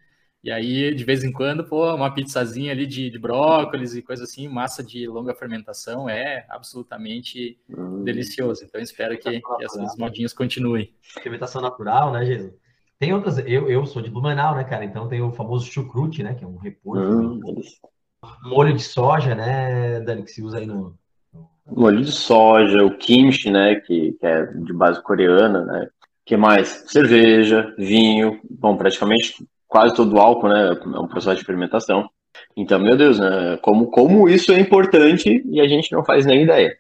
E 0.45 0.51
aí, 0.51 0.95
de 0.95 1.05
vez 1.05 1.25
em 1.25 1.33
quando, 1.33 1.65
pô, 1.65 1.95
uma 1.95 2.13
pizzazinha 2.13 2.71
ali 2.71 2.87
de, 2.87 3.09
de 3.09 3.19
brócolis 3.19 3.95
e 3.95 4.03
coisa 4.03 4.25
assim, 4.25 4.47
massa 4.47 4.83
de 4.83 5.07
longa 5.07 5.35
fermentação 5.35 6.07
é 6.07 6.45
absolutamente 6.51 7.59
hum. 7.71 8.05
delicioso. 8.05 8.63
Então, 8.63 8.79
espero 8.79 9.17
que, 9.17 9.41
que 9.41 9.65
essas 9.65 9.97
modinhas 9.97 10.35
continuem. 10.35 10.93
Fermentação 11.23 11.63
natural, 11.63 12.13
né, 12.13 12.27
Jesus? 12.27 12.53
Tem 12.99 13.13
outras, 13.15 13.39
eu, 13.39 13.71
eu 13.71 13.87
sou 13.87 14.03
de 14.03 14.11
Blumenau, 14.11 14.55
né, 14.55 14.65
cara? 14.65 14.85
Então 14.85 15.09
tem 15.09 15.23
o 15.23 15.33
famoso 15.33 15.67
chucrute, 15.67 16.23
né, 16.23 16.35
que 16.35 16.45
é 16.45 16.47
um 16.47 16.59
repolho. 16.59 17.35
Hum. 17.35 17.41
Molho 18.43 18.75
de 18.75 18.83
soja, 18.83 19.35
né, 19.35 20.01
Dani, 20.01 20.25
que 20.25 20.31
se 20.31 20.43
usa 20.43 20.59
aí 20.59 20.67
no... 20.67 20.99
Molho 21.67 22.03
de 22.03 22.13
soja, 22.13 22.85
o 22.85 22.97
kimchi, 22.97 23.51
né, 23.51 23.77
que, 23.77 24.13
que 24.13 24.27
é 24.27 24.47
de 24.47 24.73
base 24.73 25.03
coreana, 25.03 25.65
né? 25.65 25.89
que 26.25 26.37
mais? 26.37 26.85
Cerveja, 26.87 27.75
vinho, 27.77 28.41
bom, 28.49 28.77
praticamente 28.77 29.35
quase 29.67 29.95
todo 29.95 30.19
álcool, 30.19 30.49
né? 30.49 30.69
É 30.73 30.99
um 30.99 31.09
processo 31.09 31.39
de 31.39 31.45
fermentação. 31.45 32.09
Então, 32.57 32.79
meu 32.79 32.97
Deus, 32.97 33.19
né? 33.19 33.59
Como, 33.63 33.91
como 33.91 34.29
isso 34.29 34.53
é 34.53 34.61
importante 34.61 35.43
e 35.47 35.61
a 35.61 35.69
gente 35.69 35.93
não 35.93 36.05
faz 36.05 36.25
nem 36.25 36.43
ideia. 36.43 36.77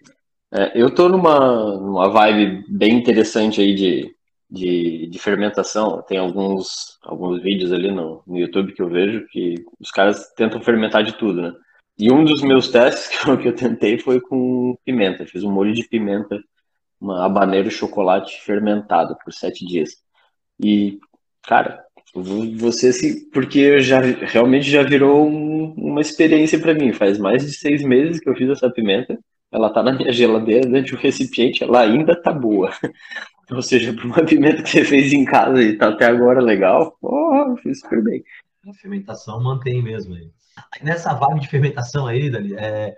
É, 0.53 0.73
eu 0.75 0.91
tô 0.95 1.09
numa, 1.09 1.75
numa 1.77 2.09
vibe 2.09 2.65
bem 2.69 2.95
interessante 2.97 3.61
aí 3.61 3.75
de, 3.75 4.15
de, 4.49 5.09
de, 5.09 5.19
fermentação. 5.19 6.03
Tem 6.03 6.19
alguns, 6.19 6.99
alguns 7.03 7.43
vídeos 7.43 7.73
ali 7.73 7.91
no, 7.91 8.23
no 8.27 8.39
YouTube 8.39 8.73
que 8.73 8.81
eu 8.81 8.89
vejo 8.89 9.27
que 9.31 9.57
os 9.81 9.91
caras 9.91 10.33
tentam 10.37 10.61
fermentar 10.61 11.03
de 11.03 11.15
tudo, 11.15 11.43
né? 11.43 11.53
E 11.99 12.11
um 12.11 12.25
dos 12.25 12.43
meus 12.43 12.69
testes 12.69 13.09
que 13.19 13.29
eu, 13.29 13.39
que 13.39 13.49
eu 13.49 13.55
tentei 13.55 13.99
foi 13.99 14.21
com 14.21 14.77
pimenta. 14.85 15.27
Fiz 15.27 15.43
um 15.45 15.53
molho 15.53 15.73
de 15.73 15.89
pimenta, 15.89 16.43
uma 17.01 17.25
habanero 17.25 17.71
chocolate 17.71 18.41
fermentado 18.43 19.17
por 19.25 19.33
sete 19.33 19.65
dias. 19.67 19.91
E, 20.63 20.99
cara, 21.43 21.85
você 22.57 22.93
se. 22.93 23.29
Porque 23.31 23.81
já 23.81 24.01
realmente 24.01 24.71
já 24.71 24.83
virou 24.83 25.27
um, 25.29 25.75
uma 25.77 26.01
experiência 26.01 26.59
para 26.59 26.75
mim. 26.75 26.93
Faz 26.93 27.19
mais 27.19 27.45
de 27.45 27.53
seis 27.53 27.83
meses 27.83 28.21
que 28.21 28.29
eu 28.29 28.37
fiz 28.37 28.49
essa 28.49 28.71
pimenta. 28.71 29.19
Ela 29.53 29.71
tá 29.71 29.83
na 29.83 29.93
minha 29.93 30.13
geladeira 30.13 30.69
dentro 30.69 30.87
de 30.87 30.95
um 30.97 30.99
recipiente, 30.99 31.63
ela 31.63 31.81
ainda 31.81 32.21
tá 32.21 32.33
boa. 32.33 32.73
Ou 33.53 33.63
seja, 33.63 33.93
para 33.93 34.05
uma 34.05 34.25
pimenta 34.25 34.63
que 34.63 34.69
você 34.69 34.85
fez 34.85 35.13
em 35.13 35.25
casa 35.25 35.63
e 35.63 35.77
tá 35.77 35.91
até 35.91 36.07
agora 36.07 36.41
legal, 36.41 36.97
oh, 37.01 37.57
fiz 37.63 37.81
super 37.81 38.03
bem. 38.03 38.25
A 38.69 38.73
fermentação 38.73 39.41
mantém 39.41 39.83
mesmo 39.83 40.15
aí. 40.15 40.29
Nessa 40.83 41.15
vibe 41.15 41.41
de 41.41 41.49
fermentação 41.49 42.07
aí, 42.07 42.31
Dani, 42.31 42.55
é, 42.55 42.97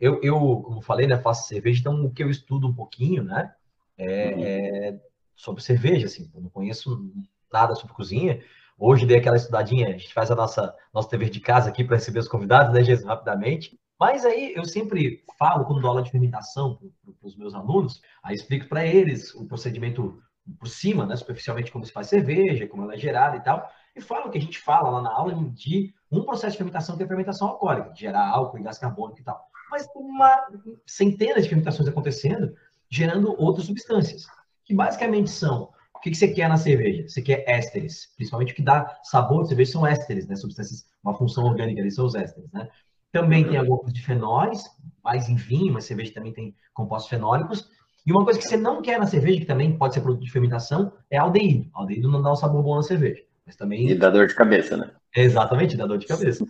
eu, 0.00 0.20
eu, 0.22 0.38
como 0.38 0.82
falei, 0.82 1.06
né, 1.06 1.18
faço 1.18 1.48
cerveja, 1.48 1.80
então 1.80 2.04
o 2.04 2.12
que 2.12 2.22
eu 2.22 2.30
estudo 2.30 2.66
um 2.66 2.74
pouquinho, 2.74 3.22
né, 3.24 3.52
é, 3.96 4.34
uhum. 4.34 4.44
é 4.44 5.00
sobre 5.34 5.62
cerveja, 5.62 6.06
assim, 6.06 6.30
eu 6.34 6.40
não 6.40 6.50
conheço 6.50 7.10
nada 7.52 7.74
sobre 7.74 7.94
cozinha. 7.94 8.40
Hoje 8.78 9.06
dei 9.06 9.18
aquela 9.18 9.36
estudadinha, 9.36 9.88
a 9.88 9.92
gente 9.92 10.12
faz 10.12 10.30
a 10.30 10.34
nossa 10.34 10.74
nosso 10.92 11.08
dever 11.08 11.30
de 11.30 11.40
casa 11.40 11.70
aqui 11.70 11.84
para 11.84 11.96
receber 11.96 12.18
os 12.18 12.28
convidados, 12.28 12.72
né, 12.72 12.82
Jesus, 12.82 13.06
rapidamente. 13.06 13.78
Mas 13.98 14.24
aí 14.24 14.52
eu 14.54 14.64
sempre 14.64 15.24
falo, 15.38 15.64
quando 15.64 15.80
dou 15.80 15.90
aula 15.90 16.02
de 16.02 16.10
fermentação 16.10 16.76
para 16.76 17.26
os 17.28 17.36
meus 17.36 17.54
alunos, 17.54 18.00
aí 18.22 18.34
explico 18.34 18.68
para 18.68 18.84
eles 18.84 19.32
o 19.34 19.46
procedimento 19.46 20.20
por 20.58 20.68
cima, 20.68 21.06
né, 21.06 21.16
superficialmente 21.16 21.70
como 21.70 21.84
se 21.84 21.92
faz 21.92 22.08
cerveja, 22.08 22.66
como 22.66 22.82
ela 22.82 22.94
é 22.94 22.98
gerada 22.98 23.36
e 23.36 23.40
tal, 23.40 23.66
e 23.96 24.00
falo 24.00 24.30
que 24.30 24.38
a 24.38 24.40
gente 24.40 24.58
fala 24.58 24.90
lá 24.90 25.00
na 25.00 25.12
aula 25.12 25.34
de 25.52 25.94
um 26.18 26.24
processo 26.24 26.52
de 26.52 26.58
fermentação 26.58 26.96
que 26.96 27.02
é 27.02 27.06
a 27.06 27.08
fermentação 27.08 27.48
alcoólica, 27.48 27.92
gerar 27.94 28.28
álcool 28.28 28.58
e 28.58 28.62
gás 28.62 28.78
carbônico 28.78 29.20
e 29.20 29.24
tal. 29.24 29.48
Mas 29.70 29.88
uma 29.94 30.46
centenas 30.86 31.44
de 31.44 31.48
fermentações 31.48 31.88
acontecendo, 31.88 32.54
gerando 32.88 33.34
outras 33.40 33.66
substâncias, 33.66 34.26
que 34.64 34.74
basicamente 34.74 35.30
são 35.30 35.72
que, 36.04 36.10
que 36.10 36.16
você 36.18 36.28
quer 36.28 36.50
na 36.50 36.58
cerveja? 36.58 37.08
Você 37.08 37.22
quer 37.22 37.44
ésteres. 37.48 38.12
Principalmente 38.14 38.52
o 38.52 38.56
que 38.56 38.62
dá 38.62 38.98
sabor 39.02 39.42
de 39.42 39.48
cerveja 39.48 39.72
são 39.72 39.86
ésteres, 39.86 40.26
né? 40.26 40.36
Substâncias, 40.36 40.86
uma 41.02 41.14
função 41.14 41.44
orgânica 41.44 41.80
ali 41.80 41.90
são 41.90 42.04
os 42.04 42.14
ésteres, 42.14 42.50
né? 42.52 42.68
Também 43.10 43.48
tem 43.48 43.56
alguns 43.56 43.90
de 43.90 44.02
fenóis, 44.02 44.64
mais 45.02 45.30
em 45.30 45.34
vinho, 45.34 45.72
mas 45.72 45.84
cerveja 45.84 46.12
também 46.12 46.32
tem 46.32 46.54
compostos 46.74 47.08
fenólicos. 47.08 47.70
E 48.06 48.12
uma 48.12 48.22
coisa 48.22 48.38
que 48.38 48.46
você 48.46 48.56
não 48.56 48.82
quer 48.82 48.98
na 48.98 49.06
cerveja, 49.06 49.40
que 49.40 49.46
também 49.46 49.78
pode 49.78 49.94
ser 49.94 50.02
produto 50.02 50.22
de 50.22 50.30
fermentação, 50.30 50.92
é 51.10 51.16
aldeído. 51.16 51.70
Aldeído 51.72 52.10
não 52.10 52.20
dá 52.20 52.32
um 52.32 52.36
sabor 52.36 52.62
bom 52.62 52.76
na 52.76 52.82
cerveja. 52.82 53.22
Mas 53.46 53.56
também... 53.56 53.88
E 53.88 53.94
dá 53.94 54.10
dor 54.10 54.26
de 54.26 54.34
cabeça, 54.34 54.76
né? 54.76 54.90
exatamente, 55.14 55.76
dá 55.76 55.86
dor 55.86 55.98
de 55.98 56.06
cabeça. 56.06 56.44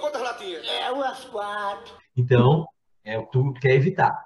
quantas 0.00 0.22
latinhas? 0.22 0.66
É, 0.66 0.90
umas 0.90 1.24
quatro. 1.24 1.94
Então, 2.16 2.66
é 3.04 3.18
o 3.18 3.26
que 3.26 3.32
tu 3.32 3.52
quer 3.54 3.74
evitar. 3.74 4.24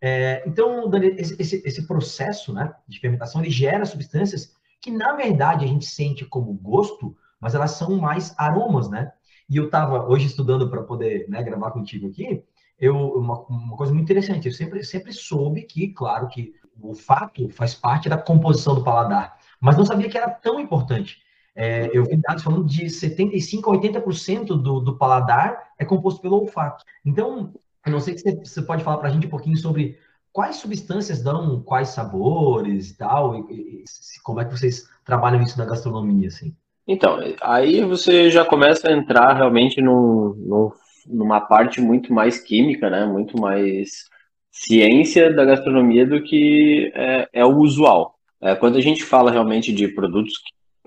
É, 0.00 0.44
então, 0.46 0.88
Dani, 0.88 1.08
esse, 1.18 1.40
esse, 1.40 1.62
esse, 1.64 1.86
processo 1.86 2.52
né, 2.52 2.72
de 2.86 3.00
fermentação 3.00 3.40
ele 3.40 3.50
gera 3.50 3.84
substâncias 3.84 4.54
que, 4.80 4.90
na 4.90 5.14
verdade, 5.14 5.64
a 5.64 5.68
gente 5.68 5.86
sente 5.86 6.24
como 6.24 6.52
gosto, 6.52 7.16
mas 7.40 7.54
elas 7.54 7.72
são 7.72 7.96
mais 7.96 8.32
aromas, 8.38 8.88
né? 8.88 9.12
E 9.50 9.56
eu 9.56 9.66
estava 9.66 10.08
hoje 10.08 10.26
estudando 10.26 10.70
para 10.70 10.82
poder 10.82 11.28
né, 11.28 11.42
gravar 11.42 11.72
contigo 11.72 12.06
aqui, 12.06 12.44
eu, 12.78 12.96
uma, 12.96 13.40
uma, 13.46 13.76
coisa 13.76 13.92
muito 13.92 14.04
interessante, 14.04 14.46
eu 14.46 14.54
sempre, 14.54 14.84
sempre 14.84 15.12
soube 15.12 15.62
que, 15.62 15.88
claro, 15.88 16.28
que 16.28 16.54
o 16.80 16.94
fato 16.94 17.48
faz 17.48 17.74
parte 17.74 18.08
da 18.08 18.16
composição 18.16 18.74
do 18.74 18.84
paladar, 18.84 19.36
mas 19.60 19.76
não 19.76 19.84
sabia 19.84 20.08
que 20.08 20.16
era 20.16 20.30
tão 20.30 20.60
importante. 20.60 21.18
É, 21.60 21.90
eu 21.92 22.04
vi 22.04 22.16
dados 22.18 22.44
falando 22.44 22.64
de 22.64 22.84
75% 22.84 23.64
a 23.64 24.00
80% 24.00 24.46
do, 24.46 24.78
do 24.78 24.96
paladar 24.96 25.70
é 25.76 25.84
composto 25.84 26.20
pelo 26.20 26.36
olfato. 26.36 26.84
Então, 27.04 27.52
eu 27.84 27.90
não 27.90 27.98
sei 27.98 28.16
se 28.16 28.32
você 28.32 28.62
pode 28.62 28.84
falar 28.84 28.98
para 28.98 29.08
a 29.08 29.10
gente 29.10 29.26
um 29.26 29.30
pouquinho 29.30 29.56
sobre 29.56 29.98
quais 30.32 30.54
substâncias 30.54 31.20
dão 31.20 31.60
quais 31.60 31.88
sabores 31.88 32.90
e 32.90 32.96
tal, 32.96 33.34
e, 33.50 33.82
e, 33.82 33.84
como 34.22 34.40
é 34.40 34.44
que 34.44 34.56
vocês 34.56 34.88
trabalham 35.04 35.42
isso 35.42 35.58
na 35.58 35.64
gastronomia, 35.64 36.28
assim. 36.28 36.54
Então, 36.86 37.18
aí 37.42 37.84
você 37.84 38.30
já 38.30 38.44
começa 38.44 38.88
a 38.88 38.92
entrar 38.92 39.34
realmente 39.34 39.82
num, 39.82 40.34
num, 40.36 40.70
numa 41.08 41.40
parte 41.40 41.80
muito 41.80 42.12
mais 42.12 42.38
química, 42.38 42.88
né? 42.88 43.04
Muito 43.04 43.36
mais 43.36 44.04
ciência 44.52 45.34
da 45.34 45.44
gastronomia 45.44 46.06
do 46.06 46.22
que 46.22 46.92
é, 46.94 47.28
é 47.32 47.44
o 47.44 47.56
usual. 47.56 48.14
É, 48.40 48.54
quando 48.54 48.78
a 48.78 48.80
gente 48.80 49.02
fala 49.02 49.32
realmente 49.32 49.72
de 49.72 49.88
produtos 49.88 50.34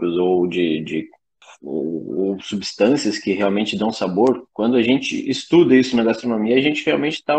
ou 0.01 0.47
de, 0.47 0.81
de 0.81 1.09
ou, 1.61 2.31
ou, 2.31 2.41
substâncias 2.41 3.17
que 3.17 3.33
realmente 3.33 3.77
dão 3.77 3.91
sabor, 3.91 4.47
quando 4.53 4.75
a 4.75 4.81
gente 4.81 5.29
estuda 5.29 5.75
isso 5.75 5.95
na 5.95 6.03
gastronomia, 6.03 6.57
a 6.57 6.61
gente 6.61 6.83
realmente 6.85 7.15
está 7.15 7.35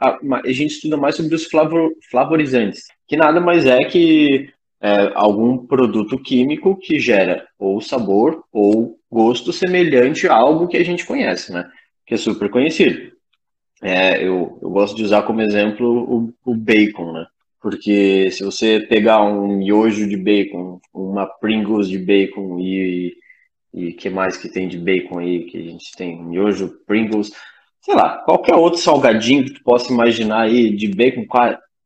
a, 0.00 0.18
a 0.44 0.52
gente 0.52 0.72
estuda 0.72 0.96
mais 0.96 1.16
sobre 1.16 1.34
os 1.34 1.44
flavor, 1.46 1.92
flavorizantes, 2.10 2.84
que 3.06 3.16
nada 3.16 3.40
mais 3.40 3.64
é 3.66 3.84
que 3.84 4.50
é, 4.80 5.12
algum 5.14 5.66
produto 5.66 6.18
químico 6.18 6.76
que 6.76 6.98
gera 6.98 7.46
ou 7.58 7.80
sabor 7.80 8.44
ou 8.52 8.98
gosto 9.10 9.52
semelhante 9.52 10.28
a 10.28 10.34
algo 10.34 10.68
que 10.68 10.76
a 10.76 10.84
gente 10.84 11.06
conhece, 11.06 11.52
né? 11.52 11.70
Que 12.04 12.14
é 12.14 12.16
super 12.18 12.50
conhecido. 12.50 13.12
É, 13.82 14.18
eu, 14.22 14.58
eu 14.60 14.70
gosto 14.70 14.96
de 14.96 15.04
usar 15.04 15.22
como 15.22 15.40
exemplo 15.40 15.86
o, 15.86 16.34
o 16.44 16.54
bacon, 16.54 17.12
né? 17.12 17.26
Porque 17.64 18.30
se 18.30 18.44
você 18.44 18.78
pegar 18.78 19.22
um 19.22 19.56
miojo 19.56 20.06
de 20.06 20.18
bacon, 20.18 20.78
uma 20.92 21.26
Pringles 21.26 21.88
de 21.88 21.96
bacon 21.96 22.60
e 22.60 23.14
e 23.72 23.94
que 23.94 24.10
mais 24.10 24.36
que 24.36 24.50
tem 24.50 24.68
de 24.68 24.76
bacon 24.76 25.18
aí 25.18 25.46
que 25.46 25.56
a 25.56 25.62
gente 25.62 25.90
tem 25.96 26.22
miojo, 26.22 26.78
Pringles, 26.86 27.32
sei 27.80 27.94
lá, 27.94 28.18
qualquer 28.18 28.54
outro 28.54 28.78
salgadinho 28.78 29.46
que 29.46 29.54
tu 29.54 29.62
possa 29.64 29.90
imaginar 29.90 30.42
aí 30.42 30.76
de 30.76 30.88
bacon, 30.88 31.24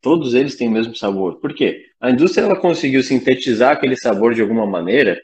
todos 0.03 0.35
eles 0.35 0.57
têm 0.57 0.67
o 0.67 0.73
mesmo 0.73 0.97
sabor. 0.97 1.39
Por 1.39 1.55
quê? 1.55 1.85
A 2.01 2.11
indústria 2.11 2.45
ela 2.45 2.61
conseguiu 2.61 3.01
sintetizar 3.05 3.71
aquele 3.71 3.97
sabor 3.97 4.35
de 4.35 4.43
alguma 4.43 4.67
maneira 4.67 5.17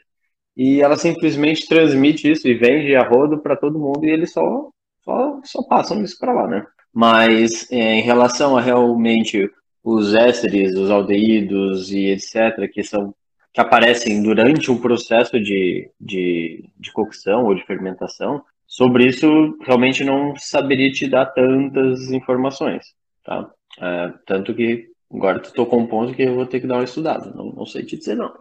e 0.55 0.81
ela 0.81 0.95
simplesmente 0.95 1.67
transmite 1.67 2.31
isso 2.31 2.47
e 2.47 2.53
vende 2.53 2.95
a 2.95 3.03
rodo 3.05 3.41
para 3.41 3.57
todo 3.57 3.77
mundo 3.77 4.05
e 4.05 4.09
eles 4.09 4.31
só, 4.31 4.69
só, 5.03 5.41
só 5.43 5.63
passam 5.63 6.01
isso 6.01 6.17
para 6.17 6.31
lá, 6.31 6.47
né? 6.47 6.65
Mas 6.93 7.69
é, 7.69 7.95
em 7.95 8.01
relação 8.01 8.55
a 8.57 8.61
realmente 8.61 9.49
os 9.85 10.15
ésteres, 10.15 10.75
os 10.75 10.89
aldeídos 10.89 11.91
e 11.91 12.07
etc., 12.07 12.67
que 12.73 12.83
são 12.83 13.13
que 13.53 13.61
aparecem 13.61 14.21
durante 14.21 14.69
um 14.69 14.77
processo 14.77 15.39
de, 15.39 15.89
de, 15.97 16.69
de 16.77 16.91
cocção 16.91 17.45
ou 17.45 17.55
de 17.55 17.65
fermentação, 17.65 18.43
sobre 18.67 19.07
isso 19.07 19.57
realmente 19.61 20.03
não 20.03 20.35
saberia 20.35 20.91
te 20.91 21.07
dar 21.07 21.27
tantas 21.27 22.11
informações, 22.11 22.93
tá? 23.23 23.49
É, 23.79 24.13
tanto 24.25 24.53
que 24.53 24.89
agora 25.09 25.39
tu 25.39 25.53
tocou 25.53 25.79
um 25.79 25.87
ponto 25.87 26.13
que 26.13 26.23
eu 26.23 26.35
vou 26.35 26.45
ter 26.45 26.59
que 26.59 26.67
dar 26.67 26.75
uma 26.75 26.83
estudada, 26.83 27.31
não, 27.33 27.53
não 27.53 27.65
sei 27.65 27.85
te 27.85 27.95
dizer 27.95 28.15
não. 28.15 28.33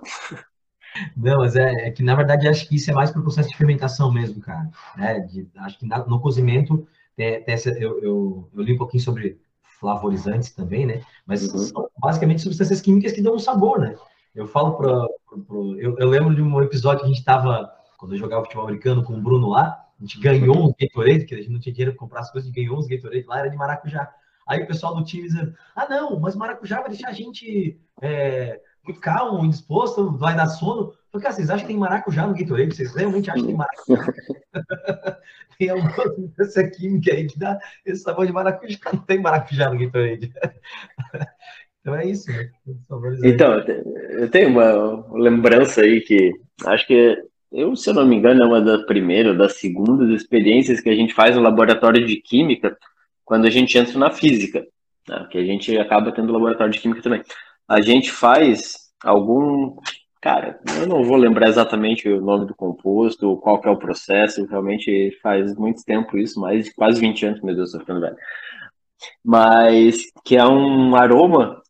Não, 1.16 1.38
mas 1.38 1.56
é, 1.56 1.88
é, 1.88 1.90
que 1.90 2.02
na 2.02 2.14
verdade 2.14 2.48
acho 2.48 2.68
que 2.68 2.76
isso 2.76 2.90
é 2.90 2.94
mais 2.94 3.10
para 3.10 3.20
o 3.20 3.22
processo 3.24 3.48
de 3.48 3.56
fermentação 3.56 4.12
mesmo, 4.12 4.40
cara. 4.40 4.70
Né? 4.96 5.20
De, 5.20 5.48
acho 5.56 5.78
que 5.78 5.86
no 5.86 6.20
cozimento, 6.20 6.86
tem 7.16 7.42
essa, 7.46 7.70
eu, 7.70 8.00
eu, 8.00 8.48
eu, 8.54 8.62
li 8.62 8.74
um 8.74 8.78
pouquinho 8.78 9.02
sobre 9.02 9.38
flavorizantes 9.84 10.50
também, 10.50 10.86
né? 10.86 11.02
Mas 11.26 11.46
uhum. 11.52 11.58
são 11.58 11.90
basicamente 11.98 12.40
substâncias 12.40 12.80
químicas 12.80 13.12
que 13.12 13.20
dão 13.20 13.34
um 13.34 13.38
sabor, 13.38 13.78
né? 13.78 13.94
Eu 14.34 14.46
falo 14.46 14.76
para. 14.76 15.06
Eu, 15.78 15.98
eu, 15.98 16.08
lembro 16.08 16.34
de 16.34 16.40
um 16.40 16.62
episódio 16.62 17.00
que 17.00 17.04
a 17.04 17.08
gente 17.08 17.18
estava, 17.18 17.70
quando 17.98 18.14
eu 18.14 18.18
jogava 18.18 18.42
futebol 18.42 18.64
americano 18.64 19.04
com 19.04 19.12
o 19.12 19.20
Bruno 19.20 19.50
lá, 19.50 19.84
a 20.00 20.02
gente 20.02 20.18
ganhou 20.18 20.56
uns 20.56 20.74
Gatorade, 20.80 21.26
que 21.26 21.34
a 21.34 21.38
gente 21.38 21.50
não 21.50 21.60
tinha 21.60 21.72
dinheiro 21.72 21.92
para 21.92 22.00
comprar 22.00 22.20
as 22.20 22.32
coisas, 22.32 22.48
a 22.48 22.52
gente 22.52 22.64
ganhou 22.64 22.78
uns 22.78 22.86
Gatorade 22.86 23.26
lá, 23.26 23.38
era 23.40 23.50
de 23.50 23.56
maracujá. 23.56 24.10
Aí 24.46 24.62
o 24.62 24.66
pessoal 24.66 24.94
do 24.94 25.04
time 25.04 25.24
dizendo: 25.24 25.54
ah, 25.76 25.86
não, 25.88 26.18
mas 26.18 26.34
maracujá 26.34 26.80
vai 26.80 26.88
deixar 26.88 27.08
a 27.08 27.12
gente 27.12 27.78
é, 28.00 28.60
calmo, 28.92 29.44
indisposto, 29.44 30.16
vai 30.16 30.36
dar 30.36 30.48
sono. 30.48 30.92
Falei, 31.10 31.22
cara, 31.22 31.34
vocês 31.34 31.48
acham 31.48 31.60
que 31.60 31.72
tem 31.72 31.78
maracujá 31.78 32.26
no 32.26 32.34
Gatorade? 32.34 32.74
Vocês 32.74 32.94
realmente 32.94 33.30
acham 33.30 33.42
que 33.42 33.48
tem 33.48 33.56
maracujá? 33.56 34.12
tem 35.58 35.70
alguma 35.70 35.90
substância 35.90 36.70
química 36.70 37.12
aí 37.12 37.26
que 37.26 37.38
dá 37.38 37.58
esse 37.86 38.02
sabor 38.02 38.26
de 38.26 38.32
maracujá. 38.32 38.78
Não 38.92 39.00
tem 39.00 39.20
maracujá 39.20 39.70
no 39.70 39.78
Gatorade. 39.78 40.32
Então 41.84 41.94
é 41.96 42.06
isso, 42.06 42.32
né? 42.32 42.50
Então, 43.22 43.62
eu 44.12 44.30
tenho 44.30 44.48
uma 44.48 45.06
lembrança 45.18 45.82
aí 45.82 46.00
que 46.00 46.32
acho 46.64 46.86
que 46.86 47.14
eu, 47.52 47.76
se 47.76 47.90
eu 47.90 47.94
não 47.94 48.06
me 48.06 48.16
engano, 48.16 48.42
é 48.42 48.46
uma 48.46 48.60
das 48.62 48.86
primeiras 48.86 49.36
das 49.36 49.58
segundas 49.58 50.08
experiências 50.08 50.80
que 50.80 50.88
a 50.88 50.94
gente 50.94 51.12
faz 51.12 51.36
no 51.36 51.42
laboratório 51.42 52.06
de 52.06 52.16
química 52.16 52.74
quando 53.22 53.46
a 53.46 53.50
gente 53.50 53.76
entra 53.76 53.98
na 53.98 54.10
física, 54.10 54.66
né? 55.06 55.28
que 55.30 55.36
a 55.36 55.44
gente 55.44 55.76
acaba 55.78 56.10
tendo 56.10 56.32
laboratório 56.32 56.72
de 56.72 56.80
química 56.80 57.02
também. 57.02 57.22
A 57.68 57.80
gente 57.80 58.10
faz 58.10 58.90
algum. 59.02 59.76
Cara, 60.20 60.58
eu 60.80 60.86
não 60.86 61.04
vou 61.04 61.16
lembrar 61.16 61.48
exatamente 61.48 62.08
o 62.08 62.20
nome 62.20 62.46
do 62.46 62.54
composto, 62.54 63.36
qual 63.38 63.60
que 63.60 63.68
é 63.68 63.70
o 63.70 63.78
processo, 63.78 64.46
realmente 64.46 65.10
faz 65.22 65.54
muito 65.54 65.84
tempo 65.84 66.16
isso, 66.16 66.40
mais 66.40 66.64
de 66.64 66.74
quase 66.74 66.98
20 66.98 67.26
anos, 67.26 67.42
meu 67.42 67.54
Deus, 67.54 67.72
tô 67.72 67.80
ficando 67.80 68.00
velho. 68.00 68.16
Mas 69.22 70.10
que 70.24 70.36
é 70.36 70.44
um 70.46 70.96
aroma 70.96 71.62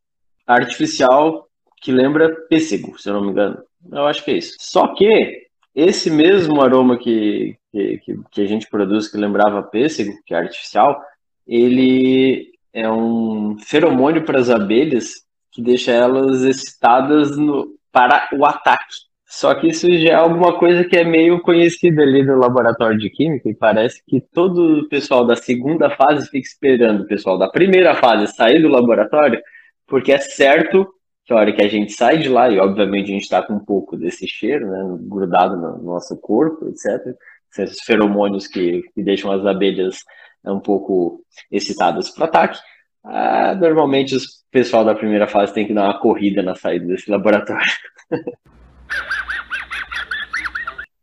artificial 0.47 1.49
que 1.83 1.91
lembra 1.91 2.35
pêssego, 2.49 2.97
se 2.99 3.09
eu 3.11 3.15
não 3.15 3.25
me 3.25 3.31
engano. 3.31 3.63
Eu 3.91 4.07
acho 4.07 4.25
que 4.25 4.31
é 4.31 4.39
isso. 4.39 4.55
Só 4.61 4.95
que 4.95 5.49
esse 5.75 6.09
mesmo 6.11 6.63
aroma 6.63 6.97
que, 6.97 7.57
que, 7.73 8.01
que 8.31 8.41
a 8.41 8.47
gente 8.47 8.69
produz, 8.71 9.09
que 9.09 9.17
lembrava 9.17 9.63
pêssego, 9.63 10.13
que 10.25 10.33
é 10.33 10.39
artificial, 10.39 11.01
ele 11.47 12.53
é 12.73 12.89
um 12.91 13.57
feromônio 13.59 14.25
para 14.25 14.39
as 14.39 14.49
abelhas 14.49 15.25
que 15.55 15.63
deixa 15.63 15.93
elas 15.93 16.43
excitadas 16.43 17.37
no, 17.37 17.69
para 17.93 18.29
o 18.35 18.45
ataque. 18.45 18.85
Só 19.27 19.55
que 19.55 19.69
isso 19.69 19.91
já 19.99 20.11
é 20.11 20.15
alguma 20.15 20.59
coisa 20.59 20.85
que 20.85 20.97
é 20.97 21.05
meio 21.05 21.41
conhecida 21.41 22.03
ali 22.03 22.23
no 22.23 22.37
laboratório 22.37 22.99
de 22.99 23.11
química 23.11 23.49
e 23.49 23.55
parece 23.55 24.03
que 24.07 24.21
todo 24.21 24.81
o 24.81 24.89
pessoal 24.89 25.27
da 25.27 25.35
segunda 25.35 25.91
fase 25.91 26.27
fica 26.27 26.47
esperando 26.47 27.03
o 27.03 27.07
pessoal 27.07 27.39
da 27.39 27.49
primeira 27.49 27.95
fase 27.95 28.33
sair 28.35 28.63
do 28.63 28.69
laboratório 28.69 29.41
porque 29.87 30.13
é 30.13 30.19
certo 30.19 30.89
que 31.25 31.33
a 31.33 31.37
hora 31.37 31.53
que 31.53 31.63
a 31.63 31.69
gente 31.69 31.93
sai 31.93 32.19
de 32.19 32.29
lá, 32.29 32.51
e 32.51 32.59
obviamente 32.59 33.11
a 33.11 33.15
gente 33.15 33.23
está 33.23 33.43
com 33.43 33.55
um 33.55 33.65
pouco 33.65 33.97
desse 33.97 34.27
cheiro, 34.27 34.69
né, 34.69 34.99
grudado 35.01 35.57
no 35.57 35.83
nosso 35.83 36.17
corpo, 36.21 36.69
etc., 36.69 37.15
esses 37.57 37.83
feromônios 37.85 38.47
que, 38.49 38.83
que 38.95 39.03
deixam 39.03 39.31
as 39.31 39.47
abelhas 39.47 39.99
um 40.45 40.61
pouco 40.61 41.25
excitadas 41.51 42.11
para 42.11 42.23
o 42.23 42.25
ataque, 42.25 42.59
ah, 43.05 43.55
normalmente 43.55 44.17
o 44.17 44.21
pessoal 44.51 44.85
da 44.85 44.95
primeira 44.95 45.27
fase 45.27 45.53
tem 45.53 45.67
que 45.67 45.75
dar 45.75 45.85
uma 45.85 46.01
corrida 46.01 46.43
na 46.43 46.55
saída 46.55 46.87
desse 46.87 47.11
laboratório. 47.11 47.71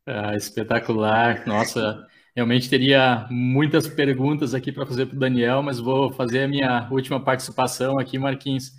Ah, 0.04 0.36
espetacular, 0.36 1.46
nossa, 1.46 2.08
realmente 2.36 2.68
teria 2.68 3.28
muitas 3.30 3.88
perguntas 3.88 4.56
aqui 4.56 4.72
para 4.72 4.86
fazer 4.86 5.06
para 5.06 5.16
o 5.16 5.20
Daniel, 5.20 5.62
mas 5.62 5.80
vou 5.80 6.12
fazer 6.12 6.44
a 6.44 6.48
minha 6.48 6.88
última 6.92 7.24
participação 7.24 8.00
aqui, 8.00 8.18
Marquinhos. 8.18 8.72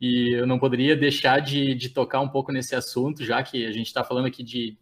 E 0.00 0.34
eu 0.36 0.46
não 0.46 0.58
poderia 0.58 0.96
deixar 0.96 1.40
de, 1.40 1.74
de 1.74 1.90
tocar 1.90 2.20
um 2.20 2.28
pouco 2.28 2.52
nesse 2.52 2.74
assunto, 2.74 3.24
já 3.24 3.42
que 3.44 3.64
a 3.64 3.70
gente 3.72 3.86
está 3.86 4.02
falando 4.02 4.26
aqui 4.26 4.42
de, 4.42 4.76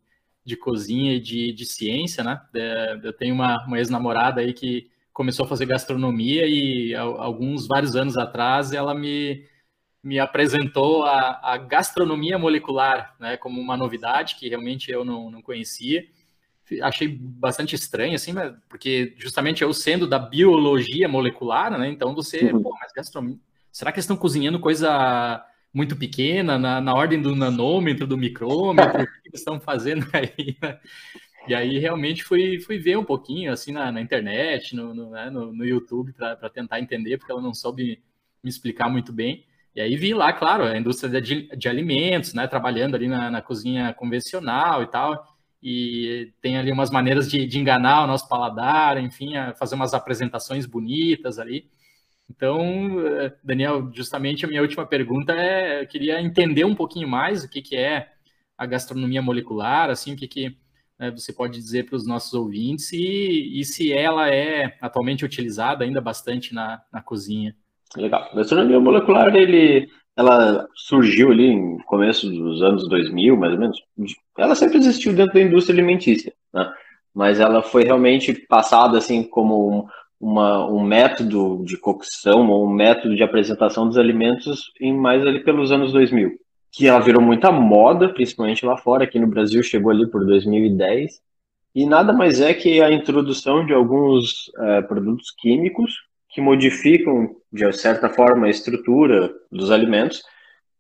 de 0.45 0.57
cozinha 0.57 1.15
e 1.15 1.21
de, 1.21 1.53
de 1.53 1.67
ciência, 1.67 2.25
né? 2.25 2.41
É, 2.55 2.99
eu 3.03 3.13
tenho 3.13 3.35
uma, 3.35 3.65
uma 3.67 3.79
ex-namorada 3.79 4.41
aí 4.41 4.55
que 4.55 4.91
começou 5.15 5.47
a 5.47 5.49
fazer 5.49 5.65
gastronomia 5.65 6.45
e 6.47 6.95
alguns, 6.95 7.67
vários 7.67 7.97
anos 7.97 8.19
atrás, 8.19 8.73
ela 8.73 8.95
me, 8.95 9.47
me 10.03 10.19
apresentou 10.19 11.05
a, 11.05 11.41
a 11.43 11.57
gastronomia 11.57 12.39
molecular, 12.39 13.15
né? 13.19 13.39
Como 13.39 13.59
uma 13.59 13.77
novidade 13.77 14.35
que 14.35 14.49
realmente 14.49 14.91
eu 14.91 15.07
não, 15.07 15.31
não 15.31 15.41
conhecia 15.41 16.05
achei 16.83 17.09
bastante 17.09 17.75
estranho, 17.75 18.15
assim, 18.15 18.33
porque 18.69 19.15
justamente 19.19 19.63
eu 19.63 19.73
sendo 19.73 20.07
da 20.07 20.19
biologia 20.19 21.09
molecular, 21.09 21.79
né? 21.79 21.89
Então 21.89 22.15
você, 22.15 22.53
uhum. 22.53 22.63
pô, 22.63 22.75
mas 22.81 22.93
gastronomia, 22.93 23.39
será 23.71 23.93
que 23.93 23.97
eles 23.97 24.05
estão 24.05 24.17
cozinhando 24.17 24.59
coisa 24.59 25.45
muito 25.73 25.97
pequena, 25.97 26.59
na, 26.59 26.81
na 26.81 26.95
ordem 26.95 27.21
do 27.21 27.35
nanômetro, 27.35 28.07
do 28.07 28.17
micrômetro, 28.17 29.03
o 29.03 29.07
que 29.07 29.29
eles 29.29 29.41
estão 29.41 29.61
fazendo 29.61 30.07
aí, 30.15 30.57
né? 30.63 30.79
E 31.47 31.55
aí 31.55 31.79
realmente 31.79 32.25
fui, 32.25 32.59
fui 32.61 32.79
ver 32.79 32.97
um 32.97 33.05
pouquinho, 33.05 33.53
assim, 33.53 33.73
na, 33.73 33.93
na 33.93 34.01
internet, 34.01 34.75
no, 34.75 34.95
no, 34.95 35.11
né, 35.11 35.29
no, 35.31 35.53
no 35.53 35.65
YouTube, 35.65 36.13
para 36.13 36.49
tentar 36.49 36.81
entender, 36.81 37.19
porque 37.19 37.33
ela 37.33 37.43
não 37.43 37.53
soube 37.53 38.03
me 38.43 38.49
explicar 38.51 38.89
muito 38.89 39.13
bem. 39.13 39.45
E 39.75 39.81
aí 39.81 39.97
vi 39.97 40.15
lá, 40.15 40.33
claro, 40.33 40.65
a 40.65 40.79
indústria 40.79 41.21
de, 41.21 41.49
de 41.57 41.69
alimentos, 41.69 42.33
né, 42.33 42.47
trabalhando 42.47 42.95
ali 42.95 43.09
na, 43.09 43.31
na 43.31 43.43
cozinha 43.43 43.93
convencional 43.93 44.83
e 44.83 44.87
tal, 44.87 45.27
e 45.63 46.33
tem 46.41 46.57
ali 46.57 46.71
umas 46.71 46.91
maneiras 46.91 47.31
de, 47.31 47.47
de 47.47 47.59
enganar 47.59 48.05
o 48.05 48.07
nosso 48.07 48.29
paladar, 48.29 48.99
enfim, 48.99 49.33
fazer 49.59 49.75
umas 49.75 49.95
apresentações 49.95 50.67
bonitas 50.67 51.39
ali. 51.39 51.71
Então, 52.31 52.97
Daniel, 53.43 53.91
justamente 53.93 54.45
a 54.45 54.49
minha 54.49 54.63
última 54.63 54.87
pergunta 54.87 55.33
é, 55.33 55.83
eu 55.83 55.87
queria 55.87 56.21
entender 56.21 56.65
um 56.65 56.75
pouquinho 56.75 57.09
mais 57.09 57.45
o 57.45 57.49
que, 57.49 57.61
que 57.61 57.77
é 57.77 58.13
a 58.57 58.67
gastronomia 58.67 59.21
molecular, 59.21 59.91
assim, 59.91 60.15
o 60.15 60.17
que, 60.17 60.29
que 60.29 60.57
né, 60.99 61.11
você 61.11 61.33
pode 61.33 61.59
dizer 61.59 61.87
para 61.87 61.97
os 61.97 62.07
nossos 62.07 62.33
ouvintes 62.35 62.93
e, 62.93 63.61
e 63.61 63.65
se 63.65 63.93
ela 63.93 64.29
é 64.29 64.77
atualmente 64.81 65.25
utilizada 65.25 65.85
ainda 65.85 66.01
bastante 66.01 66.55
na, 66.55 66.81
na 66.93 67.03
cozinha. 67.03 67.55
Legal. 67.97 68.29
A 68.33 68.37
gastronomia 68.37 68.81
molecular, 68.81 69.35
ele, 69.35 69.89
ela 70.17 70.67
surgiu 70.75 71.31
ali 71.31 71.55
no 71.55 71.83
começo 71.85 72.29
dos 72.31 72.63
anos 72.63 72.89
2000, 72.89 73.37
mais 73.37 73.53
ou 73.53 73.59
menos. 73.59 73.79
Ela 74.39 74.55
sempre 74.55 74.79
existiu 74.79 75.15
dentro 75.15 75.35
da 75.35 75.43
indústria 75.43 75.75
alimentícia, 75.75 76.33
né? 76.53 76.73
mas 77.15 77.39
ela 77.39 77.63
foi 77.63 77.85
realmente 77.85 78.35
passada 78.35 78.99
assim 78.99 79.23
como 79.23 79.71
um, 79.71 79.87
uma, 80.21 80.67
um 80.69 80.83
método 80.83 81.63
de 81.65 81.77
cocção 81.77 82.49
ou 82.49 82.67
um 82.67 82.73
método 82.73 83.15
de 83.15 83.23
apresentação 83.23 83.87
dos 83.87 83.99
alimentos 83.99 84.73
em 84.81 84.93
mais 84.93 85.25
ali 85.25 85.45
pelos 85.45 85.71
anos 85.71 85.93
2000, 85.93 86.33
que 86.77 86.89
ela 86.89 87.01
virou 87.01 87.23
muita 87.23 87.53
moda, 87.53 88.09
principalmente 88.09 88.67
lá 88.67 88.77
fora, 88.77 89.05
aqui 89.05 89.19
no 89.19 89.29
Brasil 89.29 89.63
chegou 89.63 89.93
ali 89.93 90.11
por 90.11 90.27
2010, 90.27 91.21
e 91.75 91.87
nada 91.87 92.13
mais 92.13 92.41
é 92.41 92.53
que 92.53 92.81
a 92.81 92.91
introdução 92.91 93.65
de 93.65 93.73
alguns 93.73 94.51
é, 94.59 94.83
produtos 94.83 95.31
químicos 95.39 95.93
que 96.31 96.41
modificam, 96.41 97.37
de 97.53 97.73
certa 97.73 98.09
forma, 98.09 98.47
a 98.47 98.51
estrutura 98.51 99.33
dos 99.51 99.71
alimentos 99.71 100.23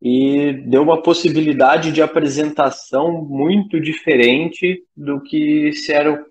e 0.02 0.52
deu 0.66 0.82
uma 0.82 1.00
possibilidade 1.00 1.92
de 1.92 2.02
apresentação 2.02 3.24
muito 3.24 3.80
diferente 3.80 4.82
do 4.96 5.20
que 5.20 5.72
se 5.72 5.92
era 5.92 6.24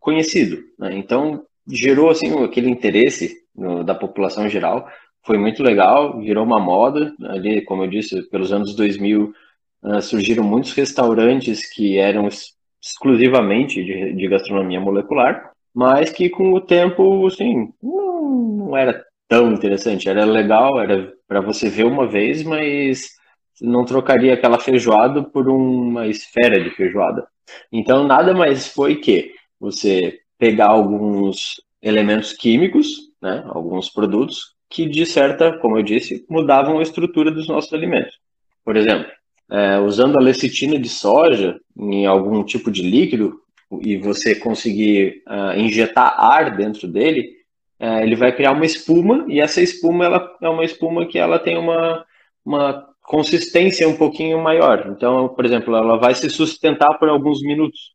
conhecido. 0.00 0.62
Né? 0.78 0.96
Então, 0.96 1.42
gerou 1.66 2.10
assim 2.10 2.44
aquele 2.44 2.68
interesse 2.68 3.34
no, 3.54 3.84
da 3.84 3.94
população 3.94 4.48
geral, 4.48 4.88
foi 5.24 5.38
muito 5.38 5.62
legal, 5.62 6.20
virou 6.20 6.44
uma 6.44 6.60
moda. 6.60 7.14
Ali, 7.22 7.62
como 7.62 7.84
eu 7.84 7.88
disse, 7.88 8.22
pelos 8.30 8.52
anos 8.52 8.74
2000 8.74 9.24
uh, 9.24 9.32
ah, 9.82 10.00
surgiram 10.00 10.44
muitos 10.44 10.72
restaurantes 10.72 11.68
que 11.68 11.98
eram 11.98 12.28
exclusivamente 12.82 13.82
de, 13.82 14.12
de 14.12 14.28
gastronomia 14.28 14.80
molecular, 14.80 15.52
mas 15.74 16.10
que 16.10 16.28
com 16.28 16.52
o 16.52 16.60
tempo, 16.60 17.26
assim, 17.26 17.72
não, 17.82 18.30
não 18.30 18.76
era 18.76 19.04
tão 19.28 19.52
interessante. 19.52 20.08
Era 20.08 20.24
legal, 20.24 20.80
era 20.80 21.12
para 21.26 21.40
você 21.40 21.68
ver 21.68 21.84
uma 21.84 22.06
vez, 22.06 22.42
mas 22.42 23.08
não 23.60 23.84
trocaria 23.84 24.34
aquela 24.34 24.58
feijoada 24.58 25.22
por 25.22 25.48
uma 25.48 26.06
esfera 26.06 26.62
de 26.62 26.70
feijoada. 26.70 27.26
Então, 27.72 28.04
nada 28.06 28.34
mais 28.34 28.68
foi 28.68 28.96
que 28.96 29.32
você 29.58 30.18
pegar 30.38 30.68
alguns 30.68 31.60
elementos 31.80 32.32
químicos, 32.32 33.12
né, 33.20 33.44
alguns 33.48 33.90
produtos, 33.90 34.53
que 34.74 34.86
de 34.86 35.06
certa, 35.06 35.56
como 35.58 35.78
eu 35.78 35.84
disse, 35.84 36.26
mudavam 36.28 36.80
a 36.80 36.82
estrutura 36.82 37.30
dos 37.30 37.46
nossos 37.46 37.72
alimentos. 37.72 38.18
Por 38.64 38.76
exemplo, 38.76 39.06
é, 39.48 39.78
usando 39.78 40.18
a 40.18 40.20
lecitina 40.20 40.76
de 40.76 40.88
soja 40.88 41.60
em 41.78 42.06
algum 42.06 42.42
tipo 42.42 42.72
de 42.72 42.82
líquido 42.82 43.38
e 43.80 43.96
você 43.96 44.34
conseguir 44.34 45.22
uh, 45.28 45.56
injetar 45.56 46.16
ar 46.18 46.56
dentro 46.56 46.88
dele, 46.88 47.36
uh, 47.80 48.00
ele 48.02 48.16
vai 48.16 48.34
criar 48.34 48.50
uma 48.50 48.66
espuma 48.66 49.24
e 49.28 49.40
essa 49.40 49.62
espuma 49.62 50.06
ela 50.06 50.36
é 50.42 50.48
uma 50.48 50.64
espuma 50.64 51.06
que 51.06 51.18
ela 51.18 51.38
tem 51.38 51.56
uma, 51.56 52.04
uma 52.44 52.84
consistência 53.02 53.88
um 53.88 53.96
pouquinho 53.96 54.42
maior. 54.42 54.88
Então, 54.88 55.28
por 55.28 55.44
exemplo, 55.44 55.76
ela 55.76 55.98
vai 55.98 56.16
se 56.16 56.28
sustentar 56.28 56.98
por 56.98 57.08
alguns 57.08 57.40
minutos. 57.42 57.92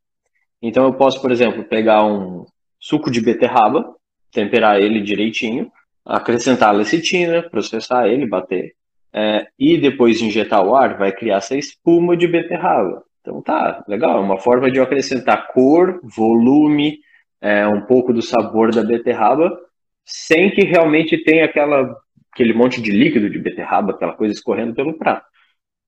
Então, 0.62 0.86
eu 0.86 0.94
posso, 0.94 1.22
por 1.22 1.30
exemplo, 1.30 1.66
pegar 1.66 2.06
um 2.06 2.46
suco 2.80 3.12
de 3.12 3.20
beterraba, 3.20 3.94
temperar 4.32 4.80
ele 4.80 5.02
direitinho, 5.02 5.70
acrescentar 6.06 6.70
a 6.70 6.78
lecitina, 6.78 7.44
processar 7.44 8.08
ele, 8.08 8.28
bater, 8.28 8.74
é, 9.14 9.48
e 9.58 9.78
depois 9.78 10.22
injetar 10.22 10.66
o 10.66 10.76
ar, 10.76 10.98
vai 10.98 11.12
criar 11.12 11.38
essa 11.38 11.56
espuma 11.56 12.16
de 12.16 12.28
beterraba. 12.28 13.04
Então 13.22 13.42
tá, 13.42 13.84
legal, 13.88 14.18
é 14.18 14.22
uma 14.22 14.40
forma 14.40 14.72
de 14.72 14.78
eu 14.78 14.84
acrescentar 14.84 15.48
cor, 15.54 16.00
volume, 16.04 17.00
é, 17.42 17.68
um 17.68 17.82
pouco 17.82 18.14
do 18.14 18.22
sabor 18.22 18.74
da 18.74 18.84
beterraba, 18.84 19.58
sem 20.06 20.52
que 20.52 20.62
realmente 20.64 21.24
tenha 21.24 21.46
aquela, 21.46 21.96
aquele 22.34 22.54
monte 22.54 22.82
de 22.82 22.92
líquido 22.92 23.30
de 23.30 23.40
beterraba, 23.40 23.92
aquela 23.92 24.14
coisa 24.14 24.34
escorrendo 24.34 24.74
pelo 24.74 24.98
prato. 24.98 25.28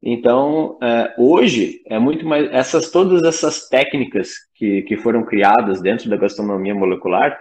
Então, 0.03 0.79
é, 0.81 1.13
hoje 1.17 1.81
é 1.85 1.99
muito 1.99 2.25
mais 2.25 2.51
essas 2.51 2.89
todas 2.89 3.23
essas 3.23 3.69
técnicas 3.69 4.31
que, 4.55 4.81
que 4.83 4.97
foram 4.97 5.23
criadas 5.23 5.79
dentro 5.81 6.09
da 6.09 6.17
gastronomia 6.17 6.73
molecular, 6.73 7.39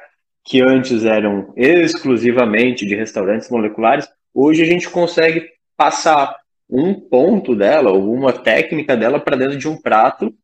que 0.50 0.60
antes 0.60 1.04
eram 1.04 1.52
exclusivamente 1.56 2.84
de 2.84 2.96
restaurantes 2.96 3.48
moleculares, 3.48 4.08
hoje 4.34 4.60
a 4.62 4.66
gente 4.66 4.90
consegue 4.90 5.48
passar 5.76 6.36
um 6.68 6.92
ponto 6.92 7.54
dela, 7.54 7.92
ou 7.92 8.12
uma 8.12 8.32
técnica 8.32 8.96
dela 8.96 9.20
para 9.20 9.36
dentro 9.36 9.56
de 9.56 9.68
um 9.68 9.80
prato 9.80 10.34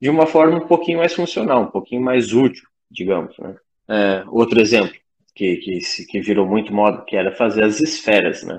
de 0.00 0.08
uma 0.08 0.24
forma 0.24 0.56
um 0.56 0.66
pouquinho 0.66 0.96
mais 0.96 1.12
funcional, 1.12 1.64
um 1.64 1.70
pouquinho 1.70 2.00
mais 2.00 2.32
útil, 2.32 2.64
digamos. 2.90 3.36
Né? 3.38 3.54
É, 3.86 4.24
outro 4.28 4.58
exemplo 4.58 4.94
que, 5.34 5.56
que, 5.56 5.80
que 6.06 6.20
virou 6.22 6.46
muito 6.46 6.72
moda, 6.72 7.04
que 7.06 7.14
era 7.14 7.30
fazer 7.30 7.62
as 7.62 7.80
esferas, 7.80 8.42
né? 8.42 8.58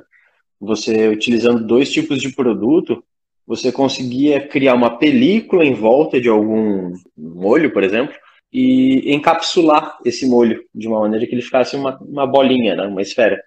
Você 0.59 1.07
utilizando 1.07 1.65
dois 1.65 1.91
tipos 1.91 2.21
de 2.21 2.29
produto, 2.29 3.03
você 3.47 3.71
conseguia 3.71 4.47
criar 4.47 4.75
uma 4.75 4.99
película 4.99 5.65
em 5.65 5.73
volta 5.73 6.21
de 6.21 6.29
algum 6.29 6.93
molho, 7.17 7.73
por 7.73 7.83
exemplo, 7.83 8.13
e 8.51 9.13
encapsular 9.13 9.97
esse 10.05 10.27
molho 10.27 10.63
de 10.73 10.87
uma 10.87 10.99
maneira 10.99 11.25
que 11.25 11.33
ele 11.33 11.41
ficasse 11.41 11.75
uma, 11.75 11.97
uma 12.01 12.27
bolinha, 12.27 12.75
né? 12.75 12.85
uma 12.85 13.01
esfera 13.01 13.41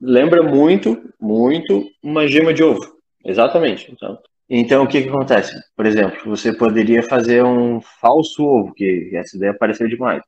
lembra 0.00 0.42
muito, 0.42 1.12
muito 1.20 1.90
uma 2.02 2.26
gema 2.26 2.52
de 2.52 2.62
ovo. 2.62 2.96
Exatamente. 3.24 3.90
Então, 3.92 4.18
então 4.48 4.84
o 4.84 4.88
que, 4.88 5.02
que 5.02 5.08
acontece? 5.08 5.54
Por 5.76 5.86
exemplo, 5.86 6.18
você 6.24 6.52
poderia 6.52 7.02
fazer 7.02 7.44
um 7.44 7.80
falso 8.00 8.44
ovo, 8.44 8.74
que 8.74 9.10
essa 9.14 9.36
ideia 9.36 9.52
apareceu 9.52 9.88
demais. 9.88 10.22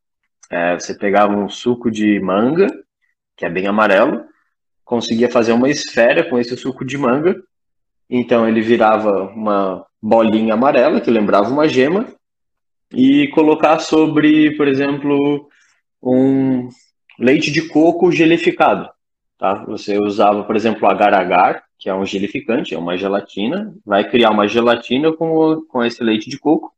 É, 0.51 0.75
você 0.75 0.95
pegava 0.95 1.35
um 1.35 1.49
suco 1.49 1.91
de 1.91 2.21
manga, 2.21 2.67
que 3.37 3.47
é 3.47 3.51
bem 3.51 3.67
amarelo, 3.67 4.25
conseguia 4.85 5.31
fazer 5.31 5.53
uma 5.53 5.71
esfera 5.71 6.29
com 6.29 6.39
esse 6.39 6.57
suco 6.57 6.85
de 6.85 6.99
manga, 6.99 7.43
então 8.09 8.47
ele 8.47 8.61
virava 8.61 9.23
uma 9.35 9.87
bolinha 10.03 10.53
amarela, 10.53 11.01
que 11.01 11.11
lembrava 11.11 11.49
uma 11.49 11.67
gema, 11.67 12.07
e 12.95 13.29
colocar 13.29 13.79
sobre, 13.79 14.57
por 14.57 14.69
exemplo, 14.69 15.49
um 16.03 16.69
leite 17.19 17.51
de 17.51 17.69
coco 17.69 18.11
gelificado. 18.11 18.89
Tá? 19.39 19.65
Você 19.67 19.99
usava, 19.99 20.45
por 20.45 20.57
exemplo, 20.57 20.87
agar-agar, 20.87 21.65
que 21.79 21.89
é 21.89 21.95
um 21.95 22.07
gelificante, 22.07 22.75
é 22.75 22.79
uma 22.79 22.97
gelatina, 22.97 23.75
vai 23.85 24.09
criar 24.09 24.31
uma 24.31 24.47
gelatina 24.47 25.13
com, 25.13 25.63
com 25.69 25.85
esse 25.85 26.03
leite 26.03 26.31
de 26.31 26.39
coco. 26.39 26.73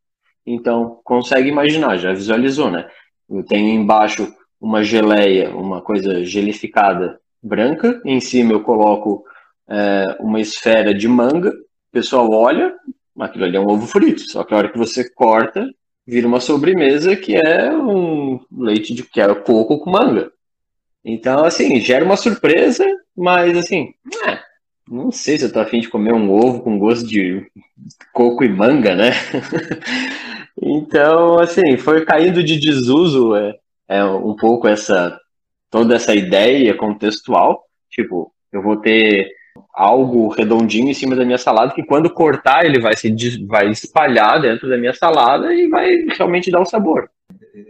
Então, 0.46 1.00
consegue 1.04 1.48
imaginar, 1.48 1.96
já 1.96 2.12
visualizou, 2.12 2.70
né? 2.70 2.88
Eu 3.28 3.42
tenho 3.44 3.68
embaixo 3.68 4.32
uma 4.60 4.82
geleia, 4.82 5.54
uma 5.54 5.82
coisa 5.82 6.24
gelificada 6.24 7.20
branca, 7.42 8.00
em 8.04 8.20
cima 8.20 8.52
eu 8.52 8.62
coloco 8.62 9.24
é, 9.68 10.16
uma 10.20 10.40
esfera 10.40 10.94
de 10.94 11.06
manga, 11.06 11.50
o 11.50 11.92
pessoal 11.92 12.30
olha, 12.30 12.74
aquilo 13.18 13.44
ali 13.44 13.56
é 13.56 13.60
um 13.60 13.68
ovo 13.68 13.86
frito, 13.86 14.20
só 14.22 14.42
que 14.42 14.54
a 14.54 14.56
hora 14.56 14.72
que 14.72 14.78
você 14.78 15.08
corta, 15.12 15.68
vira 16.06 16.26
uma 16.26 16.40
sobremesa 16.40 17.16
que 17.16 17.34
é 17.34 17.72
um 17.72 18.40
leite 18.52 18.94
de 18.94 19.02
que 19.02 19.20
é 19.20 19.34
coco 19.34 19.78
com 19.78 19.90
manga. 19.90 20.30
Então, 21.04 21.44
assim, 21.44 21.80
gera 21.80 22.04
uma 22.04 22.16
surpresa, 22.16 22.84
mas 23.16 23.56
assim, 23.56 23.92
é, 24.26 24.38
não 24.88 25.10
sei 25.10 25.38
se 25.38 25.44
eu 25.44 25.52
tô 25.52 25.60
afim 25.60 25.80
de 25.80 25.88
comer 25.88 26.14
um 26.14 26.30
ovo 26.30 26.60
com 26.60 26.78
gosto 26.78 27.06
de 27.06 27.46
coco 28.12 28.44
e 28.44 28.48
manga, 28.48 28.94
né? 28.94 29.10
então, 30.60 31.38
assim, 31.38 31.76
foi 31.76 32.04
caindo 32.04 32.42
de 32.42 32.58
desuso 32.58 33.34
é, 33.34 33.54
é, 33.88 34.04
um 34.04 34.34
pouco 34.34 34.68
essa 34.68 35.18
toda 35.70 35.96
essa 35.96 36.14
ideia 36.14 36.74
contextual. 36.76 37.64
Tipo, 37.90 38.32
eu 38.52 38.62
vou 38.62 38.76
ter 38.76 39.28
algo 39.74 40.28
redondinho 40.28 40.88
em 40.88 40.94
cima 40.94 41.16
da 41.16 41.24
minha 41.24 41.38
salada 41.38 41.74
que 41.74 41.82
quando 41.82 42.08
cortar 42.08 42.64
ele 42.64 42.80
vai 42.80 42.94
se 42.96 43.44
vai 43.46 43.68
espalhar 43.70 44.40
dentro 44.40 44.68
da 44.68 44.78
minha 44.78 44.94
salada 44.94 45.52
e 45.52 45.68
vai 45.68 45.88
realmente 46.16 46.50
dar 46.50 46.60
um 46.60 46.64
sabor 46.64 47.10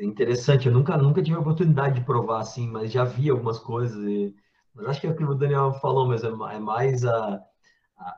interessante. 0.00 0.66
Eu 0.66 0.72
nunca, 0.72 0.96
nunca 0.96 1.22
tive 1.22 1.36
a 1.36 1.40
oportunidade 1.40 1.96
de 1.96 2.07
provar 2.07 2.40
assim, 2.40 2.68
mas 2.68 2.92
já 2.92 3.05
vi 3.05 3.30
algumas 3.30 3.59
coisas. 3.59 3.96
E... 4.05 4.34
Mas 4.74 4.86
acho 4.86 5.00
que 5.00 5.07
é 5.07 5.11
o 5.11 5.16
que 5.16 5.24
o 5.24 5.34
Daniel 5.34 5.72
falou, 5.80 6.07
mas 6.07 6.24
é, 6.24 6.28
é 6.28 6.59
mais 6.59 7.05
a, 7.05 7.40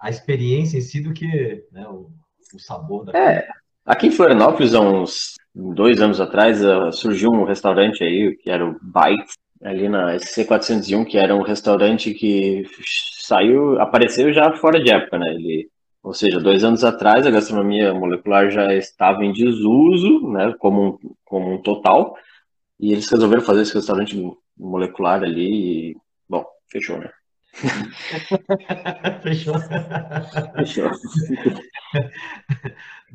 a 0.01 0.11
experiência 0.11 0.79
em 0.79 0.81
si 0.81 1.01
do 1.01 1.13
que 1.13 1.65
né, 1.73 1.87
o, 1.89 2.11
o, 2.55 2.59
sabor 2.59 3.05
da 3.05 3.19
É, 3.19 3.47
aqui 3.85 4.07
em 4.07 4.13
Florianópolis, 4.13 4.75
há 4.75 4.81
uns 4.81 5.35
dois 5.55 6.01
anos 6.01 6.21
atrás, 6.21 6.65
uh, 6.65 6.91
surgiu 6.93 7.31
um 7.31 7.45
restaurante 7.45 8.03
aí, 8.03 8.37
que 8.37 8.51
era 8.51 8.67
o 8.67 8.79
Bite, 8.81 9.35
ali 9.63 9.89
na 9.89 10.17
SC401, 10.17 11.07
que 11.07 11.19
era 11.19 11.35
um 11.35 11.43
restaurante 11.43 12.15
que 12.15 12.65
saiu, 13.21 13.81
apareceu 13.81 14.33
já 14.33 14.53
fora 14.57 14.83
de 14.83 14.91
época, 14.91 15.19
né? 15.19 15.27
Ele 15.35 15.69
ou 16.07 16.15
seja, 16.15 16.39
dois 16.39 16.63
anos 16.63 16.85
atrás 16.85 17.27
a 17.27 17.33
gastronomia 17.33 17.93
molecular 17.93 18.49
já 18.49 18.73
estava 18.73 19.25
em 19.25 19.33
desuso, 19.33 20.31
né, 20.31 20.55
como 20.61 21.01
um, 21.03 21.15
como 21.25 21.53
um 21.53 21.61
total, 21.61 22.17
e 22.79 22.93
eles 22.93 23.11
resolveram 23.11 23.43
fazer 23.43 23.63
esse 23.63 23.75
restaurante 23.75 24.17
molecular 24.57 25.25
ali 25.25 25.91
e, 25.91 25.97
bom, 26.29 26.47
fechou, 26.71 26.99
né? 26.99 27.11
fechou. 29.21 29.55
Fechou. 30.55 30.91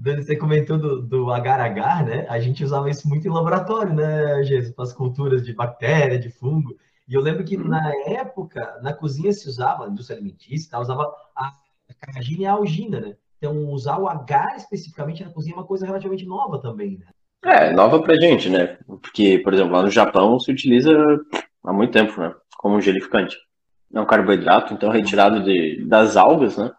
Dani, 0.01 0.23
você 0.23 0.35
comentou 0.35 0.79
do, 0.79 0.99
do 0.99 1.31
agar-agar, 1.31 2.03
né? 2.03 2.25
A 2.27 2.39
gente 2.39 2.63
usava 2.63 2.89
isso 2.89 3.07
muito 3.07 3.27
em 3.27 3.31
laboratório, 3.31 3.93
né, 3.93 4.43
Jesus? 4.43 4.73
Para 4.73 4.85
as 4.85 4.93
culturas 4.93 5.45
de 5.45 5.53
bactéria, 5.53 6.17
de 6.17 6.27
fungo. 6.27 6.75
E 7.07 7.13
eu 7.13 7.21
lembro 7.21 7.43
que 7.43 7.55
uhum. 7.55 7.67
na 7.67 7.91
época, 8.07 8.79
na 8.81 8.93
cozinha 8.93 9.31
se 9.31 9.47
usava, 9.47 9.87
indústria 9.87 10.17
alimentícia, 10.17 10.79
usava 10.79 11.13
a 11.35 11.51
carragina 11.99 12.41
e 12.41 12.45
a 12.47 12.53
algina, 12.53 12.99
né? 12.99 13.15
Então, 13.37 13.69
usar 13.69 13.99
o 13.99 14.07
H 14.07 14.55
especificamente 14.57 15.23
na 15.23 15.29
cozinha 15.29 15.53
é 15.53 15.59
uma 15.59 15.67
coisa 15.67 15.85
relativamente 15.85 16.25
nova 16.25 16.59
também, 16.59 16.97
né? 16.97 17.05
É, 17.45 17.71
nova 17.71 18.01
pra 18.01 18.19
gente, 18.19 18.49
né? 18.49 18.79
Porque, 18.87 19.37
por 19.37 19.53
exemplo, 19.53 19.73
lá 19.73 19.83
no 19.83 19.91
Japão 19.91 20.39
se 20.39 20.51
utiliza 20.51 20.91
há 21.63 21.71
muito 21.71 21.93
tempo, 21.93 22.19
né? 22.19 22.33
Como 22.57 22.75
um 22.75 22.81
gelificante. 22.81 23.37
É 23.93 23.99
um 23.99 24.05
carboidrato, 24.05 24.73
então, 24.73 24.89
retirado 24.89 25.43
de, 25.43 25.85
das 25.85 26.17
algas, 26.17 26.57
né? 26.57 26.71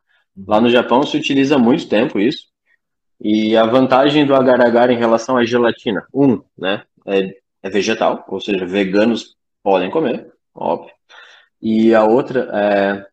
Lá 0.45 0.61
no 0.61 0.68
Japão 0.68 1.05
se 1.05 1.16
utiliza 1.16 1.55
há 1.55 1.59
muito 1.59 1.89
tempo 1.89 2.18
isso. 2.18 2.51
E 3.25 3.57
a 3.57 3.64
vantagem 3.64 4.27
do 4.27 4.35
agar-agar 4.35 4.91
em 4.91 4.99
relação 4.99 5.37
à 5.37 5.45
gelatina, 5.45 6.05
um, 6.12 6.43
né? 6.59 6.83
É, 7.07 7.37
é 7.62 7.70
vegetal, 7.70 8.25
ou 8.27 8.41
seja, 8.41 8.66
veganos 8.66 9.37
podem 9.62 9.91
comer. 9.91 10.27
óbvio. 10.53 10.93
E 11.61 11.95
a 11.95 12.05
outra, 12.05 12.49
é, 12.53 13.07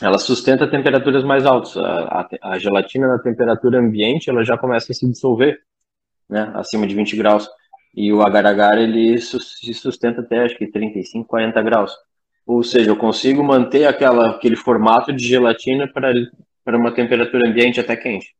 ela 0.00 0.18
sustenta 0.18 0.70
temperaturas 0.70 1.24
mais 1.24 1.44
altas. 1.44 1.76
A, 1.76 2.28
a, 2.42 2.52
a, 2.52 2.58
gelatina 2.58 3.08
na 3.08 3.18
temperatura 3.18 3.80
ambiente, 3.80 4.30
ela 4.30 4.44
já 4.44 4.56
começa 4.56 4.92
a 4.92 4.94
se 4.94 5.08
dissolver, 5.10 5.58
né, 6.28 6.52
acima 6.54 6.86
de 6.86 6.94
20 6.94 7.16
graus. 7.16 7.48
E 7.92 8.12
o 8.12 8.22
agar-agar, 8.22 8.78
ele 8.78 9.20
se 9.20 9.74
sustenta 9.74 10.20
até, 10.20 10.44
acho 10.44 10.56
que 10.56 10.70
35, 10.70 11.26
40 11.26 11.60
graus. 11.62 11.92
Ou 12.46 12.62
seja, 12.62 12.90
eu 12.90 12.96
consigo 12.96 13.42
manter 13.42 13.86
aquela, 13.86 14.30
aquele 14.30 14.54
formato 14.54 15.12
de 15.12 15.26
gelatina 15.26 15.88
para, 15.92 16.12
para 16.64 16.78
uma 16.78 16.92
temperatura 16.94 17.48
ambiente 17.48 17.80
até 17.80 17.96
quente. 17.96 18.32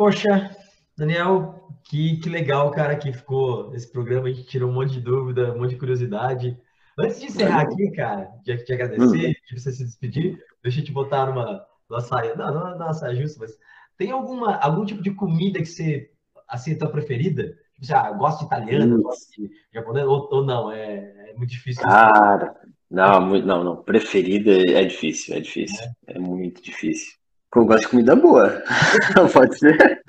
Poxa, 0.00 0.56
Daniel, 0.96 1.68
que, 1.84 2.16
que 2.20 2.30
legal, 2.30 2.70
cara, 2.70 2.96
que 2.96 3.12
ficou 3.12 3.70
esse 3.74 3.92
programa. 3.92 4.28
A 4.28 4.32
gente 4.32 4.48
tirou 4.48 4.70
um 4.70 4.72
monte 4.72 4.92
de 4.92 5.00
dúvida, 5.02 5.52
um 5.52 5.58
monte 5.58 5.72
de 5.72 5.76
curiosidade. 5.76 6.56
Antes 6.98 7.20
de 7.20 7.26
encerrar 7.26 7.60
aqui, 7.60 7.90
cara, 7.90 8.30
de 8.42 8.56
te 8.64 8.72
agradecer, 8.72 9.26
uhum. 9.26 9.32
de 9.46 9.60
você 9.60 9.70
se 9.70 9.84
despedir, 9.84 10.42
deixa 10.62 10.80
eu 10.80 10.84
te 10.86 10.90
botar 10.90 11.26
numa, 11.26 11.62
numa 11.86 12.00
saia. 12.00 12.34
Não, 12.34 12.50
não, 12.50 12.78
não 12.78 12.94
saia 12.94 13.14
justa, 13.14 13.40
mas 13.40 13.58
tem 13.98 14.10
alguma, 14.10 14.56
algum 14.56 14.86
tipo 14.86 15.02
de 15.02 15.10
comida 15.10 15.58
que 15.58 15.66
você, 15.66 16.10
assim, 16.48 16.72
é 16.72 16.76
tua 16.76 16.88
preferida? 16.88 17.54
Tipo, 17.74 17.86
já 17.86 18.00
assim, 18.00 18.08
ah, 18.08 18.16
gosto 18.16 18.38
de 18.38 18.46
italiano, 18.46 19.02
gosto 19.02 19.30
de 19.32 19.50
japonês, 19.70 20.06
ou, 20.06 20.30
ou 20.32 20.42
não? 20.46 20.72
É, 20.72 20.94
é, 21.28 21.34
muito 21.36 21.50
difícil. 21.50 21.82
Cara, 21.82 22.58
não, 22.90 23.38
não, 23.42 23.62
não. 23.62 23.76
Preferida 23.82 24.50
é 24.50 24.82
difícil, 24.82 25.36
é 25.36 25.40
difícil. 25.40 25.86
É, 26.06 26.16
é 26.16 26.18
muito 26.18 26.62
difícil. 26.62 27.19
Eu 27.54 27.64
gosto 27.64 27.82
de 27.82 27.88
comida 27.88 28.14
boa. 28.14 28.62
Pode 29.32 29.58
ser. 29.58 29.76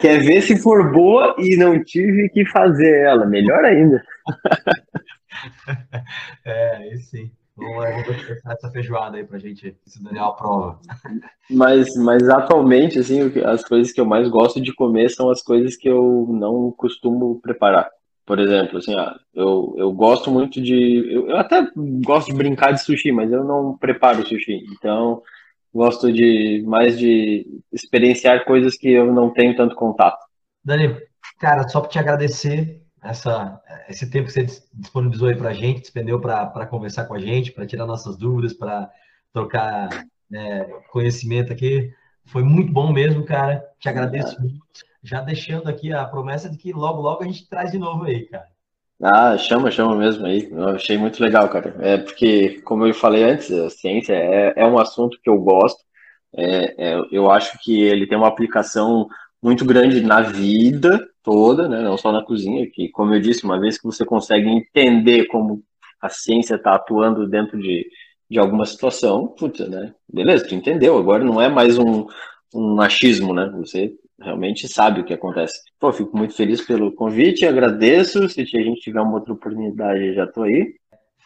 Quer 0.00 0.20
ver 0.20 0.40
se 0.42 0.56
for 0.56 0.92
boa 0.92 1.34
e 1.38 1.56
não 1.56 1.82
tive 1.82 2.28
que 2.30 2.46
fazer 2.46 3.02
ela? 3.02 3.26
Melhor 3.26 3.64
ainda. 3.64 4.02
é, 6.44 6.76
aí 6.76 6.96
sim. 6.98 7.30
Vamos 7.56 8.04
começar 8.04 8.52
essa 8.52 8.70
feijoada 8.70 9.16
aí 9.16 9.24
pra 9.24 9.38
gente, 9.38 9.74
se 9.86 9.98
o 9.98 10.04
Daniel 10.04 10.26
aprova. 10.26 10.78
Mas, 11.48 11.96
mas 11.96 12.28
atualmente, 12.28 12.98
assim, 12.98 13.32
as 13.44 13.64
coisas 13.64 13.92
que 13.92 14.00
eu 14.00 14.04
mais 14.04 14.28
gosto 14.28 14.60
de 14.60 14.74
comer 14.74 15.08
são 15.08 15.30
as 15.30 15.42
coisas 15.42 15.74
que 15.74 15.88
eu 15.88 16.26
não 16.28 16.70
costumo 16.70 17.40
preparar. 17.40 17.88
Por 18.26 18.40
exemplo, 18.40 18.78
assim, 18.78 18.92
ah, 18.96 19.16
eu, 19.32 19.74
eu 19.78 19.92
gosto 19.92 20.32
muito 20.32 20.60
de. 20.60 21.14
Eu, 21.14 21.28
eu 21.28 21.36
até 21.36 21.64
gosto 22.04 22.26
de 22.26 22.34
brincar 22.36 22.72
de 22.72 22.82
sushi, 22.82 23.12
mas 23.12 23.30
eu 23.30 23.44
não 23.44 23.78
preparo 23.78 24.26
sushi. 24.26 24.64
Então, 24.72 25.22
gosto 25.72 26.12
de 26.12 26.64
mais 26.66 26.98
de 26.98 27.46
experienciar 27.72 28.44
coisas 28.44 28.76
que 28.76 28.90
eu 28.90 29.12
não 29.12 29.30
tenho 29.30 29.54
tanto 29.54 29.76
contato. 29.76 30.18
Dani, 30.64 30.96
cara, 31.38 31.68
só 31.68 31.80
para 31.80 31.90
te 31.90 31.98
agradecer 32.00 32.82
essa, 33.00 33.60
esse 33.88 34.10
tempo 34.10 34.26
que 34.26 34.32
você 34.32 34.46
disponibilizou 34.74 35.28
aí 35.28 35.36
para 35.36 35.50
a 35.50 35.54
gente, 35.54 35.82
despendeu 35.82 36.20
para 36.20 36.66
conversar 36.66 37.04
com 37.04 37.14
a 37.14 37.20
gente, 37.20 37.52
para 37.52 37.66
tirar 37.66 37.86
nossas 37.86 38.16
dúvidas, 38.16 38.52
para 38.52 38.90
trocar 39.32 39.88
né, 40.28 40.64
conhecimento 40.90 41.52
aqui. 41.52 41.92
Foi 42.26 42.42
muito 42.42 42.72
bom 42.72 42.92
mesmo, 42.92 43.24
cara. 43.24 43.64
Te 43.78 43.88
agradeço 43.88 44.40
muito. 44.40 44.60
Já 45.02 45.20
deixando 45.20 45.68
aqui 45.68 45.92
a 45.92 46.04
promessa 46.04 46.50
de 46.50 46.56
que 46.56 46.72
logo, 46.72 47.00
logo 47.00 47.22
a 47.22 47.26
gente 47.26 47.48
traz 47.48 47.70
de 47.70 47.78
novo 47.78 48.04
aí, 48.04 48.26
cara. 48.26 48.46
Ah, 49.02 49.36
chama, 49.36 49.70
chama 49.70 49.94
mesmo 49.94 50.26
aí. 50.26 50.48
Eu 50.50 50.70
achei 50.70 50.98
muito 50.98 51.22
legal, 51.22 51.48
cara. 51.48 51.74
É 51.80 51.98
porque, 51.98 52.60
como 52.62 52.86
eu 52.86 52.94
falei 52.94 53.22
antes, 53.22 53.50
a 53.52 53.70
ciência 53.70 54.14
é, 54.14 54.54
é 54.56 54.66
um 54.66 54.78
assunto 54.78 55.20
que 55.22 55.30
eu 55.30 55.38
gosto. 55.38 55.84
É, 56.34 56.92
é, 56.92 57.00
eu 57.12 57.30
acho 57.30 57.58
que 57.62 57.82
ele 57.82 58.06
tem 58.06 58.18
uma 58.18 58.28
aplicação 58.28 59.06
muito 59.42 59.64
grande 59.64 60.00
na 60.00 60.20
vida 60.22 60.98
toda, 61.22 61.68
né? 61.68 61.80
não 61.80 61.96
só 61.96 62.10
na 62.10 62.24
cozinha, 62.24 62.68
que, 62.70 62.88
como 62.88 63.14
eu 63.14 63.20
disse, 63.20 63.44
uma 63.44 63.60
vez 63.60 63.78
que 63.78 63.84
você 63.84 64.04
consegue 64.04 64.48
entender 64.48 65.26
como 65.26 65.62
a 66.00 66.08
ciência 66.08 66.56
está 66.56 66.74
atuando 66.74 67.28
dentro 67.28 67.58
de, 67.58 67.86
de 68.30 68.38
alguma 68.38 68.66
situação, 68.66 69.28
putz, 69.28 69.68
né? 69.68 69.94
Beleza, 70.12 70.46
tu 70.46 70.54
entendeu. 70.54 70.98
Agora 70.98 71.24
não 71.24 71.40
é 71.40 71.48
mais 71.48 71.78
um, 71.78 72.06
um 72.54 72.80
achismo, 72.80 73.32
né? 73.32 73.48
Você 73.56 73.94
realmente 74.20 74.66
sabe 74.68 75.00
o 75.00 75.04
que 75.04 75.14
acontece. 75.14 75.60
Pô, 75.78 75.92
fico 75.92 76.16
muito 76.16 76.34
feliz 76.34 76.60
pelo 76.60 76.92
convite, 76.92 77.46
agradeço. 77.46 78.28
Se 78.28 78.40
a 78.40 78.44
gente 78.44 78.80
tiver 78.80 79.00
uma 79.00 79.14
outra 79.14 79.32
oportunidade, 79.32 80.14
já 80.14 80.26
tô 80.26 80.42
aí. 80.42 80.74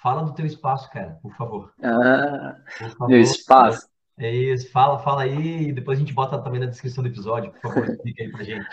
Fala 0.03 0.23
do 0.23 0.35
teu 0.35 0.47
espaço, 0.47 0.91
cara, 0.91 1.19
por 1.23 1.35
favor. 1.37 1.73
Ah, 1.83 2.57
por 2.79 2.89
favor, 2.91 3.09
meu 3.09 3.21
espaço. 3.21 3.89
É 4.19 4.31
isso, 4.35 4.71
fala, 4.71 4.99
fala 4.99 5.23
aí 5.23 5.69
e 5.69 5.73
depois 5.73 5.99
a 5.99 6.01
gente 6.01 6.13
bota 6.13 6.39
também 6.39 6.61
na 6.61 6.67
descrição 6.67 7.03
do 7.03 7.09
episódio, 7.09 7.53
por 7.53 7.61
favor, 7.61 7.89
explica 7.89 8.23
aí 8.23 8.31
pra 8.31 8.45
gente. 8.45 8.67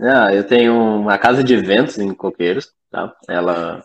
Ah, 0.00 0.32
eu 0.32 0.46
tenho 0.46 0.74
uma 0.74 1.18
casa 1.18 1.44
de 1.44 1.54
eventos 1.54 1.98
em 1.98 2.12
Coqueiros, 2.14 2.72
tá? 2.90 3.14
Ela, 3.28 3.84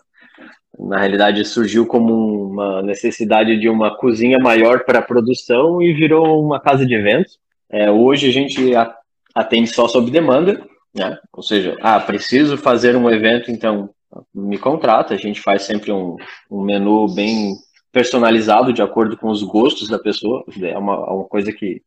na 0.88 0.98
realidade, 0.98 1.44
surgiu 1.44 1.86
como 1.86 2.50
uma 2.50 2.82
necessidade 2.82 3.58
de 3.58 3.68
uma 3.68 3.96
cozinha 3.96 4.38
maior 4.38 4.84
para 4.84 5.02
produção 5.02 5.82
e 5.82 5.92
virou 5.92 6.42
uma 6.42 6.60
casa 6.60 6.86
de 6.86 6.94
eventos. 6.94 7.38
É, 7.70 7.90
hoje 7.90 8.28
a 8.28 8.32
gente 8.32 8.72
atende 9.34 9.68
só 9.68 9.86
sob 9.86 10.10
demanda, 10.10 10.64
né? 10.94 11.18
Ou 11.32 11.42
seja, 11.42 11.76
ah, 11.80 12.00
preciso 12.00 12.56
fazer 12.56 12.96
um 12.96 13.10
evento, 13.10 13.50
então 13.50 13.90
me 14.34 14.58
contrata. 14.58 15.14
A 15.14 15.18
gente 15.18 15.40
faz 15.40 15.62
sempre 15.62 15.92
um, 15.92 16.16
um 16.50 16.62
menu 16.62 17.06
bem 17.14 17.54
personalizado 17.92 18.72
de 18.72 18.82
acordo 18.82 19.16
com 19.16 19.28
os 19.28 19.42
gostos 19.42 19.88
da 19.88 19.98
pessoa. 19.98 20.44
É 20.62 20.78
uma, 20.78 20.98
uma 21.12 21.24
coisa 21.24 21.52
que, 21.52 21.82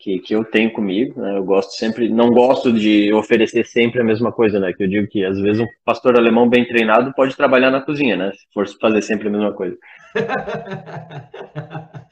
que, 0.00 0.18
que 0.18 0.34
eu 0.34 0.44
tenho 0.44 0.72
comigo. 0.72 1.20
Né? 1.20 1.36
Eu 1.36 1.44
gosto 1.44 1.72
sempre, 1.72 2.08
não 2.08 2.30
gosto 2.30 2.72
de 2.72 3.12
oferecer 3.12 3.66
sempre 3.66 4.00
a 4.00 4.04
mesma 4.04 4.32
coisa, 4.32 4.58
né? 4.58 4.72
Que 4.72 4.84
eu 4.84 4.88
digo 4.88 5.06
que 5.06 5.24
às 5.24 5.38
vezes 5.38 5.60
um 5.60 5.66
pastor 5.84 6.18
alemão 6.18 6.48
bem 6.48 6.66
treinado 6.66 7.12
pode 7.14 7.36
trabalhar 7.36 7.70
na 7.70 7.82
cozinha, 7.82 8.16
né? 8.16 8.32
Se 8.32 8.46
for 8.52 8.66
fazer 8.80 9.02
sempre 9.02 9.28
a 9.28 9.30
mesma 9.30 9.52
coisa. 9.52 9.76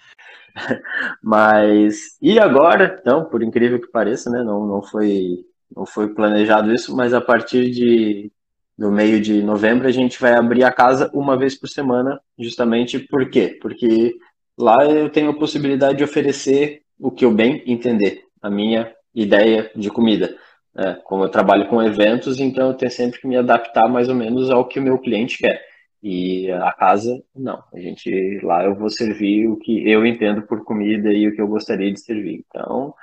Mas 1.22 2.18
e 2.20 2.38
agora, 2.38 2.98
então, 3.00 3.24
por 3.24 3.42
incrível 3.42 3.80
que 3.80 3.90
pareça, 3.90 4.28
né, 4.30 4.42
não, 4.42 4.66
não 4.66 4.82
foi 4.82 5.38
não 5.74 5.86
foi 5.86 6.08
planejado 6.14 6.72
isso, 6.72 6.96
mas 6.96 7.12
a 7.14 7.20
partir 7.20 7.70
de 7.70 8.32
do 8.76 8.90
meio 8.90 9.20
de 9.20 9.42
novembro 9.42 9.86
a 9.86 9.90
gente 9.90 10.20
vai 10.20 10.32
abrir 10.34 10.64
a 10.64 10.72
casa 10.72 11.10
uma 11.14 11.36
vez 11.36 11.54
por 11.58 11.68
semana, 11.68 12.20
justamente 12.38 12.98
por 12.98 13.28
quê? 13.30 13.58
Porque 13.60 14.16
lá 14.58 14.84
eu 14.84 15.10
tenho 15.10 15.30
a 15.30 15.38
possibilidade 15.38 15.98
de 15.98 16.04
oferecer 16.04 16.82
o 16.98 17.10
que 17.10 17.24
eu 17.24 17.32
bem 17.32 17.62
entender, 17.66 18.24
a 18.42 18.50
minha 18.50 18.92
ideia 19.14 19.70
de 19.74 19.90
comida. 19.90 20.36
É, 20.76 20.94
como 21.04 21.24
eu 21.24 21.28
trabalho 21.28 21.68
com 21.68 21.82
eventos, 21.82 22.38
então 22.38 22.68
eu 22.68 22.74
tenho 22.74 22.90
sempre 22.90 23.20
que 23.20 23.26
me 23.26 23.36
adaptar 23.36 23.88
mais 23.88 24.08
ou 24.08 24.14
menos 24.14 24.50
ao 24.50 24.66
que 24.66 24.78
o 24.78 24.82
meu 24.82 24.98
cliente 24.98 25.38
quer. 25.38 25.60
E 26.00 26.50
a 26.52 26.72
casa, 26.72 27.20
não. 27.34 27.62
A 27.74 27.80
gente 27.80 28.38
lá 28.44 28.64
eu 28.64 28.74
vou 28.74 28.88
servir 28.88 29.48
o 29.48 29.56
que 29.56 29.88
eu 29.90 30.06
entendo 30.06 30.42
por 30.42 30.64
comida 30.64 31.12
e 31.12 31.26
o 31.26 31.34
que 31.34 31.40
eu 31.40 31.48
gostaria 31.48 31.92
de 31.92 32.00
servir. 32.00 32.44
Então, 32.46 32.94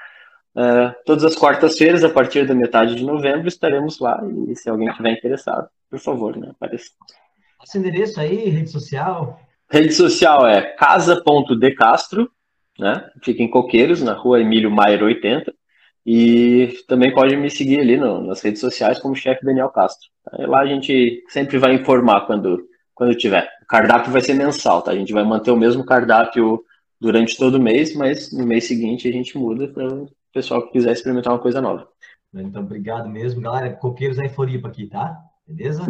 uh, 0.55 0.95
todas 1.05 1.25
as 1.25 1.35
quartas-feiras, 1.35 2.05
a 2.05 2.09
partir 2.09 2.47
da 2.47 2.55
metade 2.55 2.95
de 2.95 3.03
novembro, 3.03 3.49
estaremos 3.49 3.99
lá. 3.99 4.21
E 4.47 4.55
se 4.55 4.69
alguém 4.69 4.87
estiver 4.87 5.11
interessado, 5.11 5.67
por 5.89 5.99
favor, 5.99 6.37
né, 6.37 6.51
apareça. 6.51 6.91
Esse 7.61 7.77
endereço 7.77 8.21
aí, 8.21 8.49
rede 8.49 8.69
social? 8.69 9.39
Rede 9.69 9.91
social 9.91 10.47
é 10.47 10.61
casa.decastro, 10.61 12.31
né? 12.77 13.09
Fica 13.23 13.41
em 13.41 13.49
Coqueiros, 13.49 14.01
na 14.01 14.13
rua 14.13 14.41
Emílio 14.41 14.71
Maier 14.71 15.03
80. 15.03 15.53
E 16.05 16.73
também 16.87 17.13
pode 17.13 17.35
me 17.35 17.49
seguir 17.49 17.79
ali 17.79 17.97
no, 17.97 18.21
nas 18.21 18.41
redes 18.41 18.61
sociais 18.61 18.99
como 18.99 19.15
chefe 19.15 19.43
Daniel 19.43 19.69
Castro. 19.69 20.07
Lá 20.31 20.59
a 20.59 20.65
gente 20.67 21.23
sempre 21.29 21.57
vai 21.57 21.73
informar 21.73 22.27
quando 22.27 22.67
quando 22.95 23.15
tiver. 23.15 23.47
O 23.61 23.67
cardápio 23.67 24.11
vai 24.11 24.21
ser 24.21 24.33
mensal, 24.33 24.81
tá? 24.81 24.91
A 24.91 24.95
gente 24.95 25.11
vai 25.11 25.23
manter 25.23 25.51
o 25.51 25.57
mesmo 25.57 25.85
cardápio 25.85 26.63
durante 26.99 27.37
todo 27.37 27.55
o 27.55 27.61
mês, 27.61 27.93
mas 27.93 28.31
no 28.31 28.45
mês 28.45 28.65
seguinte 28.67 29.07
a 29.07 29.11
gente 29.11 29.37
muda 29.37 29.67
para 29.67 29.85
o 29.85 30.09
pessoal 30.33 30.65
que 30.65 30.71
quiser 30.71 30.93
experimentar 30.93 31.33
uma 31.33 31.41
coisa 31.41 31.61
nova. 31.61 31.87
Então, 32.33 32.63
obrigado 32.63 33.09
mesmo. 33.09 33.41
Galera, 33.41 33.73
coqueiros 33.73 34.17
é 34.17 34.25
em 34.25 34.29
Floripa 34.29 34.69
aqui, 34.69 34.87
tá? 34.87 35.17
Beleza? 35.45 35.83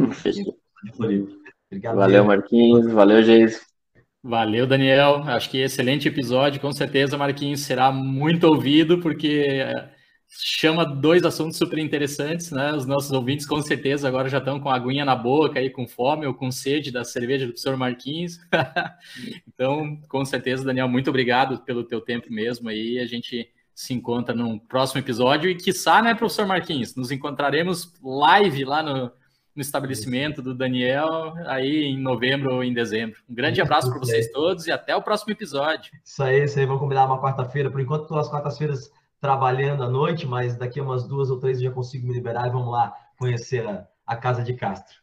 Obrigado. 1.68 1.96
Valeu, 1.96 2.26
Marquinhos. 2.26 2.92
Valeu, 2.92 3.24
Geis. 3.24 3.62
Valeu, 4.28 4.66
Daniel. 4.66 5.22
Acho 5.28 5.52
que 5.52 5.60
excelente 5.60 6.08
episódio. 6.08 6.60
Com 6.60 6.72
certeza, 6.72 7.16
Marquinhos 7.16 7.60
será 7.60 7.92
muito 7.92 8.46
ouvido, 8.46 9.00
porque 9.00 9.68
chama 10.28 10.84
dois 10.84 11.24
assuntos 11.24 11.60
super 11.60 11.78
interessantes, 11.78 12.50
né? 12.50 12.74
Os 12.74 12.88
nossos 12.88 13.12
ouvintes 13.12 13.46
com 13.46 13.62
certeza 13.62 14.08
agora 14.08 14.28
já 14.28 14.40
estão 14.40 14.60
com 14.60 14.68
a 14.68 14.76
aguinha 14.76 15.06
na 15.06 15.16
boca 15.16 15.60
aí 15.60 15.70
com 15.70 15.88
fome 15.88 16.26
ou 16.26 16.34
com 16.34 16.52
sede 16.52 16.92
da 16.92 17.04
cerveja 17.04 17.46
do 17.46 17.52
professor 17.52 17.78
Marquinhos. 17.78 18.40
então, 19.48 19.96
com 20.10 20.26
certeza, 20.26 20.66
Daniel, 20.66 20.90
muito 20.90 21.12
obrigado 21.12 21.60
pelo 21.60 21.84
teu 21.84 22.02
tempo 22.02 22.26
mesmo 22.34 22.68
aí. 22.68 22.98
A 22.98 23.06
gente 23.06 23.48
se 23.76 23.94
encontra 23.94 24.34
num 24.34 24.58
próximo 24.58 25.02
episódio 25.02 25.52
e 25.52 25.56
quiçá, 25.56 26.02
né, 26.02 26.16
professor 26.16 26.48
Marquinhos, 26.48 26.96
nos 26.96 27.12
encontraremos 27.12 27.94
live 28.02 28.66
lá 28.66 28.82
no, 28.82 29.12
no 29.56 29.62
estabelecimento 29.62 30.42
do 30.42 30.54
Daniel 30.54 31.34
aí 31.46 31.86
em 31.86 31.98
novembro 31.98 32.56
ou 32.56 32.64
em 32.64 32.74
dezembro. 32.74 33.18
Um 33.30 33.34
grande 33.34 33.62
abraço 33.62 33.90
para 33.90 34.00
vocês 34.00 34.30
todos 34.32 34.68
e 34.68 34.72
até 34.72 34.96
o 34.96 35.02
próximo 35.02 35.32
episódio. 35.32 35.94
Isso 36.04 36.22
aí, 36.22 36.44
isso 36.44 36.60
aí. 36.60 36.66
Vamos 36.66 36.82
combinar 36.82 37.06
uma 37.06 37.22
quarta-feira. 37.22 37.72
Por 37.72 37.80
enquanto, 37.80 38.14
as 38.16 38.30
quartas-feiras 38.30 38.92
trabalhando 39.22 39.84
à 39.84 39.90
noite, 39.90 40.28
mas 40.28 40.58
daqui 40.58 40.80
a 40.80 40.84
umas 40.84 41.08
duas 41.08 41.30
ou 41.30 41.40
três 41.40 41.58
eu 41.58 41.70
já 41.70 41.72
consigo 41.72 42.06
me 42.06 42.14
liberar 42.14 42.48
e 42.48 42.52
vamos 42.52 42.72
lá 42.72 42.94
conhecer 43.18 43.66
a, 43.66 43.88
a 44.06 44.16
Casa 44.16 44.44
de 44.44 44.54
Castro. 44.54 44.98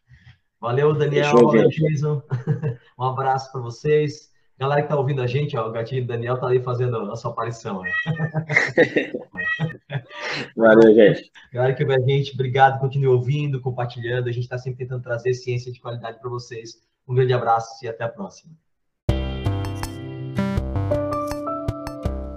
Valeu, 0.61 0.93
Daniel. 0.93 1.33
Valeu, 1.33 1.69
Jason. 1.69 2.23
um 2.99 3.05
abraço 3.05 3.51
para 3.51 3.61
vocês. 3.63 4.32
Galera 4.63 4.83
que 4.83 4.89
tá 4.89 4.97
ouvindo 4.97 5.21
a 5.21 5.27
gente, 5.27 5.57
ó, 5.57 5.69
o 5.69 5.73
gatinho 5.73 6.07
Daniel 6.07 6.39
tá 6.39 6.47
ali 6.47 6.63
fazendo 6.63 7.11
a 7.11 7.17
sua 7.17 7.33
aparição. 7.33 7.83
Né? 7.83 7.91
Valeu, 10.57 10.95
gente. 10.95 11.33
Galera 11.53 11.75
que 11.75 11.85
vê 11.85 11.97
a 11.97 12.01
gente, 12.01 12.35
obrigado, 12.35 12.79
continue 12.79 13.09
ouvindo, 13.09 13.61
compartilhando. 13.61 14.29
A 14.29 14.31
gente 14.31 14.45
está 14.45 14.57
sempre 14.57 14.79
tentando 14.79 15.03
trazer 15.03 15.35
ciência 15.35 15.73
de 15.73 15.81
qualidade 15.81 16.21
para 16.21 16.31
vocês. 16.31 16.81
Um 17.09 17.15
grande 17.17 17.33
abraço 17.33 17.85
e 17.85 17.89
até 17.89 18.05
a 18.05 18.09
próxima. 18.09 18.53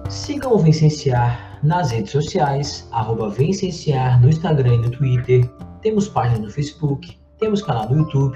Sigam 0.09 0.53
o 0.53 0.57
Vencenciar 0.57 1.59
nas 1.63 1.91
redes 1.91 2.09
sociais, 2.09 2.89
arroba 2.91 3.29
Vencenciar 3.29 4.19
no 4.19 4.29
Instagram 4.29 4.73
e 4.73 4.79
no 4.79 4.89
Twitter. 4.89 5.47
Temos 5.83 6.09
página 6.09 6.39
no 6.39 6.49
Facebook, 6.49 7.19
temos 7.37 7.61
canal 7.61 7.87
no 7.87 7.97
YouTube. 7.97 8.35